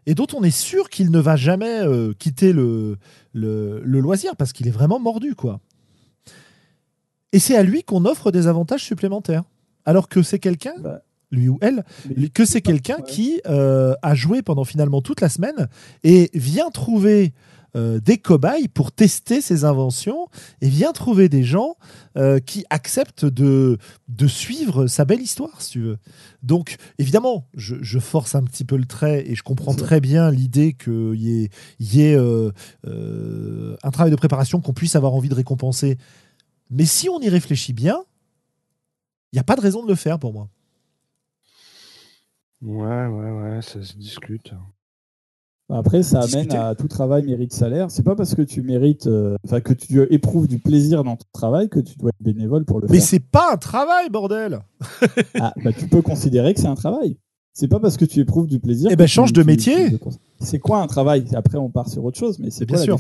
[0.07, 2.97] et dont on est sûr qu'il ne va jamais euh, quitter le,
[3.33, 5.61] le, le, loisir parce qu'il est vraiment mordu quoi.
[7.33, 9.45] Et c'est à lui qu'on offre des avantages supplémentaires
[9.89, 11.83] alors que c'est quelqu'un, bah, lui ou elle,
[12.35, 15.67] que c'est quelqu'un qui euh, a joué pendant finalement toute la semaine
[16.05, 17.33] et vient trouver
[17.75, 20.29] euh, des cobayes pour tester ses inventions
[20.61, 21.77] et vient trouver des gens
[22.19, 23.79] euh, qui acceptent de,
[24.09, 25.97] de suivre sa belle histoire, si tu veux.
[26.43, 30.75] Donc, évidemment, je, force un petit peu le trait et je comprends très bien l'idée
[30.75, 35.97] qu'il y ait, y ait un travail de préparation qu'on puisse avoir envie de récompenser.
[36.71, 38.03] Mais si on y réfléchit bien,
[39.33, 40.49] il n'y a pas de raison de le faire pour moi.
[42.63, 44.53] Ouais, ouais, ouais, ça se discute.
[45.71, 47.91] Après, ça amène à tout travail mérite salaire.
[47.91, 51.27] C'est pas parce que tu mérites, euh, enfin que tu éprouves du plaisir dans ton
[51.33, 52.95] travail que tu dois être bénévole pour le faire.
[52.95, 54.61] Mais c'est pas un travail, bordel.
[55.39, 57.19] ah, bah, tu peux considérer que c'est un travail.
[57.53, 58.89] C'est pas parce que tu éprouves du plaisir.
[58.91, 59.99] Eh ben, change de métier.
[60.41, 61.25] C'est quoi un travail?
[61.35, 62.99] Après, on part sur autre chose, mais c'est bien sûr.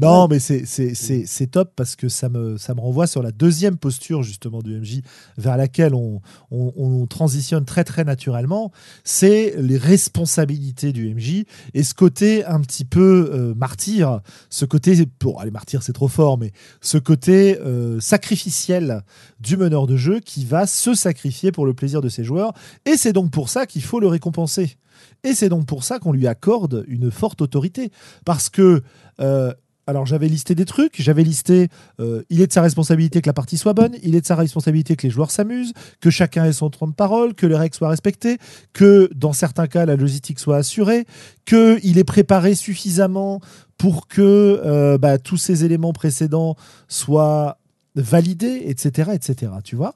[0.00, 4.22] non, mais c'est top parce que ça me, ça me renvoie sur la deuxième posture
[4.22, 5.00] justement du MJ
[5.36, 6.20] vers laquelle on,
[6.50, 8.70] on, transitionne très très naturellement.
[9.02, 11.44] C'est les responsabilités du MJ
[11.74, 14.20] et ce côté un petit peu euh, martyr,
[14.50, 19.02] ce côté, pour aller martyr c'est trop fort, mais ce côté euh, sacrificiel
[19.40, 22.52] du meneur de jeu qui va se sacrifier pour le plaisir de ses joueurs.
[22.84, 24.76] Et c'est donc pour ça qu'il faut le récompenser.
[25.24, 27.90] Et c'est donc pour ça qu'on lui accorde une forte autorité.
[28.24, 28.82] Parce que
[29.20, 29.52] euh,
[29.86, 31.68] alors j'avais listé des trucs, j'avais listé
[32.00, 34.34] euh, il est de sa responsabilité que la partie soit bonne, il est de sa
[34.34, 37.74] responsabilité que les joueurs s'amusent, que chacun ait son temps de parole, que les règles
[37.74, 38.38] soient respectées,
[38.72, 41.06] que dans certains cas la logistique soit assurée,
[41.44, 43.40] qu'il est préparé suffisamment
[43.78, 46.56] pour que euh, bah, tous ces éléments précédents
[46.88, 47.58] soient
[47.94, 49.12] validés, etc.
[49.14, 49.52] etc.
[49.62, 49.94] tu vois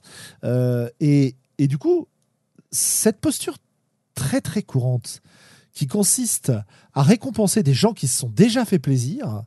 [1.00, 2.06] et, et du coup,
[2.70, 3.56] cette posture
[4.20, 5.22] très très courante
[5.72, 6.52] qui consiste
[6.92, 9.44] à récompenser des gens qui se sont déjà fait plaisir,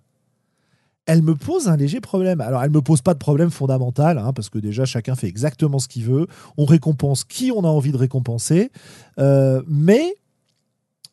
[1.05, 2.41] elle me pose un léger problème.
[2.41, 5.77] Alors, elle me pose pas de problème fondamental, hein, parce que déjà, chacun fait exactement
[5.77, 6.25] ce qu'il veut.
[6.57, 8.71] On récompense qui on a envie de récompenser.
[9.19, 10.15] Euh, mais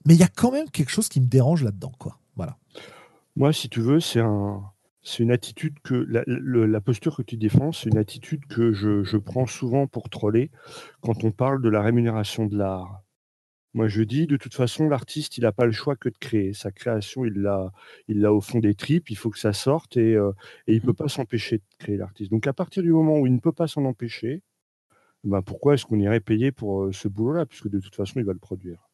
[0.06, 1.92] il y a quand même quelque chose qui me dérange là-dedans.
[1.98, 2.18] quoi.
[2.36, 2.56] Voilà.
[3.36, 4.62] Moi, si tu veux, c'est un,
[5.02, 9.46] c'est une attitude que la, posture que tu défends, c'est une attitude que je prends
[9.46, 10.50] souvent pour troller
[11.02, 13.02] quand on parle de la rémunération de l'art.
[13.74, 16.52] Moi, je dis, de toute façon, l'artiste, il n'a pas le choix que de créer.
[16.54, 17.70] Sa création, il l'a,
[18.08, 19.10] il l'a au fond des tripes.
[19.10, 20.32] Il faut que ça sorte et, euh,
[20.66, 22.30] et il peut pas s'empêcher de créer l'artiste.
[22.32, 24.42] Donc, à partir du moment où il ne peut pas s'en empêcher,
[25.24, 28.24] ben pourquoi est-ce qu'on irait payer pour euh, ce boulot-là, puisque de toute façon, il
[28.24, 28.89] va le produire.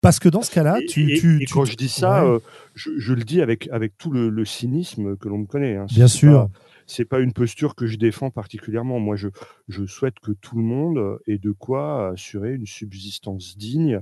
[0.00, 1.12] Parce que dans ce cas-là, tu.
[1.14, 2.30] et, tu, et tu- quand je dis ça, Ouais.
[2.36, 2.38] euh,
[2.74, 5.76] je, je le dis avec, avec tout le, le cynisme que l'on me connaît.
[5.76, 5.86] hein.
[5.90, 6.32] Bien sûr.
[6.48, 6.50] pas-
[6.86, 8.98] C'est pas une posture que je défends particulièrement.
[8.98, 9.28] Moi, je,
[9.68, 14.00] je souhaite que tout le monde ait de quoi assurer une subsistance digne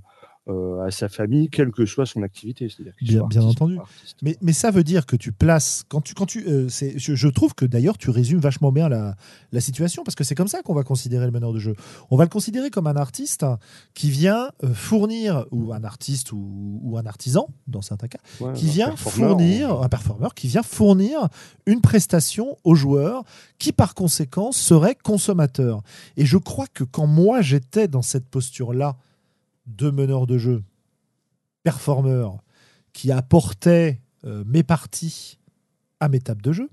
[0.48, 2.68] euh, à sa famille, quelle que soit son activité.
[3.02, 3.78] Bien- entendu.
[3.78, 4.16] artiste.
[4.22, 7.28] Mais, mais ça veut dire que tu places, quand tu, quand tu, euh, je, je
[7.28, 9.16] trouve que d'ailleurs tu résumes vachement bien la,
[9.52, 11.74] la situation parce que c'est comme ça qu'on va considérer le meneur de jeu.
[12.10, 13.44] On va le considérer comme un artiste
[13.94, 18.52] qui vient euh, fournir, ou un artiste ou, ou un artisan dans certains cas, Ouais,
[18.52, 21.28] qui vient fournir, un performeur qui vient fournir
[21.66, 23.24] une prestation aux joueurs
[23.58, 25.82] qui par conséquent serait consommateur.
[26.16, 28.96] Et je crois que quand moi j'étais dans cette posture-là
[29.68, 30.62] de meneur de jeu,
[31.62, 32.38] performeur,
[32.92, 35.38] qui apportait euh, mes parties
[36.00, 36.68] à mes tables de jeu,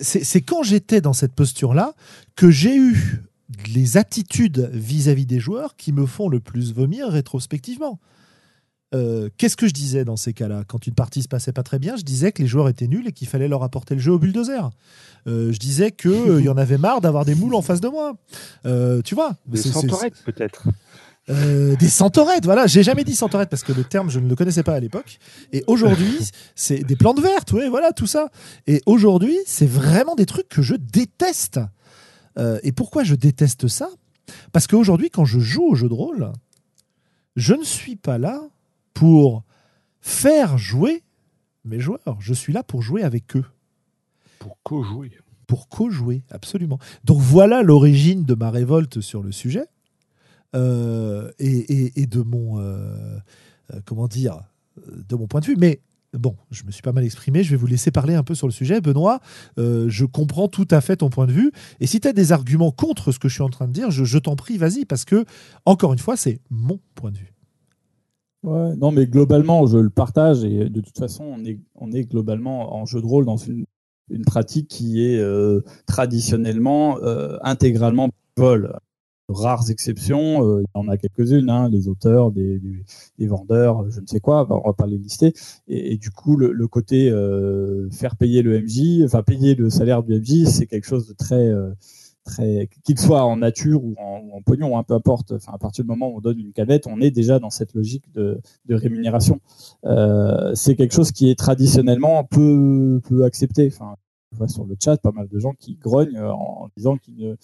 [0.00, 1.94] c'est quand j'étais dans cette posture-là
[2.36, 3.22] que j'ai eu
[3.72, 7.98] les attitudes vis-à-vis des joueurs qui me font le plus vomir rétrospectivement.
[8.94, 10.62] Euh, Qu'est-ce que je disais dans ces cas-là?
[10.66, 13.06] Quand une partie se passait pas très bien, je disais que les joueurs étaient nuls
[13.08, 14.70] et qu'il fallait leur apporter le jeu au bulldozer.
[15.26, 18.16] Euh, je disais qu'il y en avait marre d'avoir des moules en face de moi.
[18.64, 19.60] Euh, tu vois Des
[20.24, 20.64] peut-être.
[21.28, 22.66] Euh, des centaurettes, voilà.
[22.66, 25.18] J'ai jamais dit centaurettes parce que le terme, je ne le connaissais pas à l'époque.
[25.52, 26.18] Et aujourd'hui,
[26.54, 28.28] c'est des plantes vertes, oui, voilà, tout ça.
[28.66, 31.60] Et aujourd'hui, c'est vraiment des trucs que je déteste.
[32.38, 33.88] Euh, et pourquoi je déteste ça?
[34.52, 36.32] Parce qu'aujourd'hui, quand je joue au jeu de rôle,
[37.34, 38.40] je ne suis pas là
[38.94, 39.42] pour
[40.00, 41.02] faire jouer
[41.64, 42.16] mes joueurs.
[42.20, 43.44] Je suis là pour jouer avec eux
[44.38, 45.10] Pour co-jouer.
[45.46, 46.78] pour co-jouer, absolument.
[47.04, 49.66] Donc voilà l'origine de ma révolte sur le sujet
[50.54, 53.18] euh, et, de mon euh,
[53.72, 54.40] euh, comment dire
[55.08, 55.56] de mon point de vue.
[55.58, 55.80] Mais
[56.12, 57.42] bon, je me suis pas mal exprimé.
[57.42, 59.20] Je vais vous laisser parler un peu sur le sujet, Benoît.
[59.56, 61.52] Je comprends tout à fait ton point de vue.
[61.80, 63.90] Et si tu as des arguments contre ce que je suis en train de dire,
[63.90, 65.24] je, t'en prie, vas-y, parce que
[65.64, 67.32] encore une fois, c'est mon point de vue.
[68.42, 71.36] Ouais, non, mais globalement, je le partage et de toute façon,
[71.74, 73.64] on est, globalement en jeu de rôle dans une,
[74.10, 75.22] une pratique qui est
[75.86, 76.98] traditionnellement
[77.42, 78.78] intégralement vol.
[79.28, 82.60] Rares exceptions, euh, il y en a quelques-unes, hein, les auteurs, des,
[83.18, 85.32] vendeurs, je ne sais quoi, on va pas les lister.
[85.66, 90.14] Et, du coup, le, côté euh, faire payer le MJ, enfin payer le salaire du
[90.20, 91.72] MJ, c'est quelque chose de très euh,
[92.24, 95.32] très qu'il soit en nature ou en, ou en pognon, hein, peu importe.
[95.32, 97.74] Enfin, à partir du moment où on donne une canette, on est déjà dans cette
[97.74, 99.40] logique de, rémunération.
[99.84, 103.72] Euh, c'est quelque chose qui est traditionnellement peu peu accepté.
[103.72, 103.96] Enfin,
[104.48, 107.36] sur le chat pas mal de gens qui grognent en disant qu'ils ne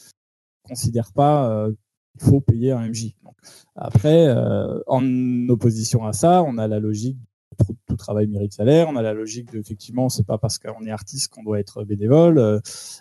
[0.62, 1.72] considèrent pas euh,
[2.12, 3.14] qu'il faut payer un MJ.
[3.24, 3.36] Donc,
[3.74, 7.18] après, euh, en opposition à ça, on a la logique
[7.58, 8.88] de tout travail mérite salaire.
[8.88, 11.84] On a la logique de effectivement, c'est pas parce qu'on est artiste qu'on doit être
[11.84, 12.38] bénévole.
[12.38, 12.60] Euh,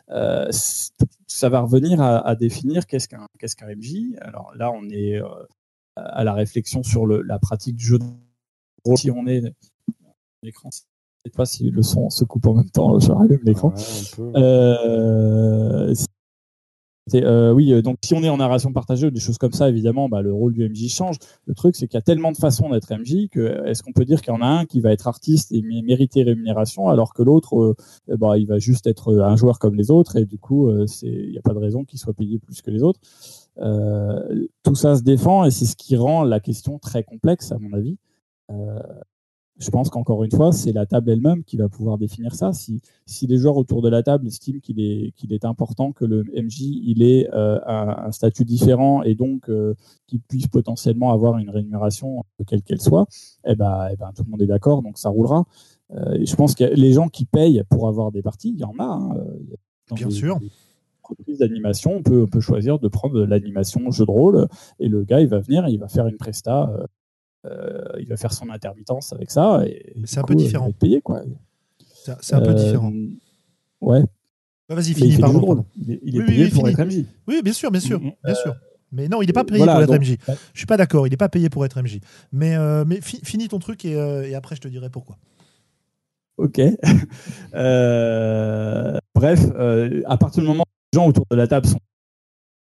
[0.09, 0.47] euh,
[1.27, 4.15] ça va revenir à, à définir qu'est-ce qu'un qu'est-ce qu'un MJ.
[4.21, 5.27] Alors là, on est euh,
[5.95, 8.05] à la réflexion sur le, la pratique du jeu de
[8.85, 8.97] rôle.
[8.97, 9.41] Si on est
[10.43, 10.79] l'écran, je
[11.25, 12.99] sais pas si le son se coupe en même temps.
[12.99, 13.73] Je rallume l'écran.
[14.17, 14.31] Ouais.
[14.35, 15.93] Euh,
[17.15, 19.67] euh, oui, euh, donc si on est en narration partagée ou des choses comme ça,
[19.69, 21.17] évidemment, bah, le rôle du MJ change.
[21.45, 24.05] Le truc, c'est qu'il y a tellement de façons d'être MJ que est-ce qu'on peut
[24.05, 27.13] dire qu'il y en a un qui va être artiste et mé- mériter rémunération, alors
[27.13, 27.75] que l'autre, euh,
[28.17, 31.31] bah, il va juste être un joueur comme les autres et du coup, euh, il
[31.31, 32.99] n'y a pas de raison qu'il soit payé plus que les autres.
[33.57, 37.57] Euh, tout ça se défend et c'est ce qui rend la question très complexe, à
[37.59, 37.97] mon avis.
[39.61, 42.53] Euh, je pense qu'encore une fois, c'est la table elle-même qui va pouvoir définir ça.
[42.53, 46.05] Si, si les joueurs autour de la table estiment qu'il est, qu'il est important que
[46.05, 49.75] le MJ il ait euh, un, statut différent et donc euh,
[50.07, 53.07] qu'il puisse potentiellement avoir une rémunération quelle qu'elle soit,
[53.45, 55.45] eh ben, eh ben, tout le monde est d'accord, donc ça roulera.
[55.93, 58.63] Euh, et je pense que les gens qui payent pour avoir des parties, il y
[58.63, 58.83] en a.
[58.83, 59.15] Hein,
[59.93, 60.39] Bien sûr.
[61.27, 64.47] d'animation, on peut, on peut choisir de prendre l'animation jeu de rôle
[64.79, 66.85] et le gars il va venir, il va faire une presta euh,
[67.43, 69.63] il va faire son intermittence avec ça.
[69.65, 70.67] Et, c'est un peu différent.
[70.67, 71.23] Il payer, quoi.
[72.21, 72.91] C'est un peu différent.
[73.81, 74.03] Ouais.
[74.69, 75.65] Bah, vas-y, finis, pardon.
[75.75, 77.03] Il est, il est payé pour être MJ.
[77.27, 78.15] Oui, bien sûr, bien sûr, mm-hmm.
[78.23, 78.55] bien sûr.
[78.91, 80.17] Mais non, il n'est pas payé pour être MJ.
[80.53, 81.99] Je suis pas d'accord, il n'est pas payé pour être MJ.
[82.31, 85.17] Mais, euh, mais finis ton truc et, euh, et, après je te dirai pourquoi.
[86.37, 86.59] Ok.
[87.53, 89.39] euh, bref,
[90.05, 91.79] à partir du moment où les gens autour de la table sont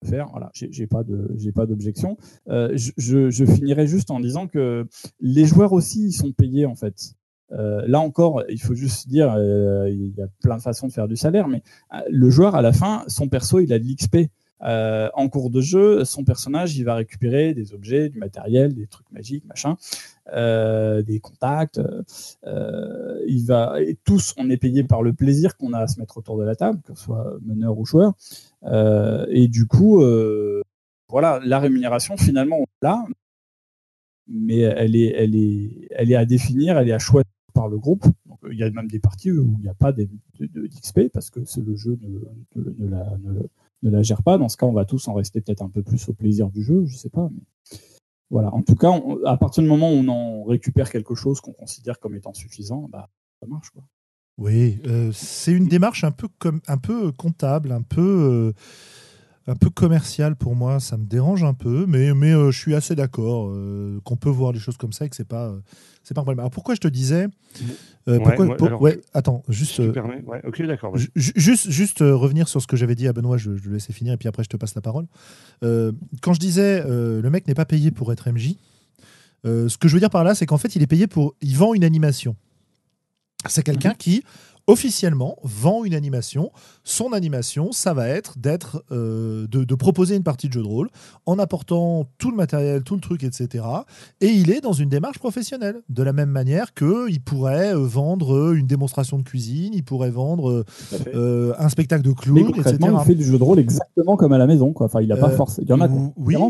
[0.03, 0.27] faire.
[0.31, 2.17] Voilà, j'ai pas de, j'ai pas d'objection.
[2.49, 4.87] Euh, je, je, finirai juste en disant que
[5.19, 7.15] les joueurs aussi ils sont payés en fait.
[7.51, 10.91] Euh, là encore, il faut juste dire, euh, il y a plein de façons de
[10.91, 11.61] faire du salaire, mais
[12.09, 14.29] le joueur à la fin, son perso, il a de l'XP.
[14.61, 19.11] En cours de jeu, son personnage, il va récupérer des objets, du matériel, des trucs
[19.11, 19.75] magiques, machin,
[20.31, 21.81] des contacts.
[22.45, 26.17] il va, et tous, on est payé par le plaisir qu'on a à se mettre
[26.17, 28.13] autour de la table, que ce soit meneur ou joueur.
[28.65, 30.61] Euh, et du coup, euh,
[31.09, 33.05] voilà, la rémunération, finalement, on l'a,
[34.27, 37.77] mais elle est, elle, est, elle est à définir, elle est à choisir par le
[37.77, 38.05] groupe.
[38.25, 41.39] Donc, il y a même des parties où il n'y a pas d'XP parce que
[41.39, 43.17] le jeu ne, la,
[43.83, 44.37] la, gère pas.
[44.37, 46.63] Dans ce cas, on va tous en rester peut-être un peu plus au plaisir du
[46.63, 47.29] jeu, je sais pas.
[48.29, 48.53] Voilà.
[48.53, 48.91] En tout cas,
[49.25, 52.87] à partir du moment où on en récupère quelque chose qu'on considère comme étant suffisant,
[52.91, 53.69] bah, ça marche.
[53.69, 53.83] Quoi.
[54.37, 58.53] Oui, euh, c'est une démarche un peu, comme, un peu comptable, un peu, euh,
[59.47, 60.79] un peu commerciale pour moi.
[60.79, 63.53] Ça me dérange un peu, mais, mais euh, je suis assez d'accord
[64.03, 65.53] qu'on peut voir les choses comme ça et que c'est pas,
[66.03, 66.39] c'est pas un problème.
[66.39, 67.27] Alors pourquoi je te disais
[68.57, 69.81] pourquoi, attends, juste.
[70.45, 70.95] ok, d'accord.
[71.15, 74.13] Juste, juste revenir sur ce que j'avais dit à Benoît, je, je le laissais finir
[74.13, 75.05] et puis après je te passe la parole.
[75.61, 78.55] quand je disais le mec n'est pas payé pour être MJ,
[79.43, 81.35] ce que je veux dire par là, c'est qu'en fait, il est payé pour.
[81.41, 82.35] Il vend une animation.
[83.49, 83.97] C'est quelqu'un mhm.
[83.97, 84.23] qui
[84.67, 86.51] officiellement vend une animation.
[86.83, 90.89] Son animation, ça va être d'être euh, de, proposer une partie de jeu de rôle
[91.25, 93.65] en apportant tout le matériel, tout le truc, etc.
[94.21, 95.81] Et il est dans une démarche professionnelle.
[95.89, 100.65] De la même manière qu'il pourrait euh, vendre une démonstration de cuisine, il pourrait vendre
[101.13, 102.77] euh, un spectacle de clown, etc.
[102.81, 104.71] Il fait du jeu de rôle exactement comme à la maison.
[104.73, 104.85] Quoi.
[104.85, 105.65] Enfin, il a pas forcément.
[105.67, 106.49] Il y en a oui, hein,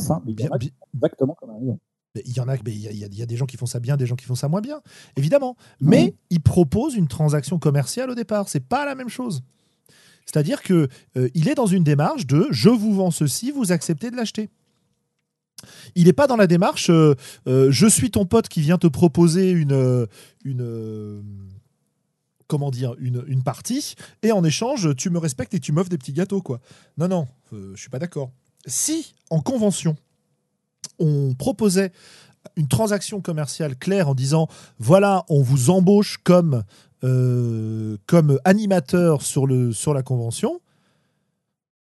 [0.93, 1.79] exactement comme à la maison.
[2.15, 4.15] Il y en a, il y, a, des gens qui font ça bien, des gens
[4.15, 4.81] qui font ça moins bien,
[5.17, 5.57] évidemment.
[5.81, 8.49] Mais il propose une transaction commerciale au départ.
[8.49, 9.41] C'est pas la même chose.
[10.25, 10.87] C'est-à-dire que
[11.17, 14.49] euh, il est dans une démarche de je vous vends ceci, vous acceptez de l'acheter.
[15.95, 17.15] Il n'est pas dans la démarche euh,
[17.47, 20.07] euh, je suis ton pote qui vient te proposer une,
[20.43, 21.23] une
[22.47, 25.97] comment dire une, une, partie et en échange tu me respectes et tu m'offres des
[25.97, 26.59] petits gâteaux quoi.
[26.97, 28.31] Non non, je suis pas d'accord.
[28.65, 29.95] Si en convention
[30.99, 31.91] on proposait
[32.55, 34.47] une transaction commerciale claire en disant
[34.79, 36.63] voilà, on vous embauche comme,
[37.03, 37.97] euh,
[38.45, 40.59] animateur sur la convention,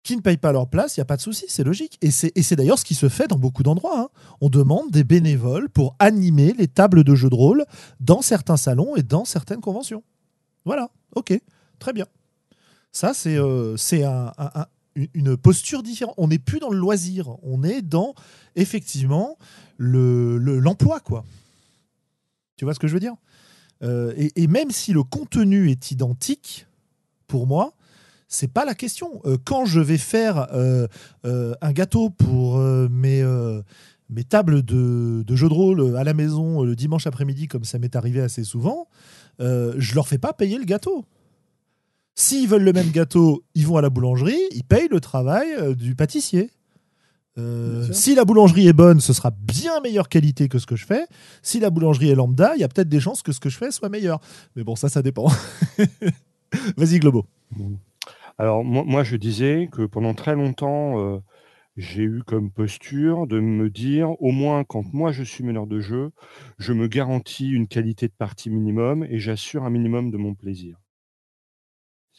[0.03, 1.97] qui ne payent pas leur place, il n'y a pas de souci, c'est logique.
[2.01, 3.99] Et c'est d'ailleurs ce qui se fait dans beaucoup d'endroits.
[3.99, 4.09] Hein.
[4.41, 7.65] On demande des bénévoles pour animer les tables de jeux de rôle
[7.99, 10.03] dans certains salons et dans certaines conventions.
[10.65, 11.39] Voilà, ok,
[11.79, 12.05] très bien.
[12.91, 14.65] Ça, c'est euh, un,
[15.13, 16.15] une posture différente.
[16.17, 18.13] On n'est plus dans le loisir, on est dans
[18.55, 19.37] effectivement
[19.77, 21.25] l'emploi, le, quoi.
[22.57, 23.15] Tu vois ce que je veux dire?
[23.83, 26.67] Euh, et, même si le contenu est identique,
[27.27, 27.73] pour moi,
[28.27, 29.21] c'est pas la question.
[29.25, 30.87] Euh, quand je vais faire euh,
[31.23, 33.23] un gâteau pour mes,
[34.09, 37.79] mes tables de, de, jeux de rôle à la maison le dimanche après-midi, comme ça
[37.79, 38.87] m'est arrivé assez souvent,
[39.39, 41.05] je leur fais pas payer le gâteau.
[42.19, 45.73] S'ils veulent le même gâteau, ils vont à la boulangerie, ils payent le travail euh,
[45.73, 46.49] du pâtissier.
[47.37, 50.85] Euh, si la boulangerie est bonne, ce sera bien meilleure qualité que ce que je
[50.85, 51.05] fais.
[51.43, 53.57] Si la boulangerie est lambda, il y a peut-être des chances que ce que je
[53.57, 54.19] fais soit meilleur.
[54.57, 55.27] Mais bon, ça, ça dépend.
[56.75, 57.25] Vas-y, Globo.
[58.37, 61.19] Alors, moi, je disais que pendant très longtemps, euh,
[61.77, 65.79] j'ai eu comme posture de me dire, au moins quand moi je suis meneur de
[65.79, 66.11] jeu,
[66.57, 70.75] je me garantis une qualité de partie minimum et j'assure un minimum de mon plaisir.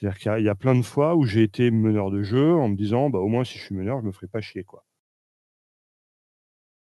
[0.01, 2.77] C'est-à-dire qu'il y, a plein de fois où j'ai été meneur de jeu en me
[2.77, 4.65] disant, bah, au moins si je suis meneur, je me ferai pas chier.
[4.65, 4.85] quoi.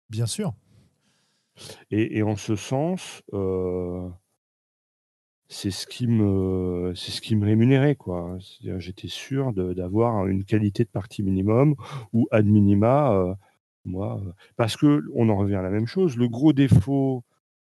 [0.10, 0.54] Bien sûr.
[1.92, 4.08] Et, en ce sens, euh,
[5.50, 8.38] c'est ce qui me c'est ce qui me rémunérait quoi.
[8.78, 11.76] J'étais sûr d'avoir une qualité de partie minimum
[12.14, 13.34] ou ad minima, euh,
[13.86, 16.18] moi, euh, parce que on en revient à la même chose.
[16.18, 17.24] Le gros défaut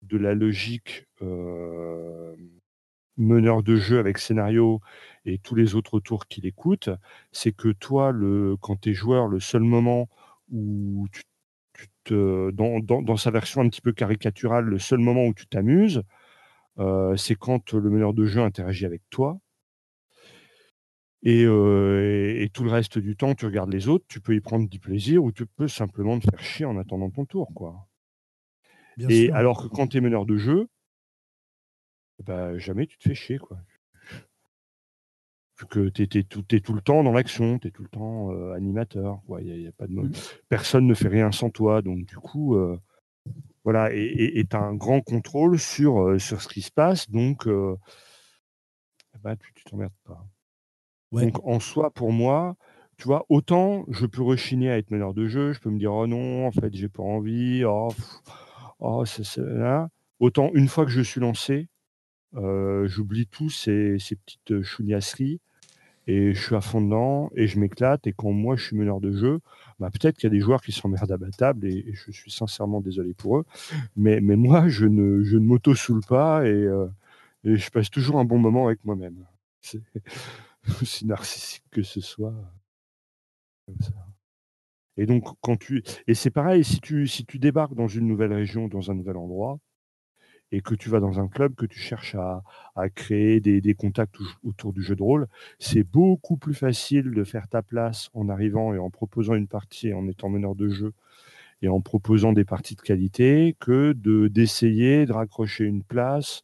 [0.04, 2.36] de la logique euh,
[3.18, 4.82] meneur de jeu avec scénario
[5.30, 6.90] et tous les autres tours qui l'écoutent,
[7.32, 10.10] c'est que toi, le, quand tu es joueur, le seul moment
[10.52, 11.24] où tu,
[12.04, 16.04] te, dans, dans, sa version un petit peu caricaturale, le seul moment où tu t'amuses,
[16.80, 19.40] euh, c'est quand le meneur de jeu interagit avec toi.
[21.26, 24.70] Euh, et, tout le reste du temps, tu regardes les autres, tu peux y prendre
[24.70, 27.50] du plaisir ou tu peux simplement te faire chier en attendant ton tour.
[27.54, 27.88] Quoi.
[28.98, 30.68] et alors que quand tu es meneur de jeu,
[32.24, 33.38] bah, jamais tu te fais chier.
[33.38, 33.58] Quoi.
[35.66, 38.54] Que tu es, tout, tout le temps dans l'action, tu es tout le temps euh,
[38.54, 39.22] animateur.
[39.42, 40.12] Y a pas de mmh.
[40.48, 41.82] Personne ne fait rien sans toi.
[41.82, 42.80] Donc, du coup, euh,
[43.64, 47.10] voilà, et tu as un grand contrôle sur, sur ce qui se passe.
[47.10, 47.48] Donc,
[49.22, 50.26] bah, tu t'emmerdes pas.
[51.12, 52.56] Donc en soi, pour moi,
[52.98, 55.94] tu vois, autant je peux rechigner à être meneur de jeu, je peux me dire
[55.94, 57.90] oh non, en fait, j'ai pas envie, oh,
[58.80, 59.90] oh c'est là.
[60.20, 61.68] Autant une fois que je suis lancé,
[62.36, 65.42] euh, j'oublie tous ces, petites chouignasseries
[66.10, 68.08] et je suis à fond dedans et je m'éclate.
[68.08, 69.42] Et quand moi je suis meneur de jeu,
[69.80, 73.14] bah, peut-être qu'il y a des joueurs qui s'emmerdent à et, je suis sincèrement désolé
[73.14, 73.46] pour eux.
[73.96, 76.88] Mais, mais moi, je ne, je ne m'auto-soule pas et, euh,
[77.44, 79.24] et, je passe toujours un bon moment avec moi-même.
[80.82, 82.34] aussi narcissique que ce soit.
[84.98, 85.84] Et donc, quand tu.
[86.08, 89.16] Et c'est pareil, si tu, si tu débarques dans une nouvelle région, dans un nouvel
[89.16, 89.60] endroit,
[90.52, 92.42] et que tu vas dans un club, que tu cherches à,
[92.96, 95.28] créer des, des, contacts autour du jeu de rôle,
[95.60, 99.94] c'est beaucoup plus facile de faire ta place en arrivant et en proposant une partie,
[99.94, 100.94] en étant meneur de jeu,
[101.62, 106.44] et en proposant des parties de qualité que de d'essayer de raccrocher une place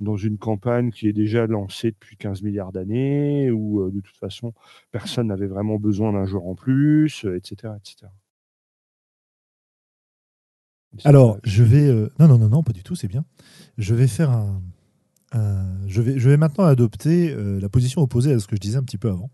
[0.00, 4.16] dans une campagne qui est déjà lancée depuis 15 milliards d'années où euh, de toute
[4.16, 4.54] façon
[4.90, 8.06] personne n'avait vraiment besoin d'un joueur en plus, etc., euh, etc.
[11.04, 11.86] Alors, je vais.
[11.86, 13.24] Euh, non, non, non, non, pas du tout, c'est bien.
[13.78, 14.60] Je vais faire un.
[15.86, 18.82] Je, vais, je vais maintenant adopter la position opposée à ce que je disais un
[18.82, 19.30] petit peu avant.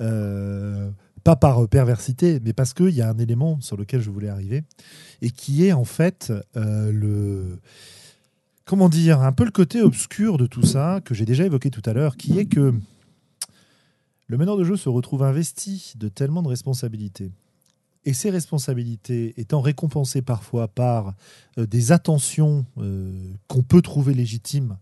[0.00, 0.90] Euh,
[1.24, 4.28] pas par euh, perversité, mais parce qu'il y a un élément sur lequel je voulais
[4.28, 4.62] arriver,
[5.22, 7.58] et qui est en fait euh, le...
[8.64, 11.82] Comment dire Un peu le côté obscur de tout ça, que j'ai déjà évoqué tout
[11.84, 12.74] à l'heure, qui est que
[14.28, 17.32] le meneur de jeu se retrouve investi de tellement de responsabilités.
[18.06, 21.14] Et ces responsabilités étant récompensées parfois par
[21.58, 22.64] euh, des attentions
[23.48, 24.78] qu'on peut trouver légitimes,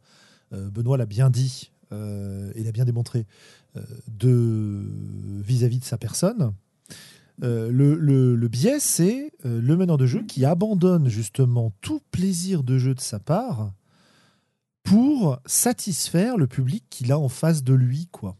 [0.52, 3.26] Benoît l'a bien dit et l'a bien démontré,
[3.74, 6.52] vis-à-vis de sa personne.
[7.42, 12.78] Euh, le, biais, c'est euh, le meneur de jeu qui abandonne justement tout plaisir de
[12.78, 13.72] jeu de sa part
[14.84, 18.08] pour satisfaire le public qu'il a en face de lui.
[18.12, 18.36] quoi.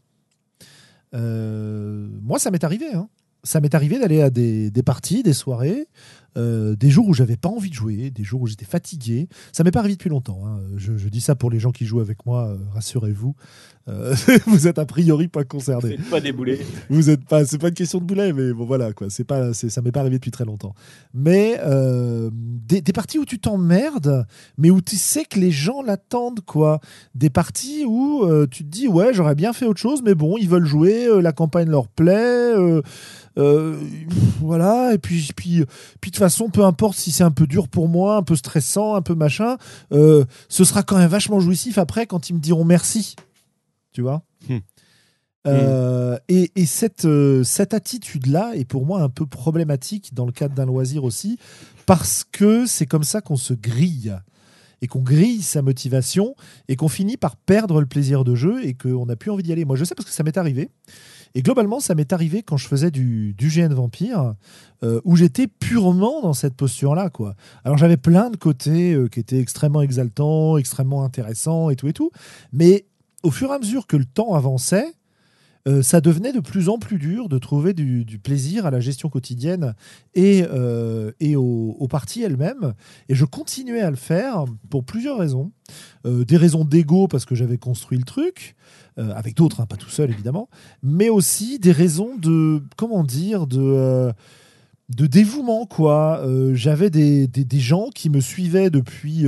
[1.13, 2.93] Euh, moi, ça m'est arrivé.
[2.93, 3.09] Hein.
[3.45, 5.87] Ça m'est arrivé d'aller à des, des, parties, des soirées,
[6.37, 9.29] euh, des jours où j'avais pas envie de jouer, des jours où j'étais fatigué.
[9.53, 10.41] Ça m'est pas arrivé depuis longtemps.
[10.45, 10.59] Hein.
[10.75, 13.35] Je, dis ça pour les gens qui jouent avec moi, euh, rassurez-vous.
[13.87, 14.13] Euh,
[14.47, 15.95] vous êtes a priori pas concernés.
[15.95, 16.59] Vous pas des boulets.
[16.89, 17.45] Vous êtes pas.
[17.45, 19.09] C'est pas une question de boulet, mais bon voilà quoi.
[19.09, 19.53] C'est pas.
[19.53, 20.73] Ça m'est pas arrivé depuis très longtemps.
[21.13, 21.57] Mais
[22.31, 24.25] des, des, parties où tu t'emmerdes,
[24.57, 26.81] mais où tu sais que les gens l'attendent quoi.
[27.13, 30.49] Des parties où tu te dis ouais j'aurais bien fait autre chose, mais bon ils
[30.49, 32.55] veulent jouer, la campagne leur plaît.
[33.37, 33.79] Euh,
[34.39, 35.65] voilà, et puis, puis,
[36.01, 38.35] puis de toute façon, peu importe si c'est un peu dur pour moi, un peu
[38.35, 39.57] stressant, un peu machin,
[39.91, 43.15] euh, ce sera quand même vachement jouissif après quand ils me diront merci.
[43.91, 44.23] Tu vois?
[44.49, 44.59] Hmm.
[45.47, 47.07] euh, et, et, cette,
[47.43, 51.37] cette attitude-là est pour moi un peu problématique dans le cadre d'un loisir aussi,
[51.85, 54.15] parce que c'est comme ça qu'on se grille
[54.81, 56.35] et qu'on grille sa motivation
[56.67, 59.51] et qu'on finit par perdre le plaisir de jeu et qu'on n'a plus envie d'y
[59.51, 59.65] aller.
[59.65, 60.69] Moi, je sais parce que ça m'est arrivé.
[61.35, 64.35] Et globalement, ça m'est arrivé quand je faisais du, GN Vampire,
[64.83, 67.09] euh, où j'étais purement dans cette posture-là.
[67.09, 67.35] quoi.
[67.65, 71.93] Alors j'avais plein de côtés euh, qui étaient extrêmement exaltants, extrêmement intéressants et tout et
[71.93, 72.09] tout.
[72.53, 72.85] Mais
[73.21, 74.93] au fur et à mesure que le temps avançait,
[75.67, 79.09] euh, ça devenait de plus en plus dur de trouver du, plaisir à la gestion
[79.09, 79.75] quotidienne
[80.13, 80.43] et,
[81.19, 82.73] et aux, parties elles-mêmes.
[83.09, 85.51] Et je continuais à le faire pour plusieurs raisons.
[86.05, 88.55] des raisons d'ego parce que j'avais construit le truc,
[88.97, 90.47] euh, avec d'autres, hein, pas tout seul évidemment,
[90.81, 94.13] mais aussi des raisons de, comment dire, de, euh,
[94.89, 95.65] de dévouement.
[95.65, 96.21] quoi.
[96.23, 99.25] Euh, J'avais des, des, gens qui me suivaient depuis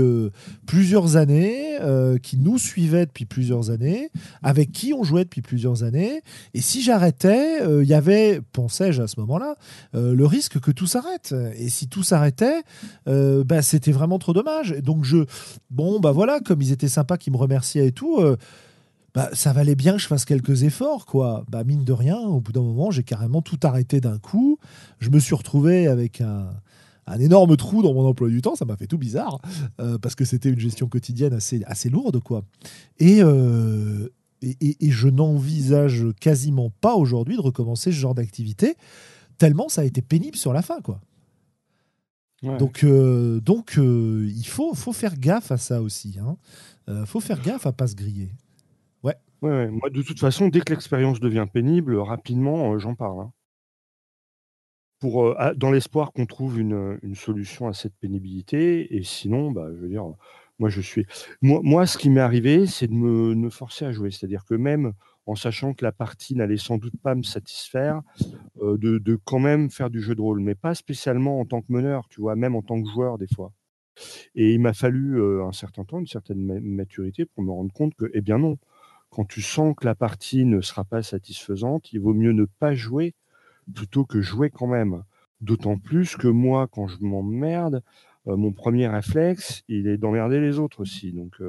[0.65, 1.77] plusieurs années,
[2.21, 4.09] qui nous suivaient depuis plusieurs années,
[4.43, 6.21] avec qui on jouait depuis plusieurs années,
[6.53, 9.55] et si j'arrêtais, il y avait, pensais-je à ce moment-là,
[9.93, 11.33] le risque que tout s'arrête.
[11.57, 12.61] Et si tout s'arrêtait,
[13.05, 14.75] bah, c'était vraiment trop dommage.
[14.83, 15.25] Donc je,
[15.71, 18.19] bon, bah voilà, comme ils étaient sympas, qu'ils me remerciaient et tout
[19.13, 21.43] bah, ça valait bien que je fasse quelques efforts, quoi.
[21.49, 24.59] Bah, mine de rien, au bout d'un moment, j'ai carrément tout arrêté d'un coup.
[24.99, 26.49] Je me suis retrouvé avec un,
[27.07, 28.55] un énorme trou dans mon emploi du temps.
[28.55, 29.39] Ça m'a fait tout bizarre
[30.01, 32.43] parce que c'était une gestion quotidienne assez, assez lourde, quoi.
[32.99, 33.21] Et,
[34.41, 38.75] et, et, je n'envisage quasiment pas aujourd'hui de recommencer ce genre d'activité,
[39.37, 41.01] tellement ça a été pénible sur la fin, quoi.
[42.43, 46.13] Donc, euh, donc euh, il faut, faut faire gaffe à ça aussi.
[46.15, 46.37] Il hein.
[46.89, 48.29] euh, faut faire gaffe à pas se griller.
[49.41, 49.67] Ouais.
[49.69, 53.21] Moi, de toute façon, dès que l'expérience devient pénible, rapidement, j'en parle.
[53.21, 53.31] Hein.
[54.99, 58.95] Pour, dans l'espoir qu'on trouve une, une, solution à cette pénibilité.
[58.95, 60.05] Et sinon, bah, je veux dire,
[60.59, 61.05] moi, je suis.
[61.41, 64.11] Moi, moi ce qui m'est arrivé, c'est de me, forcer à jouer.
[64.11, 64.93] C'est-à-dire que même
[65.27, 68.01] en sachant que la partie n'allait sans doute pas me satisfaire,
[68.61, 71.71] euh, de, quand même faire du jeu de rôle, mais pas spécialement en tant que
[71.71, 73.51] meneur, tu vois, même en tant que joueur des fois.
[74.35, 77.93] Et il m'a fallu euh, un certain temps, une certaine maturité pour me rendre compte
[77.95, 78.57] que, eh bien non,
[79.09, 82.75] quand tu sens que la partie ne sera pas satisfaisante, il vaut mieux ne pas
[82.75, 83.15] jouer
[83.73, 85.03] plutôt que jouer quand même.
[85.41, 87.83] D'autant plus que moi, quand je m'emmerde,
[88.27, 91.13] euh, mon premier réflexe, il est d'emmerder les autres aussi.
[91.13, 91.41] Donc,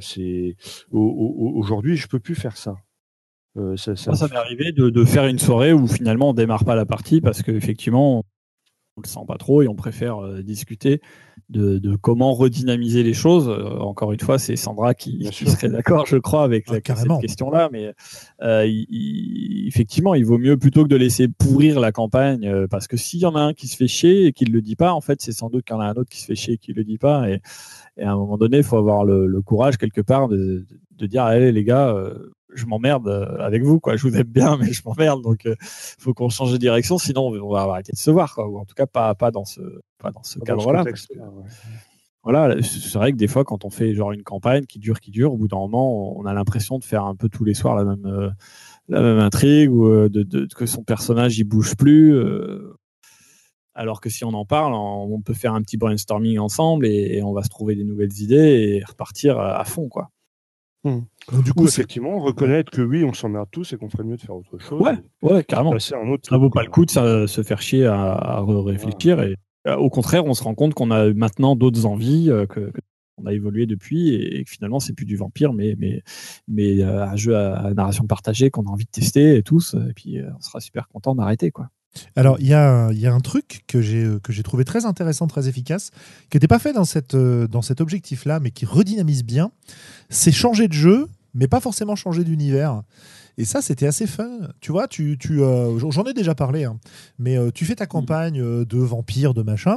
[0.00, 0.56] c'est
[0.90, 2.76] aujourd'hui, je peux plus faire ça.
[3.56, 4.12] Euh, ça, ça...
[4.28, 8.24] m'est arrivé de, faire une soirée où finalement on démarre pas la partie parce qu'effectivement
[8.96, 11.00] on le sent pas trop et on préfère euh, discuter
[11.48, 13.48] de, comment redynamiser les choses.
[13.48, 17.68] Euh, encore une fois, c'est Sandra qui, serait d'accord, je crois, avec ah, cette question-là.
[17.70, 17.92] Mais
[19.66, 23.26] effectivement, il vaut mieux plutôt que de laisser pourrir la campagne parce que s'il y
[23.26, 25.20] en a un qui se fait chier et qui ne le dit pas, en fait,
[25.20, 26.72] c'est sans doute qu'il y en a un autre qui se fait chier et qui
[26.72, 27.28] le dit pas.
[27.28, 27.40] Et,
[27.96, 30.66] et à un moment donné, il faut avoir le, courage quelque part de,
[30.96, 33.96] de dire allez les gars, euh, je m'emmerde euh, avec vous quoi.
[33.96, 35.22] Je vous aime bien, mais je m'emmerde.
[35.22, 38.34] Donc, il euh, faut qu'on change de direction, sinon on va arrêter de se voir
[38.34, 38.48] quoi.
[38.48, 39.60] Ou en tout cas pas pas dans ce
[39.98, 40.84] pas dans ce cadre-là.
[42.22, 45.12] Voilà, c'est vrai que des fois, quand on fait genre une campagne qui dure, qui
[45.12, 47.76] dure, au bout d'un moment, on a l'impression de faire un peu tous les soirs
[47.76, 48.34] la même,
[48.88, 52.20] la même intrigue ou de, de, que son personnage il bouge plus.
[53.74, 57.32] Alors que si on en parle, on peut faire un petit brainstorming ensemble et, on
[57.32, 60.10] va se trouver des nouvelles idées et repartir à fond, quoi.
[60.86, 61.42] Hmm.
[61.42, 64.36] du coup, effectivement, reconnaître que oui, on s'emmerde tous et qu'on ferait mieux de faire
[64.36, 64.80] autre chose.
[64.80, 65.72] Ouais, ouais carrément.
[65.72, 69.20] Un autre ça vaut pas le coup de se faire chier à, réfléchir.
[69.20, 69.34] Et,
[69.66, 72.72] euh, au contraire, on se rend compte qu'on a maintenant d'autres envies, euh, que,
[73.18, 76.02] on a évolué depuis et, que finalement, c'est plus du vampire, mais, mais,
[76.46, 79.74] mais euh, un jeu à, narration partagée qu'on a envie de tester et tous.
[79.88, 81.68] Et puis, on sera super content d'arrêter, quoi.
[82.14, 85.90] Alors, il y a, un truc que j'ai trouvé très intéressant, très efficace,
[86.30, 86.74] qui n'était pas fait
[87.14, 89.50] euh, dans cet objectif-là, mais qui redynamise bien.
[90.08, 92.82] C'est changer de jeu, mais pas forcément changer d'univers.
[93.38, 94.30] Et ça, c'était assez fun.
[94.60, 96.78] Tu vois, tu, tu euh, j'en ai déjà parlé, hein.
[97.18, 97.88] mais euh, tu fais ta mm.
[97.88, 99.76] campagne euh, de vampire, de machin,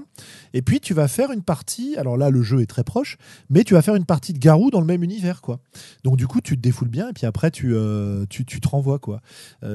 [0.53, 1.97] et puis tu vas faire une partie.
[1.97, 3.17] Alors là, le jeu est très proche,
[3.49, 5.59] mais tu vas faire une partie de Garou dans le même univers, quoi.
[6.05, 7.75] Donc du coup, tu te défoules bien, et puis après, tu,
[8.29, 9.21] tu, tu, te renvoies, quoi.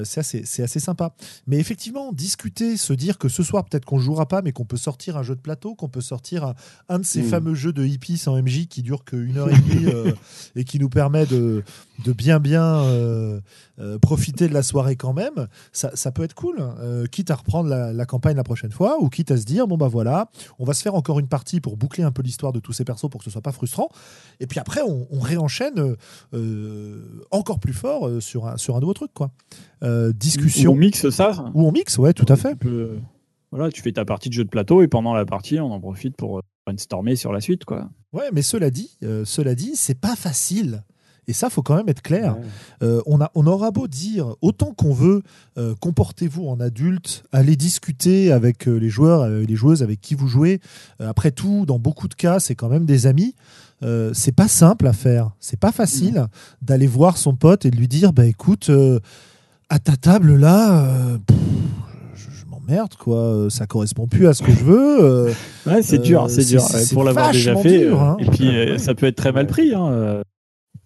[0.03, 1.15] c'est assez, assez sympa.
[1.47, 4.77] Mais effectivement, discuter, se dire que ce soir, peut-être qu'on jouera pas, mais qu'on peut
[4.77, 6.53] sortir un jeu de plateau, qu'on peut sortir
[6.89, 7.25] un, de ces mm.
[7.25, 9.91] fameux jeux de hippies sans MJ qui dure qu'une heure et demie
[10.55, 11.63] et qui nous permet de,
[12.03, 12.83] de bien, bien
[13.77, 16.57] euh, profiter de la soirée quand même, ça, peut être cool.
[16.79, 19.75] Euh, quitte à reprendre la, campagne la prochaine fois, ou quitte à se dire, bon
[19.75, 22.59] bah voilà, on va se faire encore une partie pour boucler un peu l'histoire de
[22.59, 23.89] tous ces persos pour que ce soit pas frustrant.
[24.39, 25.95] Et puis après, on, réenchaîne
[26.33, 29.11] euh, encore plus fort sur, un, sur un nouveau truc.
[29.13, 29.31] quoi.
[30.13, 30.71] discussion.
[30.71, 31.51] Ou on mixe ça.
[31.53, 32.57] Ou on mixe, ouais, tout à fait.
[33.51, 35.79] voilà, tu fais ta partie de jeu de plateau et pendant la partie, on en
[35.79, 37.65] profite pour brainstormer sur la suite.
[37.65, 37.89] quoi.
[38.13, 40.83] Ouais, mais cela dit, cela dit, c'est pas facile
[41.27, 42.35] et ça, faut quand même être clair.
[42.83, 45.23] Euh, on, a, on aura beau dire autant qu'on veut,
[45.57, 50.27] euh, comportez-vous en adulte, allez discuter avec euh, les joueurs, les joueuses avec qui vous
[50.27, 50.59] jouez.
[50.99, 53.35] après tout, dans beaucoup de cas, c'est quand même des amis.
[54.13, 55.31] c'est pas simple à faire.
[55.39, 56.27] C'est pas facile
[56.61, 58.69] d'aller voir son pote et de lui dire, bah écoute,
[59.69, 61.17] à ta table là.
[62.15, 65.33] je m'emmerde quoi ça correspond plus à ce que je veux
[65.65, 68.17] ouais c'est dur c'est dur pour l'avoir déjà fait hein.
[68.19, 70.21] et puis ça peut être très mal pris hein.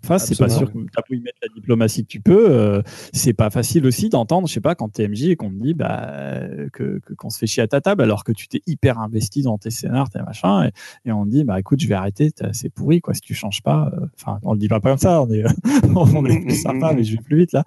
[0.03, 2.49] Enfin, c'est pas sûr que tu as pu y mettre la diplomatie que tu peux.
[2.49, 2.81] Euh,
[3.13, 5.73] c'est pas facile aussi d'entendre, je sais pas, quand t'es MJ et qu'on te dit
[5.73, 9.41] bah, que qu'on se fait chier à ta table alors que tu t'es hyper investi
[9.41, 10.71] dans tes scénars, tes machins,
[11.05, 13.61] et, on te dit bah écoute, je vais arrêter, c'est pourri quoi, si tu changes
[13.61, 13.91] pas.
[13.93, 15.43] Euh, enfin, on le dit pas comme ça, on est,
[15.95, 17.63] on est plus sympa, mais je vais plus vite là.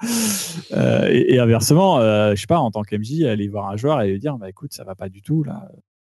[0.73, 4.11] Euh, et, et, inversement, je sais pas, en tant qu'MJ, aller voir un joueur et
[4.11, 5.69] lui dire bah écoute, ça va pas du tout là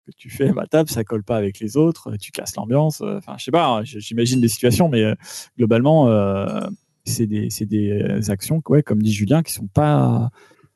[0.06, 3.02] que tu fais ma table, ça colle pas avec les autres, tu casses l'ambiance.
[3.02, 5.16] Euh, enfin, je sais pas, hein, j'imagine des situations, mais euh,
[5.58, 6.68] globalement, euh,
[7.06, 10.30] c'est des, des, actions, ouais, comme dit Julien, qui sont pas,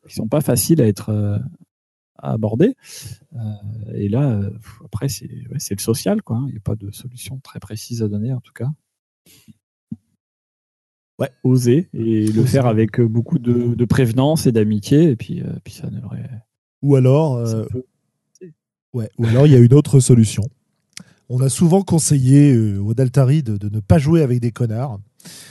[0.07, 1.41] qui sont pas faciles à être
[2.19, 2.75] à aborder.
[3.93, 4.41] et là,
[4.83, 6.37] après, c'est le social, quoi.
[6.37, 6.45] Hein.
[6.47, 8.69] Il n'y a pas de solution très précise à donner, en tout cas.
[11.19, 15.89] Ouais, oser et le faire avec beaucoup de, prévenance et d'amitié, et puis, puis ça
[15.89, 16.29] devrait.
[16.81, 17.45] Ou alors,
[18.93, 20.43] Ouais, ou alors il y a une autre solution.
[21.29, 24.99] On a souvent conseillé euh, aux Daltari de, de ne pas jouer avec des connards.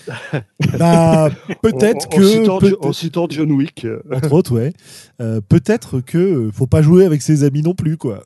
[0.79, 1.29] bah,
[1.63, 2.17] peut-être en
[2.59, 2.61] que.
[2.61, 3.87] peut- en citant John Wick.
[4.11, 4.73] entre autres, ouais.
[5.21, 8.25] Euh, peut-être que euh, faut pas jouer avec ses amis non plus, quoi.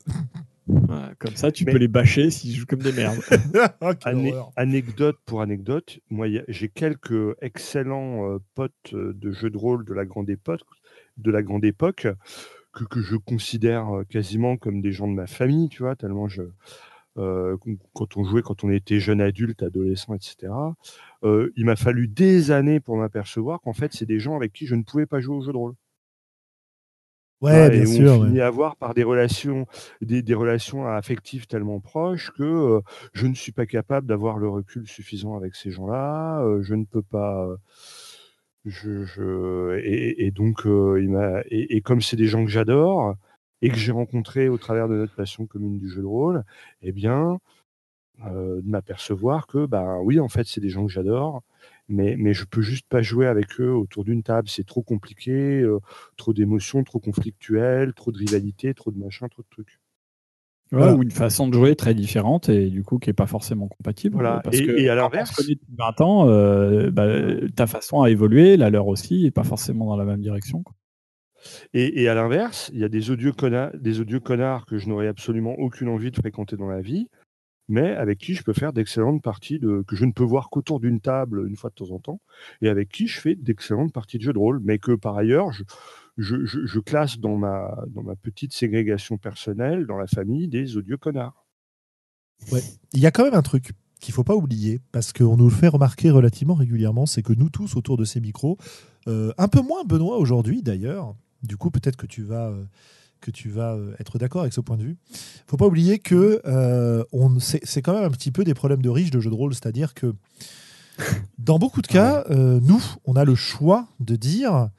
[0.67, 0.79] Ouais,
[1.19, 3.19] comme ça, tu Mais- peux les bâcher s'ils jouent comme des merdes.
[3.81, 4.51] Ah, quelle Ané- horreur.
[4.55, 10.05] anecdote pour anecdote, moi j'ai quelques excellents euh, potes de jeux de rôle de la
[10.05, 10.61] grande époque,
[11.17, 12.07] de la grande époque
[12.73, 16.43] que, que je considère quasiment comme des gens de ma famille, tu vois, tellement je
[17.17, 17.57] euh,
[17.93, 20.53] quand on jouait, quand on était jeune adulte, adolescent, etc.
[21.23, 24.65] euh, il m'a fallu des années pour m'apercevoir qu'en fait c'est des gens avec qui
[24.65, 25.73] je ne pouvais pas jouer au jeu de rôle.
[27.41, 28.13] Ouais, bien et sûr.
[28.13, 28.27] on ouais.
[28.27, 29.65] finit à avoir par des relations,
[29.99, 32.81] des, des relations affectives tellement proches que euh,
[33.13, 36.45] je ne suis pas capable d'avoir le recul suffisant avec ces gens-là.
[36.61, 37.49] je ne peux pas.
[38.65, 41.43] Et, donc, euh.
[41.49, 43.15] Et, comme c'est des gens que j'adore
[43.61, 46.43] et que j'ai rencontrés au travers de notre passion commune du jeu de rôle,
[46.81, 47.39] eh bien,
[48.25, 51.43] euh, de m'apercevoir que, bah oui, en fait, c'est des gens que j'adore,
[51.89, 54.49] mais, mais je peux juste pas jouer avec eux autour d'une table.
[54.49, 55.79] C'est trop compliqué, euh,
[56.17, 59.80] trop d'émotions, trop conflictuel, trop de rivalité, trop de machin, trop de trucs.
[60.71, 60.95] Voilà.
[60.95, 64.15] Ou une façon de jouer très différente et du coup qui n'est pas forcément compatible.
[64.15, 64.39] Voilà.
[64.43, 67.07] Parce Et- que et à l'inverse- depuis 20 ans, euh, bah,
[67.55, 70.63] ta façon a évolué, la leur aussi, et pas forcément dans la même direction.
[70.63, 70.73] quoi.
[71.73, 74.87] Et, et à l'inverse, il y a des odieux, connards, des odieux connards que je
[74.87, 77.07] n'aurais absolument aucune envie de fréquenter dans la vie,
[77.67, 80.79] mais avec qui je peux faire d'excellentes parties de, que je ne peux voir qu'autour
[80.79, 82.21] d'une table une fois de temps en temps,
[82.61, 85.51] et avec qui je fais d'excellentes parties de jeux de rôle, mais que par ailleurs,
[85.51, 85.63] je,
[86.17, 90.77] je, je- je classe dans ma, dans ma petite ségrégation personnelle, dans la famille, des
[90.77, 91.45] odieux connards.
[92.93, 95.51] Il y a quand même un truc qu'il faut pas oublier, parce qu'on nous le
[95.55, 98.57] fait remarquer relativement régulièrement, c'est que nous tous autour de ces micros,
[99.07, 102.63] euh, un peu moins Benoît aujourd'hui d'ailleurs, du coup peut-être que tu vas, euh,
[103.19, 104.97] que tu vas euh, être d'accord avec ce point de vue,
[105.45, 108.89] faut pas oublier que euh, on- c'est quand même un petit peu des problèmes de
[108.89, 110.15] riches de jeux de rôle, c'est-à-dire que
[111.37, 114.69] dans beaucoup de cas, euh, nous, on a le choix de dire,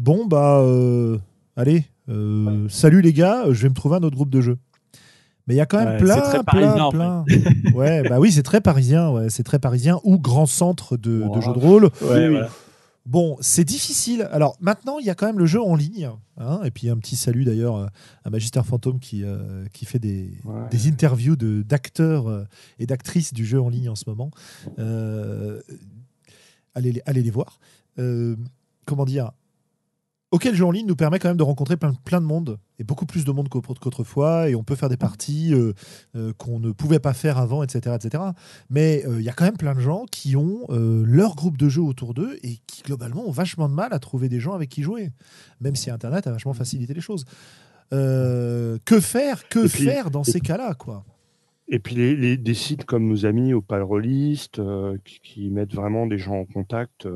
[0.00, 1.18] bon bah, euh,
[1.56, 4.56] allez, euh, salut les gars, je vais me trouver un autre groupe de jeu.
[5.46, 7.24] Mais il y a quand même Ouais, plein, très plein, parisien, en plein.
[7.74, 11.52] Ouais, bah oui, c'est très parisien, ouais, c'est très parisien ou grand centre de, jeux
[11.52, 11.84] de rôle.
[12.02, 12.48] Ouais, voilà.
[13.06, 14.28] Bon, c'est difficile.
[14.30, 16.10] Alors maintenant, il y a quand même le jeu en ligne.
[16.36, 17.90] hein, et puis un petit salut d'ailleurs
[18.24, 20.68] à Magister Fantôme qui, euh, qui fait des, Ouais.
[20.70, 22.46] des interviews de- d'acteurs
[22.78, 24.30] et d'actrices du jeu en ligne en ce moment.
[24.78, 25.60] Euh,
[26.74, 27.58] allez, les- allez les voir.
[27.98, 28.36] Euh,
[28.84, 29.32] comment dire
[30.32, 32.60] Ok, le jeu en ligne nous permet quand même de rencontrer plein, plein de monde,
[32.78, 35.72] et beaucoup plus de monde qu'au- qu'autrefois, et on peut faire des parties euh,
[36.14, 37.96] euh, qu'on ne pouvait pas faire avant, etc.
[38.00, 38.22] etc.
[38.68, 41.68] Mais euh, il y a quand même plein de gens qui ont leur groupe de
[41.68, 44.68] jeu autour d'eux, et qui globalement ont vachement de mal à trouver des gens avec
[44.68, 45.10] qui jouer,
[45.60, 47.24] même si Internet a vachement facilité les choses.
[47.90, 51.04] Que faire Que puis- faire dans ces cas-là quoi?
[51.72, 55.74] Et puis les, les- des sites comme nos amis au Palrolist, euh, qui, qui mettent
[55.74, 57.06] vraiment des gens en contact.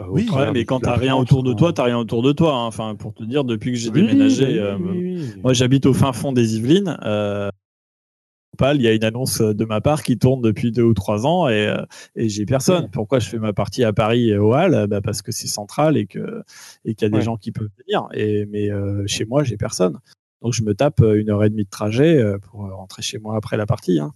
[0.00, 0.28] Euh, euh, Oui.
[0.52, 1.54] mais quand t'as rien autour de hein.
[1.56, 2.54] toi, t'as rien autour de toi.
[2.54, 2.66] hein.
[2.66, 4.78] Enfin, pour te dire, depuis que j'ai Oui, déménagé, oui, euh,
[5.42, 6.96] moi j'habite au fin fond des Yvelines.
[7.04, 7.50] Euh,
[8.74, 11.48] il y a une annonce de ma part qui tourne depuis deux ou trois ans
[11.48, 11.82] et, euh,
[12.14, 12.90] et j'ai personne.
[12.90, 15.96] Pourquoi je fais ma partie à Paris et au Hall bah Parce que c'est central
[15.96, 16.42] et que
[16.84, 17.22] et qu'il y a des Ouais.
[17.22, 18.06] gens qui peuvent venir.
[18.12, 19.98] Et mais euh, chez moi, j'ai personne.
[20.42, 23.34] Donc je me tape une heure et demie de trajet euh, pour rentrer chez moi
[23.36, 23.98] après la partie.
[23.98, 24.12] Hein.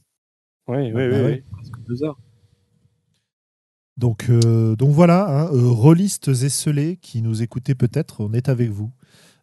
[0.69, 1.43] Oui, oui, bah oui, oui.
[1.52, 2.19] Presque deux heures.
[3.96, 8.48] Donc, euh, donc voilà, hein, euh, rôlistes et scellés qui nous écoutez peut-être, on est
[8.48, 8.90] avec vous.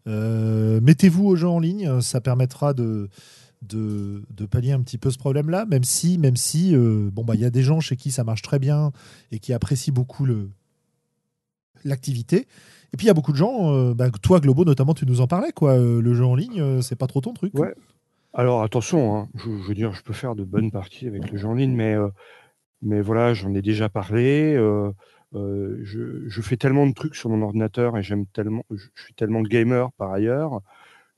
[0.07, 3.09] Euh, Mettez-vous au jeu en ligne, ça permettra de,
[3.61, 7.45] de, pallier un petit peu ce problème-là, même si, même si, bon bah il y
[7.45, 8.91] a des gens chez qui ça marche très bien
[9.31, 10.49] et qui apprécient beaucoup le
[11.85, 12.47] l'activité.
[12.93, 15.27] Et puis il y a beaucoup de gens, bah, toi Globo notamment, tu nous en
[15.27, 15.77] parlais quoi.
[15.77, 17.53] le jeu en ligne, c'est pas trop ton truc.
[17.57, 17.73] Ouais.
[18.33, 21.37] Alors attention, hein, je, je veux dire, je peux faire de bonnes parties avec le
[21.37, 21.95] jeu en ligne, mais,
[22.81, 24.55] mais voilà, j'en ai déjà parlé.
[24.55, 24.91] euh,
[25.35, 29.41] euh, je, fais tellement de trucs sur mon ordinateur et j'aime tellement, je, suis tellement
[29.43, 30.61] gamer par ailleurs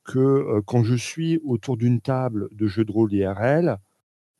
[0.04, 3.78] que euh, quand je suis autour d'une table de jeux de rôle IRL,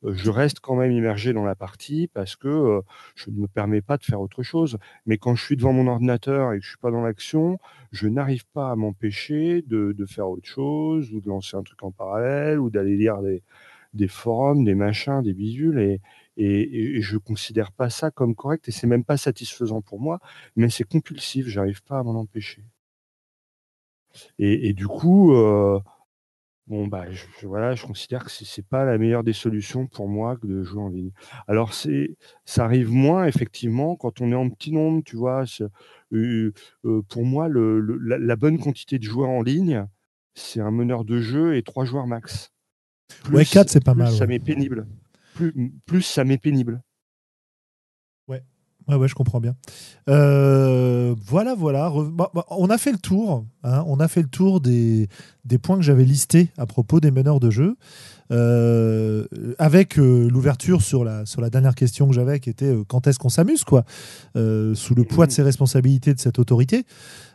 [0.06, 2.82] je reste quand même immergé dans la partie parce que
[3.16, 4.78] je ne me permets pas de faire autre chose.
[5.06, 7.58] Mais quand je suis devant mon ordinateur et que je suis pas dans l'action,
[7.94, 11.92] je n'arrive pas à m'empêcher de, faire autre chose ou de lancer un truc en
[11.92, 13.22] parallèle ou d'aller lire
[13.94, 16.02] des, forums, des machins, des bidules et,
[16.38, 20.20] et, et je considère pas ça comme correct et c'est même pas satisfaisant pour moi,
[20.56, 22.64] mais c'est compulsif, j'arrive pas à m'en empêcher.
[24.40, 25.80] Et, et du coup, euh,
[26.68, 30.08] bon bah je, je- voilà, je considère que c'est pas la meilleure des solutions pour
[30.08, 31.12] moi que de jouer en ligne.
[31.48, 32.16] Alors c'est,
[32.46, 35.46] ça arrive moins effectivement quand on est en petit nombre, tu vois.
[36.14, 36.52] euh,
[36.86, 39.86] euh, pour moi, le, le- la, la bonne quantité de joueurs en ligne,
[40.36, 42.52] c'est un meneur de jeu et trois joueurs max.
[43.24, 44.12] Plus, ouais, 4 c'est pas mal.
[44.12, 44.88] Ça m'est pénible.
[45.34, 46.82] Plus, ça m'est pénible.
[48.28, 48.44] Ouais.
[48.88, 49.56] Ouais, ouais, je comprends bien.
[50.10, 51.92] Euh, voilà, voilà.
[52.12, 53.46] Bah, bah, on a fait le tour.
[53.64, 53.84] Hein.
[53.88, 55.08] on a fait le tour des
[55.62, 57.78] points que j'avais listés à propos des meneurs de jeu.
[58.32, 59.26] Euh,
[59.60, 63.20] avec euh, l'ouverture sur la, sur la dernière question que j'avais, qui était quand est-ce
[63.20, 63.84] qu'on s'amuse, quoi,
[64.36, 66.86] sous le poids de ses responsabilités de cette autorité.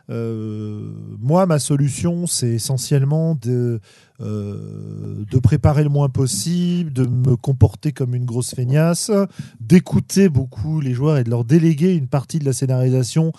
[0.09, 3.79] moi, ma solution, c'est essentiellement de,
[4.19, 9.11] de préparer le moins possible, de me comporter comme une grosse feignasse,
[9.59, 13.31] d'écouter beaucoup les joueurs et de leur déléguer une partie de la scénarisation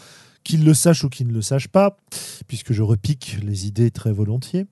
[0.44, 1.96] qu'ils le sachent ou qu'ils ne le sachent pas,
[2.46, 4.66] puisque je repique les idées très volontiers,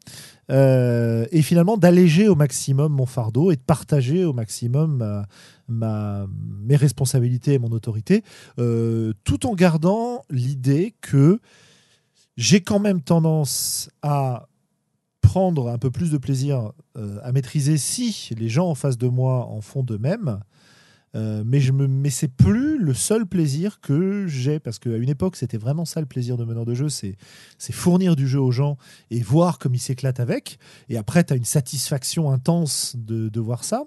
[0.51, 5.27] euh, et finalement d'alléger au maximum mon fardeau et de partager au maximum
[5.69, 6.27] ma,
[6.63, 8.23] mes responsabilités et mon autorité,
[8.59, 11.41] euh, tout en gardant l'idée que
[12.37, 14.49] j'ai quand même tendance à
[15.21, 19.09] prendre un peu plus de plaisir euh, à maîtriser si les gens en face de
[19.09, 20.41] moi en font de même
[21.15, 25.09] euh, mais je me, mais c'est plus le seul plaisir que j'ai parce qu'à une
[25.09, 27.17] époque c'était vraiment ça le plaisir de meneur de jeu, c'est
[27.57, 28.77] c'est fournir du jeu aux gens
[29.11, 30.59] et voir comme ils s'éclatent avec.
[30.89, 33.85] Et après tu as une satisfaction intense de, de voir ça.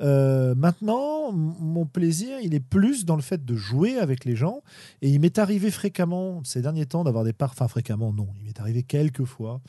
[0.00, 4.62] Euh, maintenant, mon plaisir, il est plus dans le fait de jouer avec les gens.
[5.02, 8.44] Et il m'est arrivé fréquemment ces derniers temps d'avoir des parts, enfin fréquemment, non, il
[8.44, 9.60] m'est arrivé quelques fois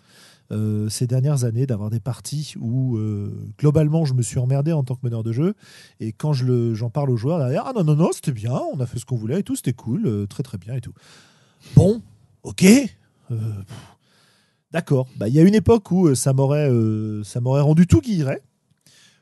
[0.52, 4.84] euh, ces dernières années d'avoir des parties où euh, globalement je me suis emmerdé en
[4.84, 5.54] tant que meneur de jeu.
[6.00, 8.80] Et quand je j'en parle aux joueurs derrière ah non non non c'était bien on
[8.80, 10.94] a fait ce qu'on voulait et tout c'était cool euh, très très bien et tout.
[11.76, 12.02] Bon
[12.42, 12.66] ok
[14.72, 15.08] d'accord.
[15.18, 16.72] Bah, il y a une époque où ça m'aurait
[17.24, 18.42] ça m'aurait rendu tout guilleret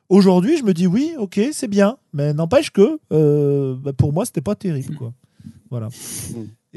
[0.07, 1.97] aujourd'hui je me dis oui ok c'est bien.
[2.13, 5.13] Mais n'empêche que bah, pour moi c'était pas terrible quoi.
[5.69, 5.89] Voilà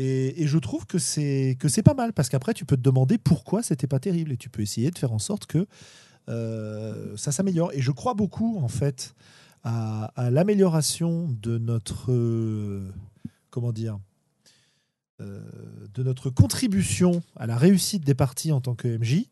[0.02, 3.18] Et, je trouve que c'est que c'est pas mal parce qu'après tu peux te demander
[3.18, 5.66] pourquoi c'était pas terrible et tu peux essayer de faire en sorte que
[6.30, 7.70] euh, ça s'améliore.
[7.74, 9.14] Et je crois beaucoup en fait
[9.62, 12.82] à, l'amélioration de notre
[13.50, 13.98] comment dire
[15.20, 15.42] euh,
[15.92, 19.26] de notre contribution à la réussite des parties en tant que MJ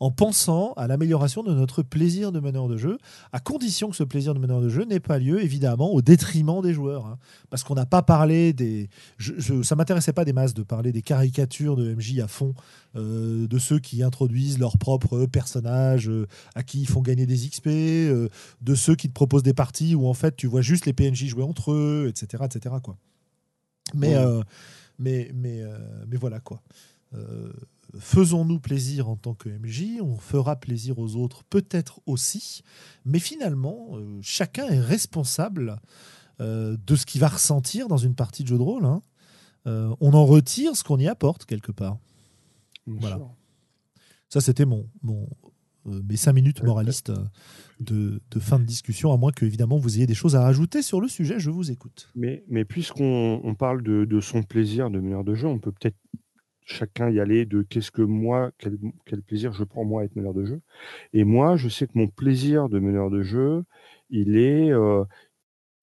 [0.00, 2.98] en pensant à l'amélioration de notre plaisir de meneur de jeu,
[3.32, 6.62] à condition que ce plaisir de meneur de jeu n'ait pas lieu, évidemment, au détriment
[6.62, 7.06] des joueurs.
[7.06, 7.18] Hein.
[7.50, 8.88] Parce qu'on n'a pas parlé des.
[9.16, 12.54] Je, ça m'intéressait pas des masses de parler des caricatures de MJ à fond,
[12.96, 17.48] euh, de ceux qui introduisent leurs propres personnages, euh, à qui ils font gagner des
[17.48, 18.28] XP, euh,
[18.60, 21.26] de ceux qui te proposent des parties où en fait tu vois juste les PNJ
[21.26, 22.44] jouer entre eux, etc.
[22.46, 22.76] etc.
[22.82, 22.96] Quoi.
[23.94, 24.14] Mais,
[24.98, 25.62] mais, mais,
[26.06, 26.62] mais voilà quoi
[27.96, 32.62] faisons-nous plaisir en tant que MJ, on fera plaisir aux autres peut-être aussi,
[33.04, 35.80] mais finalement, euh, chacun est responsable
[36.40, 38.84] euh, de ce qu'il va ressentir dans une partie de jeu de rôle.
[38.84, 39.02] Hein.
[39.66, 41.98] Euh, on en retire ce qu'on y apporte quelque part.
[42.86, 43.20] voilà.
[44.28, 45.26] Ça, c'était mon, mon,
[45.86, 47.10] mes cinq minutes moralistes
[47.80, 51.00] de, fin de discussion, à moins que, évidemment, vous ayez des choses à rajouter sur
[51.00, 52.10] le sujet, je vous écoute.
[52.14, 55.96] Mais, mais puisqu'on parle de, de, son plaisir de meneur de jeu, on peut peut-être
[56.68, 60.34] chacun y aller de qu'est-ce que moi, quel, plaisir je prends moi à être meneur
[60.34, 60.60] de jeu.
[61.14, 63.64] Et moi, je sais que mon plaisir de meneur de jeu,
[64.10, 65.04] il est, euh,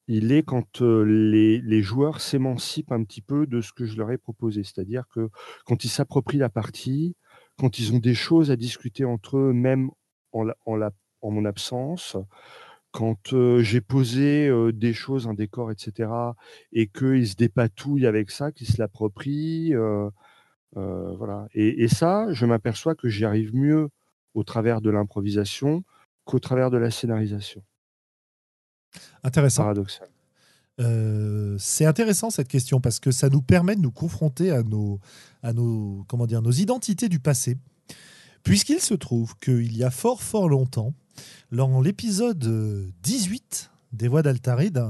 [0.07, 3.97] il est quand euh, les, les, joueurs s'émancipent un petit peu de ce que je
[3.97, 4.63] leur ai proposé.
[4.63, 5.29] C'est-à-dire que
[5.65, 7.15] quand ils s'approprient la partie,
[7.57, 9.89] quand ils ont des choses à discuter entre eux, même
[10.33, 10.91] en, en, la,
[11.21, 12.15] en mon absence,
[12.91, 16.09] quand euh, j'ai posé des choses, un décor, etc.,
[16.71, 19.73] et qu'ils se dépatouillent avec ça, qu'ils se l'approprient.
[20.75, 21.47] Voilà.
[21.53, 23.89] Et, ça, je m'aperçois que j'y arrive mieux
[24.33, 25.83] au travers de l'improvisation
[26.25, 27.63] qu'au travers de la scénarisation.
[29.23, 29.63] Intéressant.
[29.63, 30.09] Paradoxal.
[30.81, 34.99] Euh, c'est intéressant cette question parce que ça nous permet de nous confronter à nos,
[35.41, 37.57] à nos, comment dire, nos identités du passé.
[38.43, 40.93] Puisqu'il se trouve qu'il y a fort fort longtemps,
[41.51, 44.83] dans l'épisode 18 des Voix d'Altaride,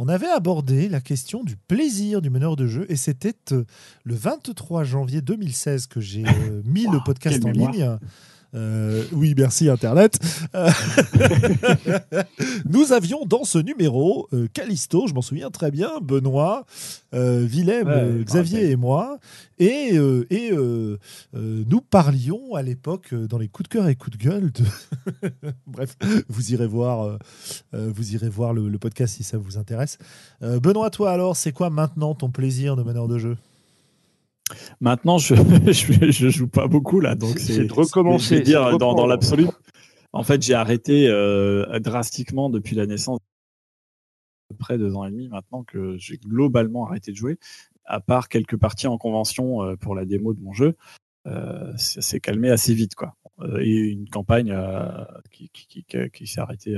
[0.00, 3.64] on avait abordé la question du plaisir du meneur de jeu et c'était euh,
[4.04, 7.98] le 23 janvier 2016 que j'ai euh, mis le podcast en ligne.
[8.54, 10.18] Euh, oui, merci Internet.
[12.68, 16.64] nous avions dans ce numéro euh, Callisto, je m'en souviens très bien, Benoît,
[17.14, 19.18] euh, Willem, Xavier et moi.
[19.58, 19.98] Et,
[20.30, 20.52] et
[21.34, 24.52] nous parlions à l'époque dans les coups de cœur et coups de gueule.
[24.52, 24.64] De...
[25.66, 25.96] Bref,
[26.28, 27.18] vous irez voir,
[27.72, 29.98] vous irez voir le, le, podcast si ça vous intéresse.
[30.40, 33.36] Benoît, toi alors, c'est quoi maintenant ton plaisir de meneur de jeu?
[34.80, 38.40] Maintenant, je, je, joue pas beaucoup là, donc c'est de recommencer.
[38.40, 39.46] dire dans, l'absolu.
[40.12, 45.10] En fait, j'ai arrêté euh, drastiquement depuis la naissance, à peu près deux ans et
[45.10, 47.38] demi maintenant que j'ai globalement arrêté de jouer,
[47.84, 50.76] à part quelques parties en convention euh, pour la démo de mon jeu.
[51.26, 53.14] Euh, ça s'est calmé assez vite, quoi.
[53.60, 54.56] et une campagne
[55.30, 56.76] qui, qui, qui, s'est arrêtée.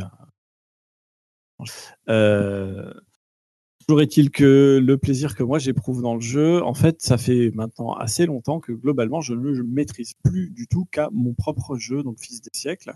[3.86, 7.50] Toujours est-il que le plaisir que moi j'éprouve dans le jeu, en fait, ça fait
[7.54, 11.76] maintenant assez longtemps que globalement je ne le maîtrise plus du tout qu'à mon propre
[11.76, 12.92] jeu, donc Fils des siècles.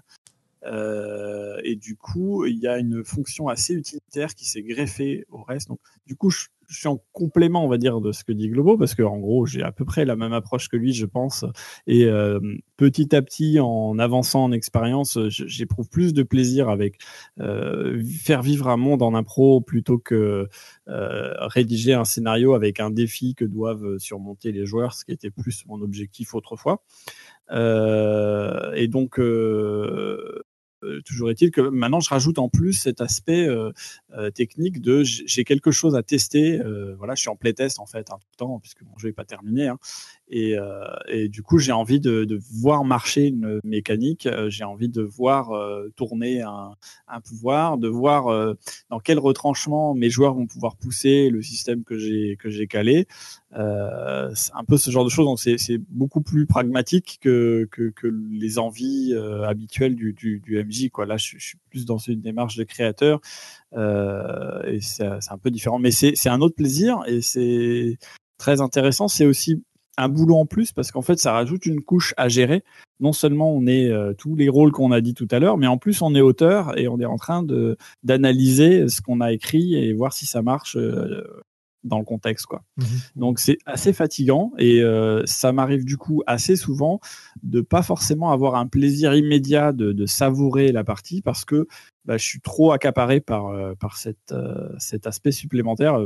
[0.67, 5.43] Euh, et du coup, il y a une fonction assez utilitaire qui s'est greffée au
[5.43, 5.69] reste.
[5.69, 8.77] Donc, du coup, je, suis en complément, on va dire, de ce que dit Globo,
[8.77, 11.45] parce que en gros, j'ai à peu près la même approche que lui, je pense.
[11.87, 12.41] Et euh,
[12.77, 16.99] petit à petit, en avançant en expérience, j'éprouve plus de plaisir avec
[17.39, 20.49] euh, faire vivre un monde en impro plutôt que
[20.89, 25.65] rédiger un scénario avec un défi que doivent surmonter les joueurs, ce qui était plus
[25.67, 26.83] mon objectif autrefois.
[27.53, 29.21] et donc,
[31.05, 33.73] toujours est-il que maintenant je rajoute en plus cet aspect euh,
[34.17, 36.61] euh, technique de j'ai quelque chose à tester.
[36.99, 39.25] voilà, je suis en playtest en fait tout le temps puisque mon jeu n'est pas
[39.25, 39.69] terminé.
[39.69, 39.79] Hein,
[40.29, 44.29] et, du coup, j'ai envie de, voir marcher une mécanique.
[44.49, 45.51] j'ai envie de voir
[45.97, 46.73] tourner un,
[47.09, 48.57] un, pouvoir, de voir
[48.91, 53.07] dans quel retranchement mes joueurs vont pouvoir pousser le système que j'ai que j'ai calé.
[53.57, 55.27] Euh, un peu ce genre de choses.
[55.27, 59.15] Donc c'est beaucoup plus pragmatique que, que, les envies
[59.45, 60.91] habituelles du, du, MJ.
[60.91, 61.07] Quoi.
[61.07, 63.21] Là, je, suis plus dans une démarche de créateur
[63.77, 65.79] euh, et c'est un peu différent.
[65.79, 67.99] Mais c'est un autre plaisir et c'est
[68.39, 69.09] très intéressant.
[69.09, 69.63] C'est aussi
[69.99, 72.63] un boulot en plus parce qu'en fait, ça rajoute une couche à gérer.
[73.01, 75.67] Non seulement on est euh, tous les rôles qu'on a dit tout à l'heure, mais
[75.67, 77.45] en plus on est auteur et on est en train
[78.03, 81.23] d'analyser ce qu'on a écrit et voir si ça marche euh,
[81.87, 82.63] dans le contexte quoi.
[82.77, 82.87] Mhm.
[83.17, 87.01] Donc c'est assez fatigant et euh, ça m'arrive du coup assez souvent
[87.43, 91.67] de pas forcément avoir un plaisir immédiat de, de savourer la partie parce que
[92.05, 95.99] bah, je suis trop accaparé par euh, par cette, euh, cet aspect supplémentaire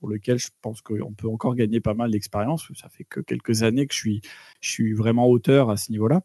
[0.00, 2.70] pour lequel je pense qu'on peut encore gagner pas mal d'expérience.
[2.74, 4.20] Ça fait que quelques années que je suis
[4.60, 6.22] je suis vraiment auteur à ce niveau-là.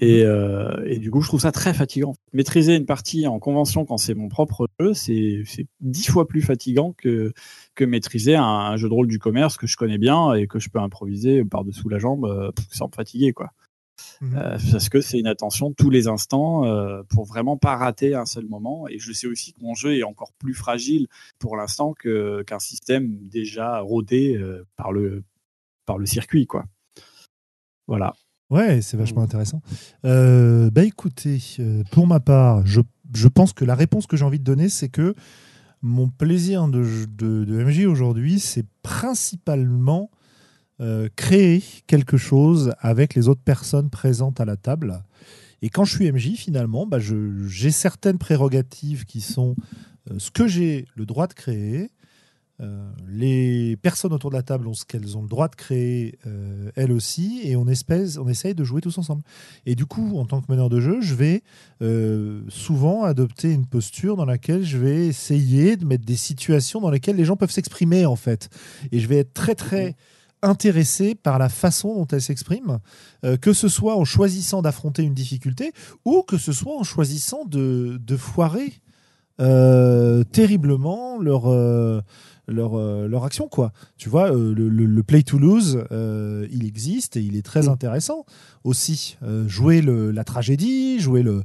[0.00, 2.14] Et, euh, et, du coup, je trouve ça très fatigant.
[2.32, 5.44] Maîtriser une partie en convention quand c'est mon propre jeu, c'est
[5.80, 7.32] dix fois plus fatigant que,
[7.74, 10.70] que maîtriser un, jeu de rôle du commerce que je connais bien et que je
[10.70, 13.34] peux improviser par-dessous la jambe euh, sans me fatiguer.
[13.34, 13.50] Quoi.
[14.22, 14.36] Mmh.
[14.38, 16.64] Euh, parce que c'est une attention tous les instants
[17.10, 18.88] pour vraiment pas rater un seul moment.
[18.88, 21.08] Et je sais aussi que mon jeu est encore plus fragile
[21.38, 24.40] pour l'instant qu'un système déjà rodé
[24.76, 25.24] par, le,
[25.84, 26.46] par le circuit.
[26.46, 26.64] Quoi.
[27.86, 28.14] Voilà.
[28.50, 29.62] Ouais, c'est vachement intéressant.
[30.04, 32.80] Euh, bah écoutez, euh, pour ma part, je,
[33.14, 35.14] je, pense que la réponse que j'ai envie de donner, c'est que
[35.82, 40.10] mon plaisir de, de, de MJ aujourd'hui, c'est principalement
[40.80, 45.04] euh, créer quelque chose avec les autres personnes présentes à la table.
[45.62, 49.54] Et quand je suis MJ, finalement, bah j'ai certaines prérogatives qui sont
[50.16, 51.90] ce que j'ai le droit de créer,
[52.60, 56.18] euh, les personnes autour de la table ont ce qu'elles ont le droit de créer,
[56.26, 59.22] euh, elles aussi, et on, espèce, on essaye de jouer tous ensemble.
[59.64, 61.42] Et du coup, en tant que meneur de jeu, je vais
[61.80, 66.90] euh, souvent adopter une posture dans laquelle je vais essayer de mettre des situations dans
[66.90, 68.50] lesquelles les gens peuvent s'exprimer, en fait.
[68.92, 69.96] Et je vais être très, très
[70.42, 72.78] intéressé par la façon dont elles s'expriment,
[73.42, 75.72] que ce soit en choisissant d'affronter une difficulté
[76.06, 78.72] ou que ce soit en choisissant de, de foirer
[80.32, 82.00] terriblement leur euh,
[82.52, 83.48] leur action.
[83.48, 83.72] Quoi.
[83.96, 88.24] Tu vois, euh, le, play to lose, euh, il existe et il est très intéressant
[88.64, 89.16] aussi.
[89.46, 91.42] jouer la tragédie, jouer le,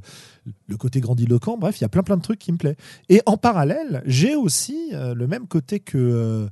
[0.68, 2.76] le côté grandiloquent, bref, il y a plein plein de trucs qui me plaisent.
[3.08, 6.48] Et en parallèle, j'ai aussi le même côté que,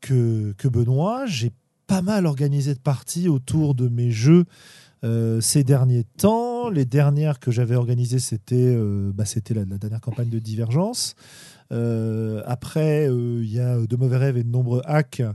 [0.00, 1.26] que, que Benoît.
[1.26, 1.52] J'ai
[1.86, 4.44] pas mal organisé de parties autour de mes jeux.
[5.40, 6.70] ces derniers temps.
[6.70, 8.76] Les dernières que j'avais organisées, c'était
[9.14, 11.14] bah, la, la, dernière campagne de Divergence.
[11.72, 15.32] Euh, après, euh, il y a de mauvais rêves et de nombreux hacks, euh,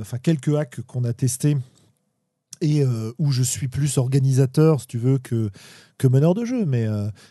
[0.00, 1.56] enfin quelques hacks qu'on a testés
[2.60, 2.84] et
[3.18, 5.50] où je suis plus organisateur, si tu veux, que,
[5.98, 6.64] que meneur de jeu.
[6.64, 6.86] Mais,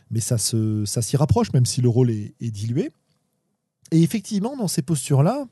[0.09, 2.91] mais ça, ça s'y rapproche, même si le rôle est dilué.
[3.91, 5.45] Et effectivement, dans ces postures-là,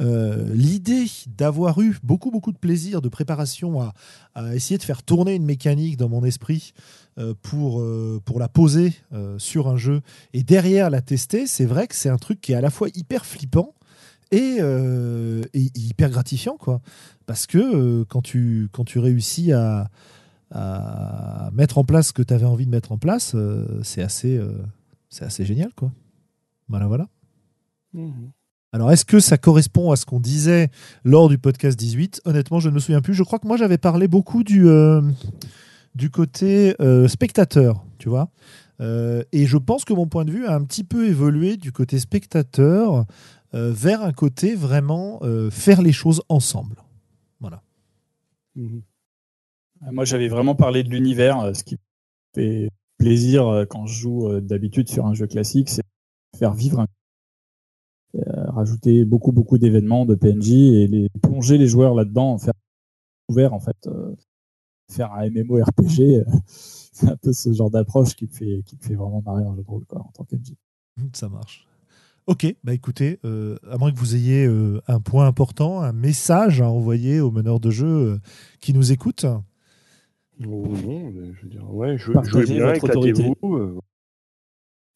[0.00, 3.92] euh, l'idée d'avoir eu beaucoup, beaucoup de plaisir de préparation à,
[4.54, 6.72] essayer de faire tourner une mécanique dans mon esprit
[7.18, 8.92] euh, pour, euh, pour la poser
[9.38, 10.02] sur un jeu
[10.32, 12.88] et derrière la tester, c'est vrai que c'est un truc qui est à la fois
[12.94, 13.74] hyper flippant
[14.32, 14.58] et,
[15.54, 16.56] hyper gratifiant.
[16.56, 16.80] Quoi.
[17.26, 19.90] Parce que quand, tu, quand tu réussis à,
[21.52, 23.36] mettre en place ce que tu avais envie de mettre en place,
[23.82, 24.40] c'est assez,
[25.20, 25.72] assez génial.
[25.74, 25.92] Quoi.
[26.68, 27.08] Voilà, voilà.
[27.92, 28.10] Mmh.
[28.74, 30.68] Alors, est-ce que ça correspond à ce qu'on disait
[31.04, 33.14] lors du podcast 18 Honnêtement, je ne me souviens plus.
[33.14, 35.00] Je crois que moi, j'avais parlé beaucoup du, euh,
[35.94, 38.30] du côté euh, spectateur, tu vois?
[38.80, 41.70] Euh, et je pense que mon point de vue a un petit peu évolué du
[41.70, 43.06] côté spectateur
[43.52, 45.20] vers un côté vraiment
[45.52, 46.74] faire les choses ensemble.
[47.38, 47.62] Voilà.
[48.56, 48.80] Mmh.
[49.92, 51.54] Moi, j'avais vraiment parlé de l'univers.
[51.54, 51.76] Ce qui
[52.34, 52.68] fait
[52.98, 55.84] plaisir quand je joue d'habitude sur un jeu classique, c'est
[56.36, 56.88] faire vivre un
[58.48, 62.54] rajouter beaucoup beaucoup d'événements de PNJ et les, plonger les joueurs là-dedans, faire
[63.28, 63.88] ouvert en fait,
[64.90, 69.22] faire un MMORPG, c'est un peu ce genre d'approche qui me fait qui fait vraiment
[69.24, 70.54] marrer un jeu de rôle quoi, en tant qu'MJ.
[71.12, 71.66] Ça marche.
[72.26, 76.62] Ok, bah écoutez, euh, à moins que vous ayez euh, un point important, un message
[76.62, 78.18] à envoyer aux meneurs de jeu euh,
[78.60, 79.26] qui nous écoutent.
[80.40, 83.36] Oh, non, je veux dire, ouais, je, jouez bien, éclatez-vous.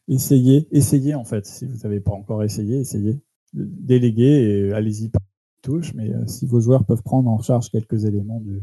[0.08, 1.46] Essayez, essayez en fait.
[1.46, 3.18] Si vous n'avez pas encore essayé, essayez.
[3.52, 5.22] Déléguez et allez-y par
[5.62, 8.62] touche, mais si vos joueurs peuvent prendre en charge quelques éléments de,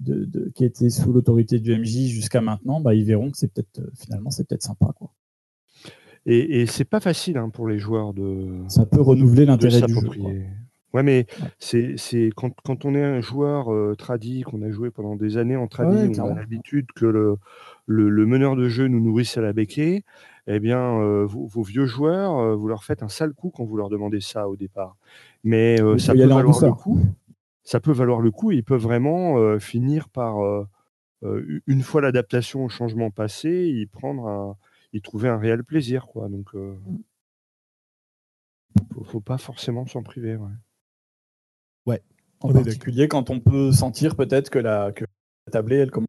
[0.00, 3.52] de, de qui étaient sous l'autorité du MJ jusqu'à maintenant, bah, ils verront que c'est
[3.52, 5.12] peut-être finalement c'est peut-être sympa quoi.
[6.26, 8.62] Et, et c'est pas facile hein, pour les joueurs de.
[8.68, 10.44] Ça peut renouveler l'intérêt du jeu.
[10.94, 11.26] Ouais, mais
[11.58, 13.94] c'est quand, quand on est un joueur euh,
[14.46, 17.36] qu'on a joué pendant des années en tradi, on a l'habitude que le,
[17.86, 20.02] le, meneur de jeu nous nourrisse à la béquille,
[20.56, 23.76] eh bien, euh, vos, vieux joueurs, euh, vous leur faites un sale coup quand vous
[23.76, 24.96] leur demandez ça au départ.
[25.44, 27.00] Mais ça peut valoir le coup.
[27.64, 30.38] Ça peut valoir le coup et ils peuvent vraiment finir par,
[31.22, 34.56] une fois l'adaptation au changement passé, y prendre un,
[34.92, 36.28] y trouver un réel plaisir, quoi.
[36.28, 36.76] Donc, euh,
[39.04, 40.36] faut, pas forcément s'en priver.
[40.36, 40.52] Ouais.
[41.86, 42.02] ouais.
[42.40, 45.04] En particulier quand on peut sentir peut-être que la, que
[45.46, 46.08] la tablée, elle commence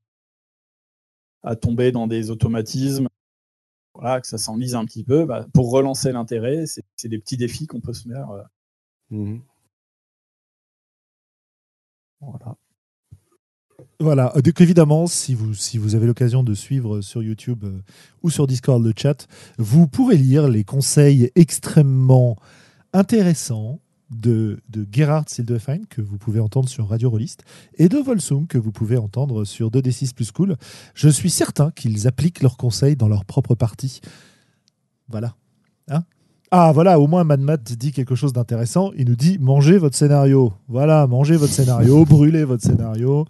[1.42, 3.08] à tomber dans des automatismes,
[3.94, 5.26] voilà, que ça s'enlise un petit peu.
[5.26, 8.30] Bah, pour relancer l'intérêt, c'est des petits défis qu'on peut se faire.
[8.32, 8.44] Euh.
[9.12, 9.40] Mmh
[12.22, 12.58] voilà.
[14.02, 17.82] Voilà, euh, donc évidemment, si vous, si vous avez l'occasion de suivre sur YouTube euh,
[18.24, 22.38] ou sur Discord le chat, vous pourrez lire les conseils extrêmement
[22.94, 23.80] intéressants
[24.10, 27.44] de, de Gerhard Sildefein que vous pouvez entendre sur Radio Rollist
[27.76, 30.56] et de Volsung que vous pouvez entendre sur 2D6 Plus Cool.
[30.94, 34.02] Je suis certain qu'ils appliquent leurs conseils dans leur propre partie.
[35.08, 35.36] Voilà.
[35.90, 36.04] Hein?
[36.52, 38.92] Ah voilà, au moins Mad dit quelque chose d'intéressant.
[38.98, 40.54] Il nous dit mangez votre scénario.
[40.68, 43.26] Voilà, mangez votre scénario, brûlez votre scénario.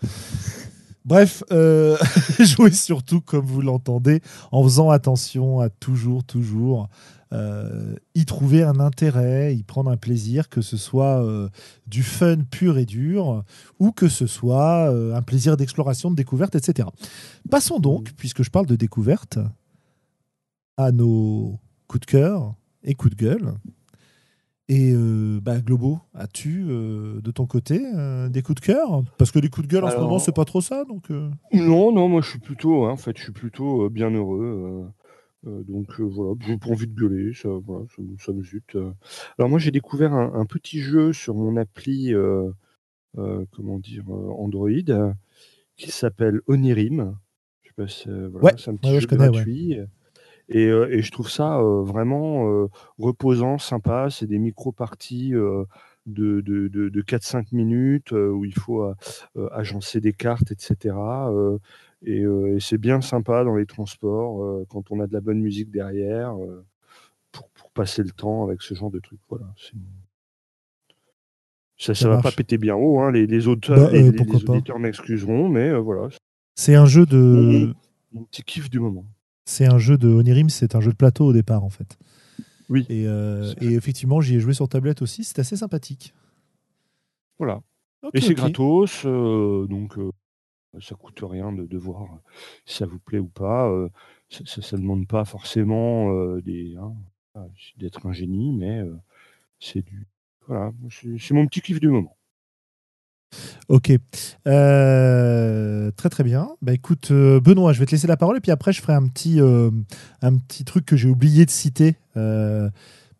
[1.03, 1.97] Bref, euh,
[2.39, 6.87] jouez surtout comme vous l'entendez, en faisant attention à toujours, toujours
[7.31, 11.49] euh, y trouver un intérêt, y prendre un plaisir, que ce soit euh,
[11.87, 13.43] du fun pur et dur,
[13.79, 16.87] ou que ce soit un plaisir d'exploration, de découverte, etc.
[17.49, 19.39] Passons donc, puisque je parle de découverte,
[20.77, 23.53] à nos coups de cœur et coup de gueule.
[24.69, 29.01] Et euh, bah, Globo, as-tu euh, de ton côté euh, des coups de cœur?
[29.17, 30.85] Parce que les coups de gueule en ce moment, c'est pas trop ça.
[30.85, 31.09] Donc,
[31.51, 34.87] Non, non, moi je suis plutôt, hein, en fait, je suis plutôt bien heureux.
[35.43, 37.85] Donc voilà, j'ai pas envie de gueuler, ça, voilà,
[38.19, 38.77] ça, me zute.
[39.37, 42.13] Alors moi j'ai découvert un, petit jeu sur mon appli,
[43.15, 45.13] comment dire, Android,
[45.77, 47.17] qui s'appelle Onirim.
[47.63, 49.79] Je sais pas si, voilà, c'est un petit jeu je connais, gratuit.
[50.55, 52.67] Euh, et, je trouve ça euh, vraiment euh,
[52.97, 54.09] reposant, sympa.
[54.09, 58.91] C'est des micro-parties de, de, de, 4-5 minutes où il faut
[59.51, 60.95] agencer des cartes, etc.
[62.05, 62.23] et,
[62.59, 66.33] c'est bien sympa dans les transports quand on a de la bonne musique derrière
[67.31, 69.19] pour, pour, passer le temps avec ce genre de truc.
[69.29, 69.45] Voilà.
[71.77, 72.99] Ça, ça, va pas péter bien haut.
[72.99, 73.11] Hein.
[73.11, 76.09] Les, les, auteurs, bah, les, auditeurs m'excuseront, mais voilà.
[76.55, 77.73] C'est un jeu de.
[78.11, 79.05] mon petit kiff du moment
[79.49, 81.97] c'est un jeu de Onirim, c'est un jeu de plateau au départ en fait.
[82.69, 82.85] Oui.
[82.87, 86.13] Et, euh, effectivement, j'y ai joué sur tablette aussi, c'est assez sympathique.
[87.39, 87.61] Voilà.
[88.13, 90.11] et c'est gratos, euh, donc euh,
[90.81, 92.07] ça coûte rien de, voir
[92.65, 93.71] si ça vous plaît ou pas.
[94.29, 97.47] ça ne demande pas forcément hein,
[97.77, 98.81] d'être un génie, mais
[99.59, 100.07] c'est du.
[100.47, 102.15] Voilà, c'est mon petit kiff du moment.
[103.67, 103.91] Ok.
[104.47, 106.49] Euh, très très bien.
[106.61, 108.93] Bah écoute, euh, Benoît, je vais te laisser la parole et puis après je ferai
[108.93, 109.69] un petit, euh,
[110.21, 111.95] un petit truc que j'ai oublié de citer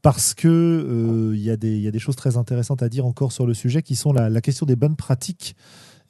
[0.02, 3.54] parce que il y, y, a des choses très intéressantes à dire encore sur le
[3.54, 5.56] sujet qui sont la question des bonnes pratiques.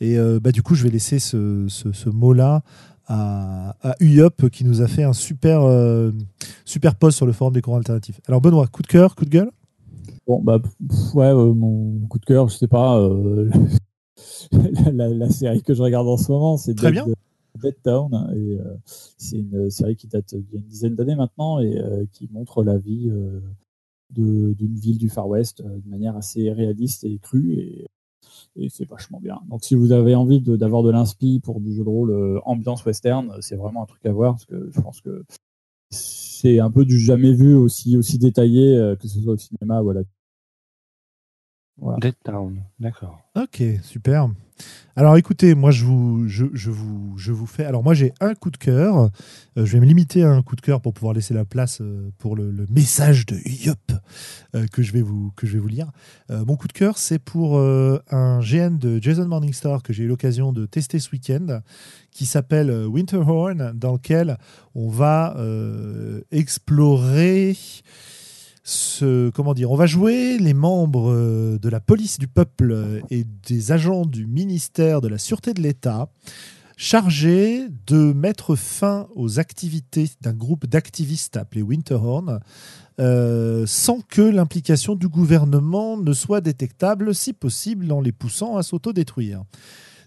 [0.02, 2.64] Et bah, du coup, je vais laisser ce, ce, mot-là
[3.08, 5.62] à, à UYOP qui nous a fait un super,
[6.64, 8.22] super post sur le forum des cours alternatifs.
[8.28, 9.52] Alors Benoît, coup de cœur, coup de gueule?
[10.26, 10.60] Bon, bah,
[11.14, 12.98] ouais, mon coup de cœur, je sais pas,
[14.92, 17.04] la, série que je regarde en ce moment, c'est Dead,
[17.56, 18.12] Dead, Town.
[18.36, 21.78] Et, euh, c'est une série qui date d'il y a une dizaine d'années maintenant et
[21.78, 23.42] euh, qui montre la vie euh,
[24.12, 27.54] d'une ville du Far West de manière assez réaliste et crue.
[27.54, 27.86] Et,
[28.70, 29.40] c'est vachement bien.
[29.50, 33.36] Donc, si vous avez envie d'avoir de, l'inspi pour du jeu de rôle ambiance western,
[33.42, 35.24] c'est vraiment un truc à voir parce que je pense que
[35.92, 39.90] c'est un peu du jamais vu aussi, aussi détaillé, que ce soit au cinéma ou
[39.90, 40.04] à la
[42.00, 43.20] Dead Town, d'accord.
[43.36, 44.30] Ok, super.
[44.96, 47.64] Alors écoutez, moi je vous, je, je vous, je vous fais.
[47.64, 48.98] Alors moi j'ai un coup de cœur.
[48.98, 49.10] Euh,
[49.56, 52.12] je vais me limiter à un coup de cœur pour pouvoir laisser la place euh,
[52.18, 53.80] pour le, le message de Yop
[54.56, 55.90] euh, que je vais vous, que je vais vous lire.
[56.30, 60.04] Euh, mon coup de cœur, c'est pour euh, un GN de Jason Morningstar que j'ai
[60.04, 61.62] eu l'occasion de tester ce week-end,
[62.12, 64.38] qui s'appelle Winterhorn, dans lequel
[64.76, 67.56] on va euh, explorer
[68.70, 73.26] ce, comment dire, on va jouer les membres euh, de la police du peuple et
[73.48, 76.10] des agents du ministère de la Sûreté de l'État
[76.78, 82.40] chargés de mettre fin aux activités d'un groupe d'activistes appelé Winterhorn
[83.00, 88.64] euh, sans que l'implication du gouvernement ne soit détectable, si possible, en les poussant à
[88.64, 89.44] s'autodétruire.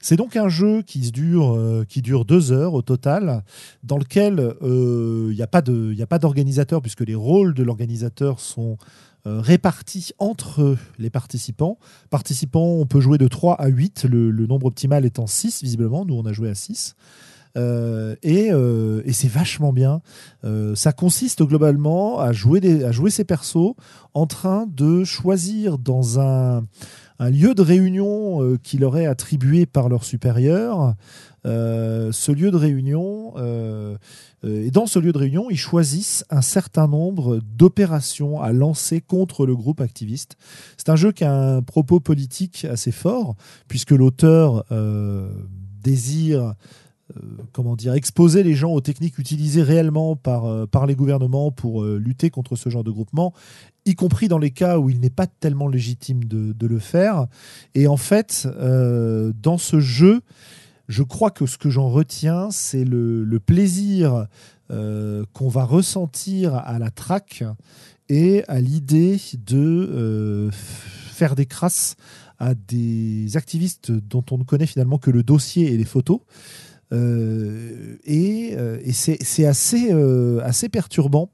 [0.02, 3.44] C'est donc un jeu qui, se dure, euh, qui dure deux heures au total,
[3.84, 8.76] dans lequel euh, il n'y a pas d'organisateur, puisque les rôles de l'organisateur sont
[9.28, 11.78] euh, répartis entre les participants.
[12.10, 16.04] Participants, on peut jouer de 3 à 8, le, nombre optimal étant 6, visiblement.
[16.04, 16.96] Nous, on a joué à 6.
[17.56, 20.00] Euh, et euh, c'est vachement bien.
[20.44, 23.74] Euh, ça consiste globalement à jouer, à jouer ses persos
[24.14, 26.64] en train de choisir dans un,
[27.18, 30.94] un lieu de réunion euh, qui leur est attribué par leur supérieur.
[31.44, 33.96] Euh, ce lieu de réunion, euh,
[34.44, 39.44] et dans ce lieu de réunion, ils choisissent un certain nombre d'opérations à lancer contre
[39.44, 40.36] le groupe activiste.
[40.76, 43.34] C'est un jeu qui a un propos politique assez fort,
[43.66, 44.64] puisque l'auteur
[45.82, 46.54] désire
[47.52, 51.82] comment dire, exposer les gens aux techniques utilisées réellement par, euh, par les gouvernements pour
[51.82, 53.32] euh, lutter contre ce genre de groupement,
[53.84, 57.26] y compris dans les cas où il n'est pas tellement légitime de, le faire.
[57.74, 60.22] Et en fait, euh, dans ce jeu,
[60.88, 64.26] je crois que ce que j'en retiens, c'est le, plaisir
[64.70, 67.44] euh, qu'on va ressentir à la traque
[68.08, 71.96] et à l'idée de euh, faire des crasses
[72.38, 76.20] à des activistes dont on ne connaît finalement que le dossier et les photos.
[76.92, 79.18] Euh, et euh, et c'est
[79.90, 81.30] euh, assez perturbant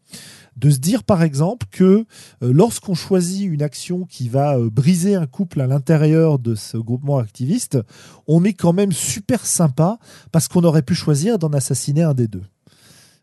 [0.56, 2.04] de se dire par exemple que
[2.40, 7.78] lorsqu'on choisit une action qui va briser un couple à l'intérieur de ce groupement activiste,
[8.26, 9.98] on est quand même super sympa
[10.32, 12.42] parce qu'on aurait pu choisir d'en assassiner un des deux.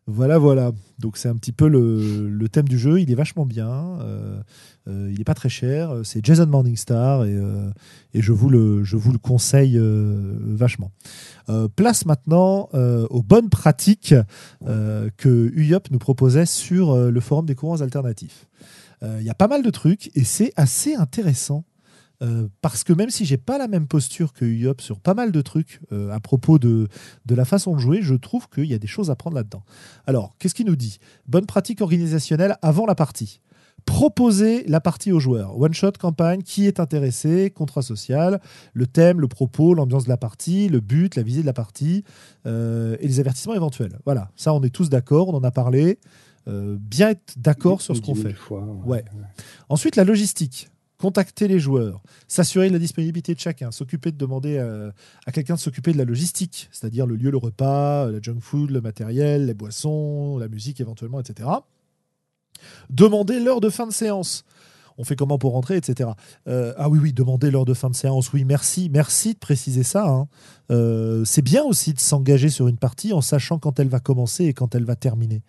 [0.07, 0.72] Voilà, voilà.
[0.99, 3.02] Donc c'est un petit peu le, thème du jeu.
[3.02, 3.99] Il est vachement bien.
[4.02, 4.40] euh,
[4.88, 5.94] euh, il n'est pas très cher.
[6.03, 7.72] C'est Jason Morningstar et, euh,
[8.14, 10.91] et je, vous le, je vous le conseille vachement.
[11.76, 14.14] Place maintenant aux bonnes pratiques
[14.64, 18.45] que UYOP nous proposait sur le forum des courants alternatifs.
[19.02, 21.64] Il y a pas mal de trucs et c'est assez intéressant.
[22.22, 25.32] Euh, parce que même si j'ai pas la même posture que UYOP sur pas mal
[25.32, 26.88] de trucs euh, à propos de,
[27.26, 29.64] de la façon de jouer, je trouve qu'il y a des choses à prendre là-dedans.
[30.08, 31.00] Alors, qu'est-ce qu'il nous dit?
[31.28, 33.42] Bonne pratique organisationnelle avant la partie.
[33.86, 35.60] Proposer la partie aux joueurs.
[35.60, 38.40] One shot campagne, qui est intéressé, contrat social,
[38.74, 42.04] le thème, le propos, l'ambiance de la partie, le but, la visée de la partie
[42.48, 44.00] euh, et les avertissements éventuels.
[44.06, 46.00] Voilà, ça on est tous d'accord, on en a parlé.
[46.48, 48.36] Bien être d'accord sur ce qu'on fait.
[48.86, 49.04] Ouais.
[49.68, 50.70] Ensuite, la logistique.
[50.98, 54.92] Contacter les joueurs, s'assurer de la disponibilité de chacun, s'occuper de demander euh,
[55.26, 58.72] à quelqu'un de s'occuper de la logistique, c'est-à-dire le lieu, le repas, la junk food,
[58.72, 61.50] le matériel, les boissons, la musique éventuellement, etc.
[62.90, 64.46] Demander l'heure de fin de séance.
[64.98, 66.12] On fait comment pour rentrer, etc.
[66.48, 68.32] Euh, ah oui, oui, demander l'heure de fin de séance.
[68.32, 70.08] Oui, merci, merci de préciser ça.
[70.08, 70.28] hein.
[70.72, 74.46] Euh, c'est bien aussi de s'engager sur une partie en sachant quand elle va commencer
[74.46, 75.42] et quand elle va terminer.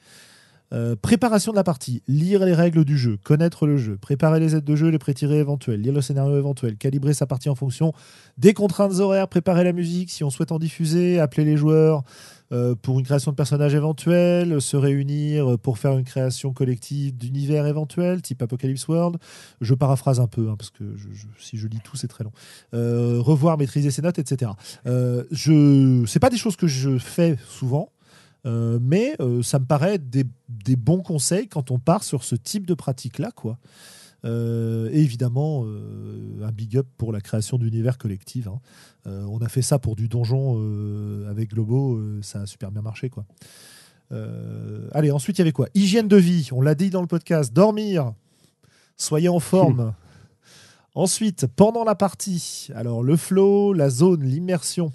[0.73, 4.57] Euh, préparation de la partie, lire les règles du jeu, connaître le jeu, préparer les
[4.57, 7.93] aides de jeu, les pré-tirés éventuels, lire le scénario éventuel, calibrer sa partie en fonction
[8.37, 12.03] des contraintes horaires, préparer la musique si on souhaite en diffuser, appeler les joueurs
[12.53, 17.67] euh, pour une création de personnages éventuels, se réunir pour faire une création collective d'univers
[17.67, 19.17] éventuel, type Apocalypse World.
[19.61, 20.85] Je paraphrase un peu, hein, parce que
[21.39, 22.33] si je lis tout, c'est très long.
[22.75, 24.53] Euh, revoir, maîtriser ses notes, etc.
[24.87, 27.91] Euh, je, c'est pas des choses que je fais souvent.
[28.47, 32.37] Euh, mais euh, ça me paraît des, des bons conseils quand on part sur ce
[32.37, 33.33] type de pratique-là.
[33.33, 33.59] quoi.
[34.25, 35.65] Euh, et évidemment,
[36.43, 38.49] un big up pour la création d'univers collectifs.
[38.49, 38.61] hein.
[39.05, 40.57] On a fait ça pour du donjon
[41.29, 43.09] avec Globo, ça a super bien marché.
[43.11, 43.25] quoi.
[44.93, 45.69] Allez, ensuite, il y avait quoi?
[45.75, 47.53] Hygiène de vie, on l'a dit dans le podcast.
[47.53, 48.15] Dormir,
[48.97, 49.95] soyez en forme.
[50.97, 54.93] Ensuite, pendant la partie, alors le flow, la zone, l'immersion.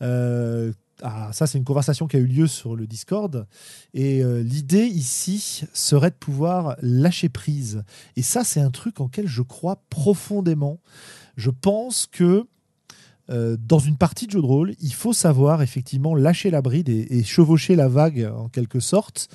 [0.00, 3.46] Euh, ah, ça, c'est une conversation qui a eu lieu sur le Discord.
[3.94, 7.82] Et euh, l'idée ici serait de pouvoir lâcher prise.
[8.16, 10.80] Et ça, c'est un truc en lequel je crois profondément.
[11.36, 12.46] Je pense que
[13.30, 16.88] euh, dans une partie de jeu de rôle, il faut savoir effectivement lâcher la bride
[16.88, 19.28] et, chevaucher la vague en quelque sorte.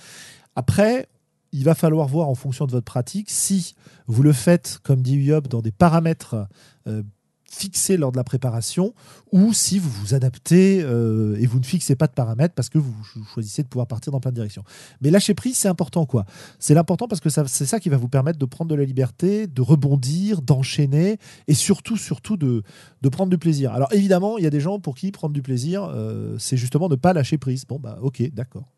[0.55, 1.07] Après,
[1.51, 3.73] il va falloir voir en fonction de votre pratique si
[4.07, 6.47] vous le faites, comme dit Yob, dans des paramètres
[6.87, 7.01] euh,
[7.49, 8.93] fixés lors de la préparation
[9.31, 12.77] ou si vous vous adaptez euh, et vous ne fixez pas de paramètres parce que
[12.77, 12.93] vous
[13.33, 14.63] choisissez de pouvoir partir dans plein de directions.
[15.01, 16.25] Mais lâcher prise, c'est important quoi.
[16.59, 19.47] C'est l'important parce que c'est ça qui va vous permettre de prendre de la liberté,
[19.47, 21.17] de rebondir, d'enchaîner
[21.47, 22.63] et surtout, surtout de,
[23.01, 23.73] de prendre du plaisir.
[23.73, 26.89] Alors évidemment, il y a des gens pour qui prendre du plaisir, euh, c'est justement
[26.89, 27.65] ne pas lâcher prise.
[27.65, 28.69] Bon bah ok, d'accord,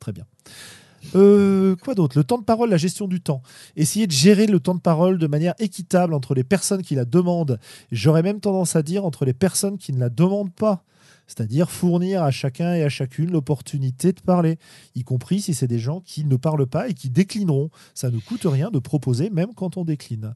[0.00, 0.24] très bien.
[1.14, 2.18] Euh, quoi d'autre?
[2.18, 3.42] Le temps de parole, la gestion du temps.
[3.76, 7.04] Essayer de gérer le temps de parole de manière équitable entre les personnes qui la
[7.04, 7.58] demandent.
[7.92, 10.84] J'aurais même tendance à dire entre les personnes qui ne la demandent pas.
[11.26, 14.58] C'est-à-dire fournir à chacun et à chacune l'opportunité de parler,
[14.94, 17.70] y compris si c'est des gens qui ne parlent pas et qui déclineront.
[17.94, 20.34] Ça ne coûte rien de proposer, même quand on décline.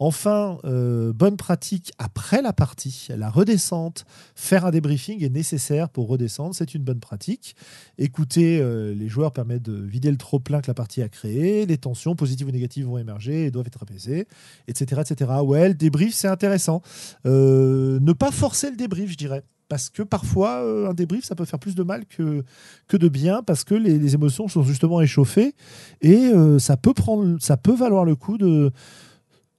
[0.00, 4.04] Enfin, euh, bonne pratique après la partie, la redescente.
[4.34, 7.54] Faire un débriefing est nécessaire pour redescendre, c'est une bonne pratique.
[7.96, 11.64] Écouter euh, les joueurs permet de vider le trop-plein que la partie a créé.
[11.64, 14.26] Les tensions positives ou négatives vont émerger et doivent être apaisées,
[14.66, 15.02] etc.
[15.08, 15.30] etc.
[15.44, 16.82] Ouais, le débrief, c'est intéressant.
[17.24, 21.46] Euh, ne pas forcer le débrief, je dirais parce que parfois un débrief ça peut
[21.46, 22.44] faire plus de mal que,
[22.92, 25.54] de bien parce que les, émotions sont justement échauffées
[26.02, 26.92] et ça peut
[27.40, 28.70] ça peut valoir le coup de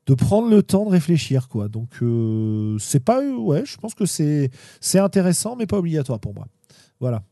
[0.06, 1.68] de prendre le temps de réfléchir quoi.
[1.68, 4.52] Donc euh, c'est pas ouais, je pense que c'est
[4.82, 6.48] c'est intéressant mais pas obligatoire pour moi.
[7.02, 7.24] Voilà.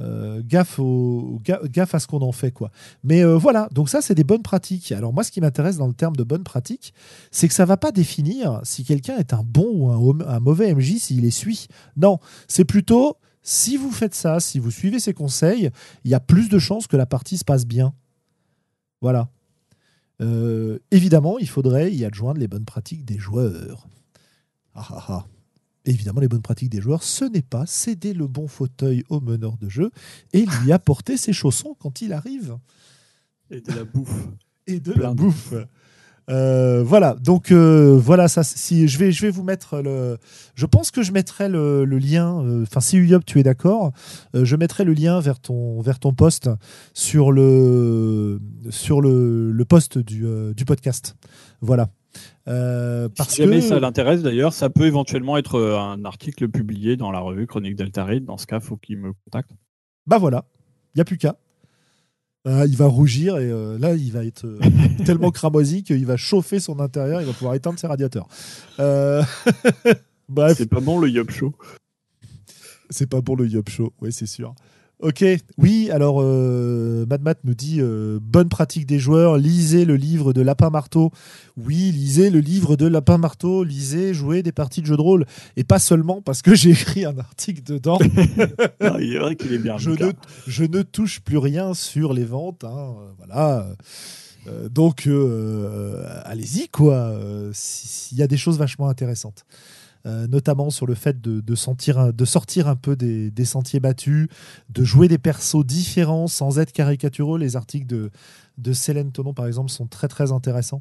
[0.00, 2.70] Euh, gaffe, au, gaffe à ce qu'on en fait quoi.
[3.04, 4.92] Mais euh, voilà, donc ça c'est des bonnes pratiques.
[4.92, 6.94] Alors moi ce qui m'intéresse dans le terme de bonnes pratiques,
[7.30, 10.74] c'est que ça va pas définir si quelqu'un est un bon ou un, un mauvais
[10.74, 11.66] MJ s'il les suit.
[11.96, 15.70] Non, c'est plutôt si vous faites ça, si vous suivez ces conseils,
[16.04, 17.94] il y a plus de chances que la partie se passe bien.
[19.00, 19.28] Voilà.
[20.20, 23.88] Euh, évidemment, il faudrait y adjoindre les bonnes pratiques des joueurs.
[24.74, 25.26] Ah, ah, ah.
[25.86, 29.56] Évidemment, les bonnes pratiques des joueurs, ce n'est pas céder le bon fauteuil au meneur
[29.56, 29.90] de jeu
[30.32, 32.58] et lui apporter ses chaussons quand il arrive.
[33.50, 34.28] Et de la bouffe.
[34.66, 35.54] Et de la bouffe.
[36.28, 40.18] Euh, voilà, donc euh, voilà, ça, si je vais, je vais vous mettre le.
[40.54, 42.44] Je pense que je mettrai le, lien.
[42.44, 43.92] Euh, enfin, si Uyop, tu es d'accord,
[44.34, 46.50] je mettrai le lien vers ton, vers ton post
[46.94, 48.40] sur le,
[48.70, 50.24] sur le, le post du,
[50.54, 51.16] du podcast.
[51.60, 51.88] Voilà.
[52.44, 57.20] parce si jamais ça l'intéresse d'ailleurs, ça peut éventuellement être un article publié dans la
[57.20, 58.24] revue Chronique Deltaride.
[58.24, 59.50] Dans ce cas, faut qu'il me contacte.
[60.06, 60.44] Bah voilà,
[60.94, 61.36] il n'y a plus qu'à.
[62.46, 64.58] Ah, il va rougir et euh, là, il va être euh,
[65.04, 68.28] tellement cramoisi qu'il va chauffer son intérieur, il va pouvoir éteindre ses radiateurs.
[68.78, 69.22] Euh,
[70.28, 70.56] bref.
[70.56, 71.52] C'est pas bon le Yop Show.
[72.88, 74.54] C'est pas bon le Yop Show, oui, c'est sûr.
[75.02, 75.24] Ok,
[75.56, 80.42] oui, alors euh, Mad nous dit euh, bonne pratique des joueurs, lisez le livre de
[80.42, 81.10] Lapin Marteau.
[81.56, 85.24] Oui, lisez le livre de Lapin Marteau, lisez, jouez des parties de jeux de rôle.
[85.56, 87.98] Et pas seulement parce que j'ai écrit un article dedans.
[89.00, 89.78] il est vrai qu'il est bien.
[89.78, 90.12] Je ne,
[90.46, 92.64] je ne, touche plus rien sur les ventes.
[92.64, 93.68] Hein, voilà.
[94.48, 97.14] Euh, donc, euh, allez-y, quoi.
[97.54, 99.46] S'il y a des choses vachement intéressantes.
[100.06, 104.28] Euh, notamment sur le fait de, sentir, de sortir un peu des, sentiers battus,
[104.70, 107.36] de jouer des persos différents sans être caricaturaux.
[107.36, 108.10] Les articles de,
[108.56, 110.80] de Célène Tonon, par exemple, sont très très intéressants.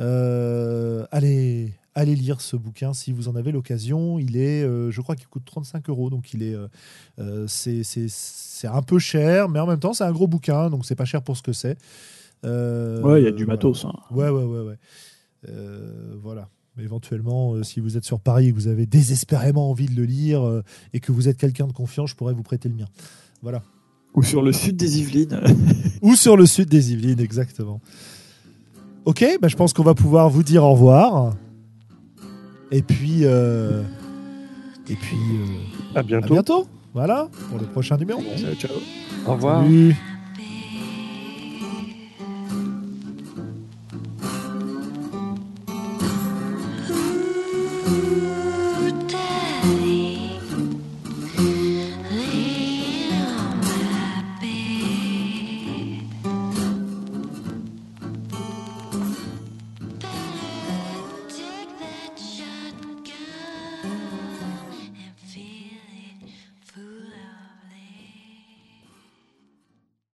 [0.00, 4.18] Euh, allez, allez lire ce bouquin si vous en avez l'occasion.
[4.18, 6.56] Il est, euh, je crois qu'il coûte 35 euros, donc il est,
[7.46, 11.06] c'est un peu cher, mais en même temps c'est un gros bouquin, donc c'est pas
[11.06, 11.78] cher pour ce que c'est.
[12.44, 13.86] ouais, il y a du matos.
[13.86, 13.94] Hein.
[14.10, 14.78] Ouais, ouais, ouais, ouais.
[16.20, 19.94] voilà éventuellement, euh, si vous êtes sur Paris et que vous avez désespérément envie de
[19.94, 22.74] le lire euh, et que vous êtes quelqu'un de confiance, je pourrais vous prêter le
[22.74, 22.86] mien.
[23.42, 23.62] Voilà.
[24.14, 25.40] Ou sur le sud des Yvelines.
[26.02, 27.80] Ou sur le sud des Yvelines, exactement.
[29.04, 31.34] Ok, bah, je pense qu'on va pouvoir vous dire au revoir.
[32.70, 33.20] Et puis.
[33.22, 33.82] Euh,
[34.88, 35.16] et puis.
[35.94, 36.26] à bientôt.
[36.26, 36.66] À bientôt.
[36.94, 38.20] Voilà, pour le prochain numéro.
[38.36, 38.76] Ciao, ciao.
[39.26, 39.64] Au revoir.
[48.00, 48.37] Ooh.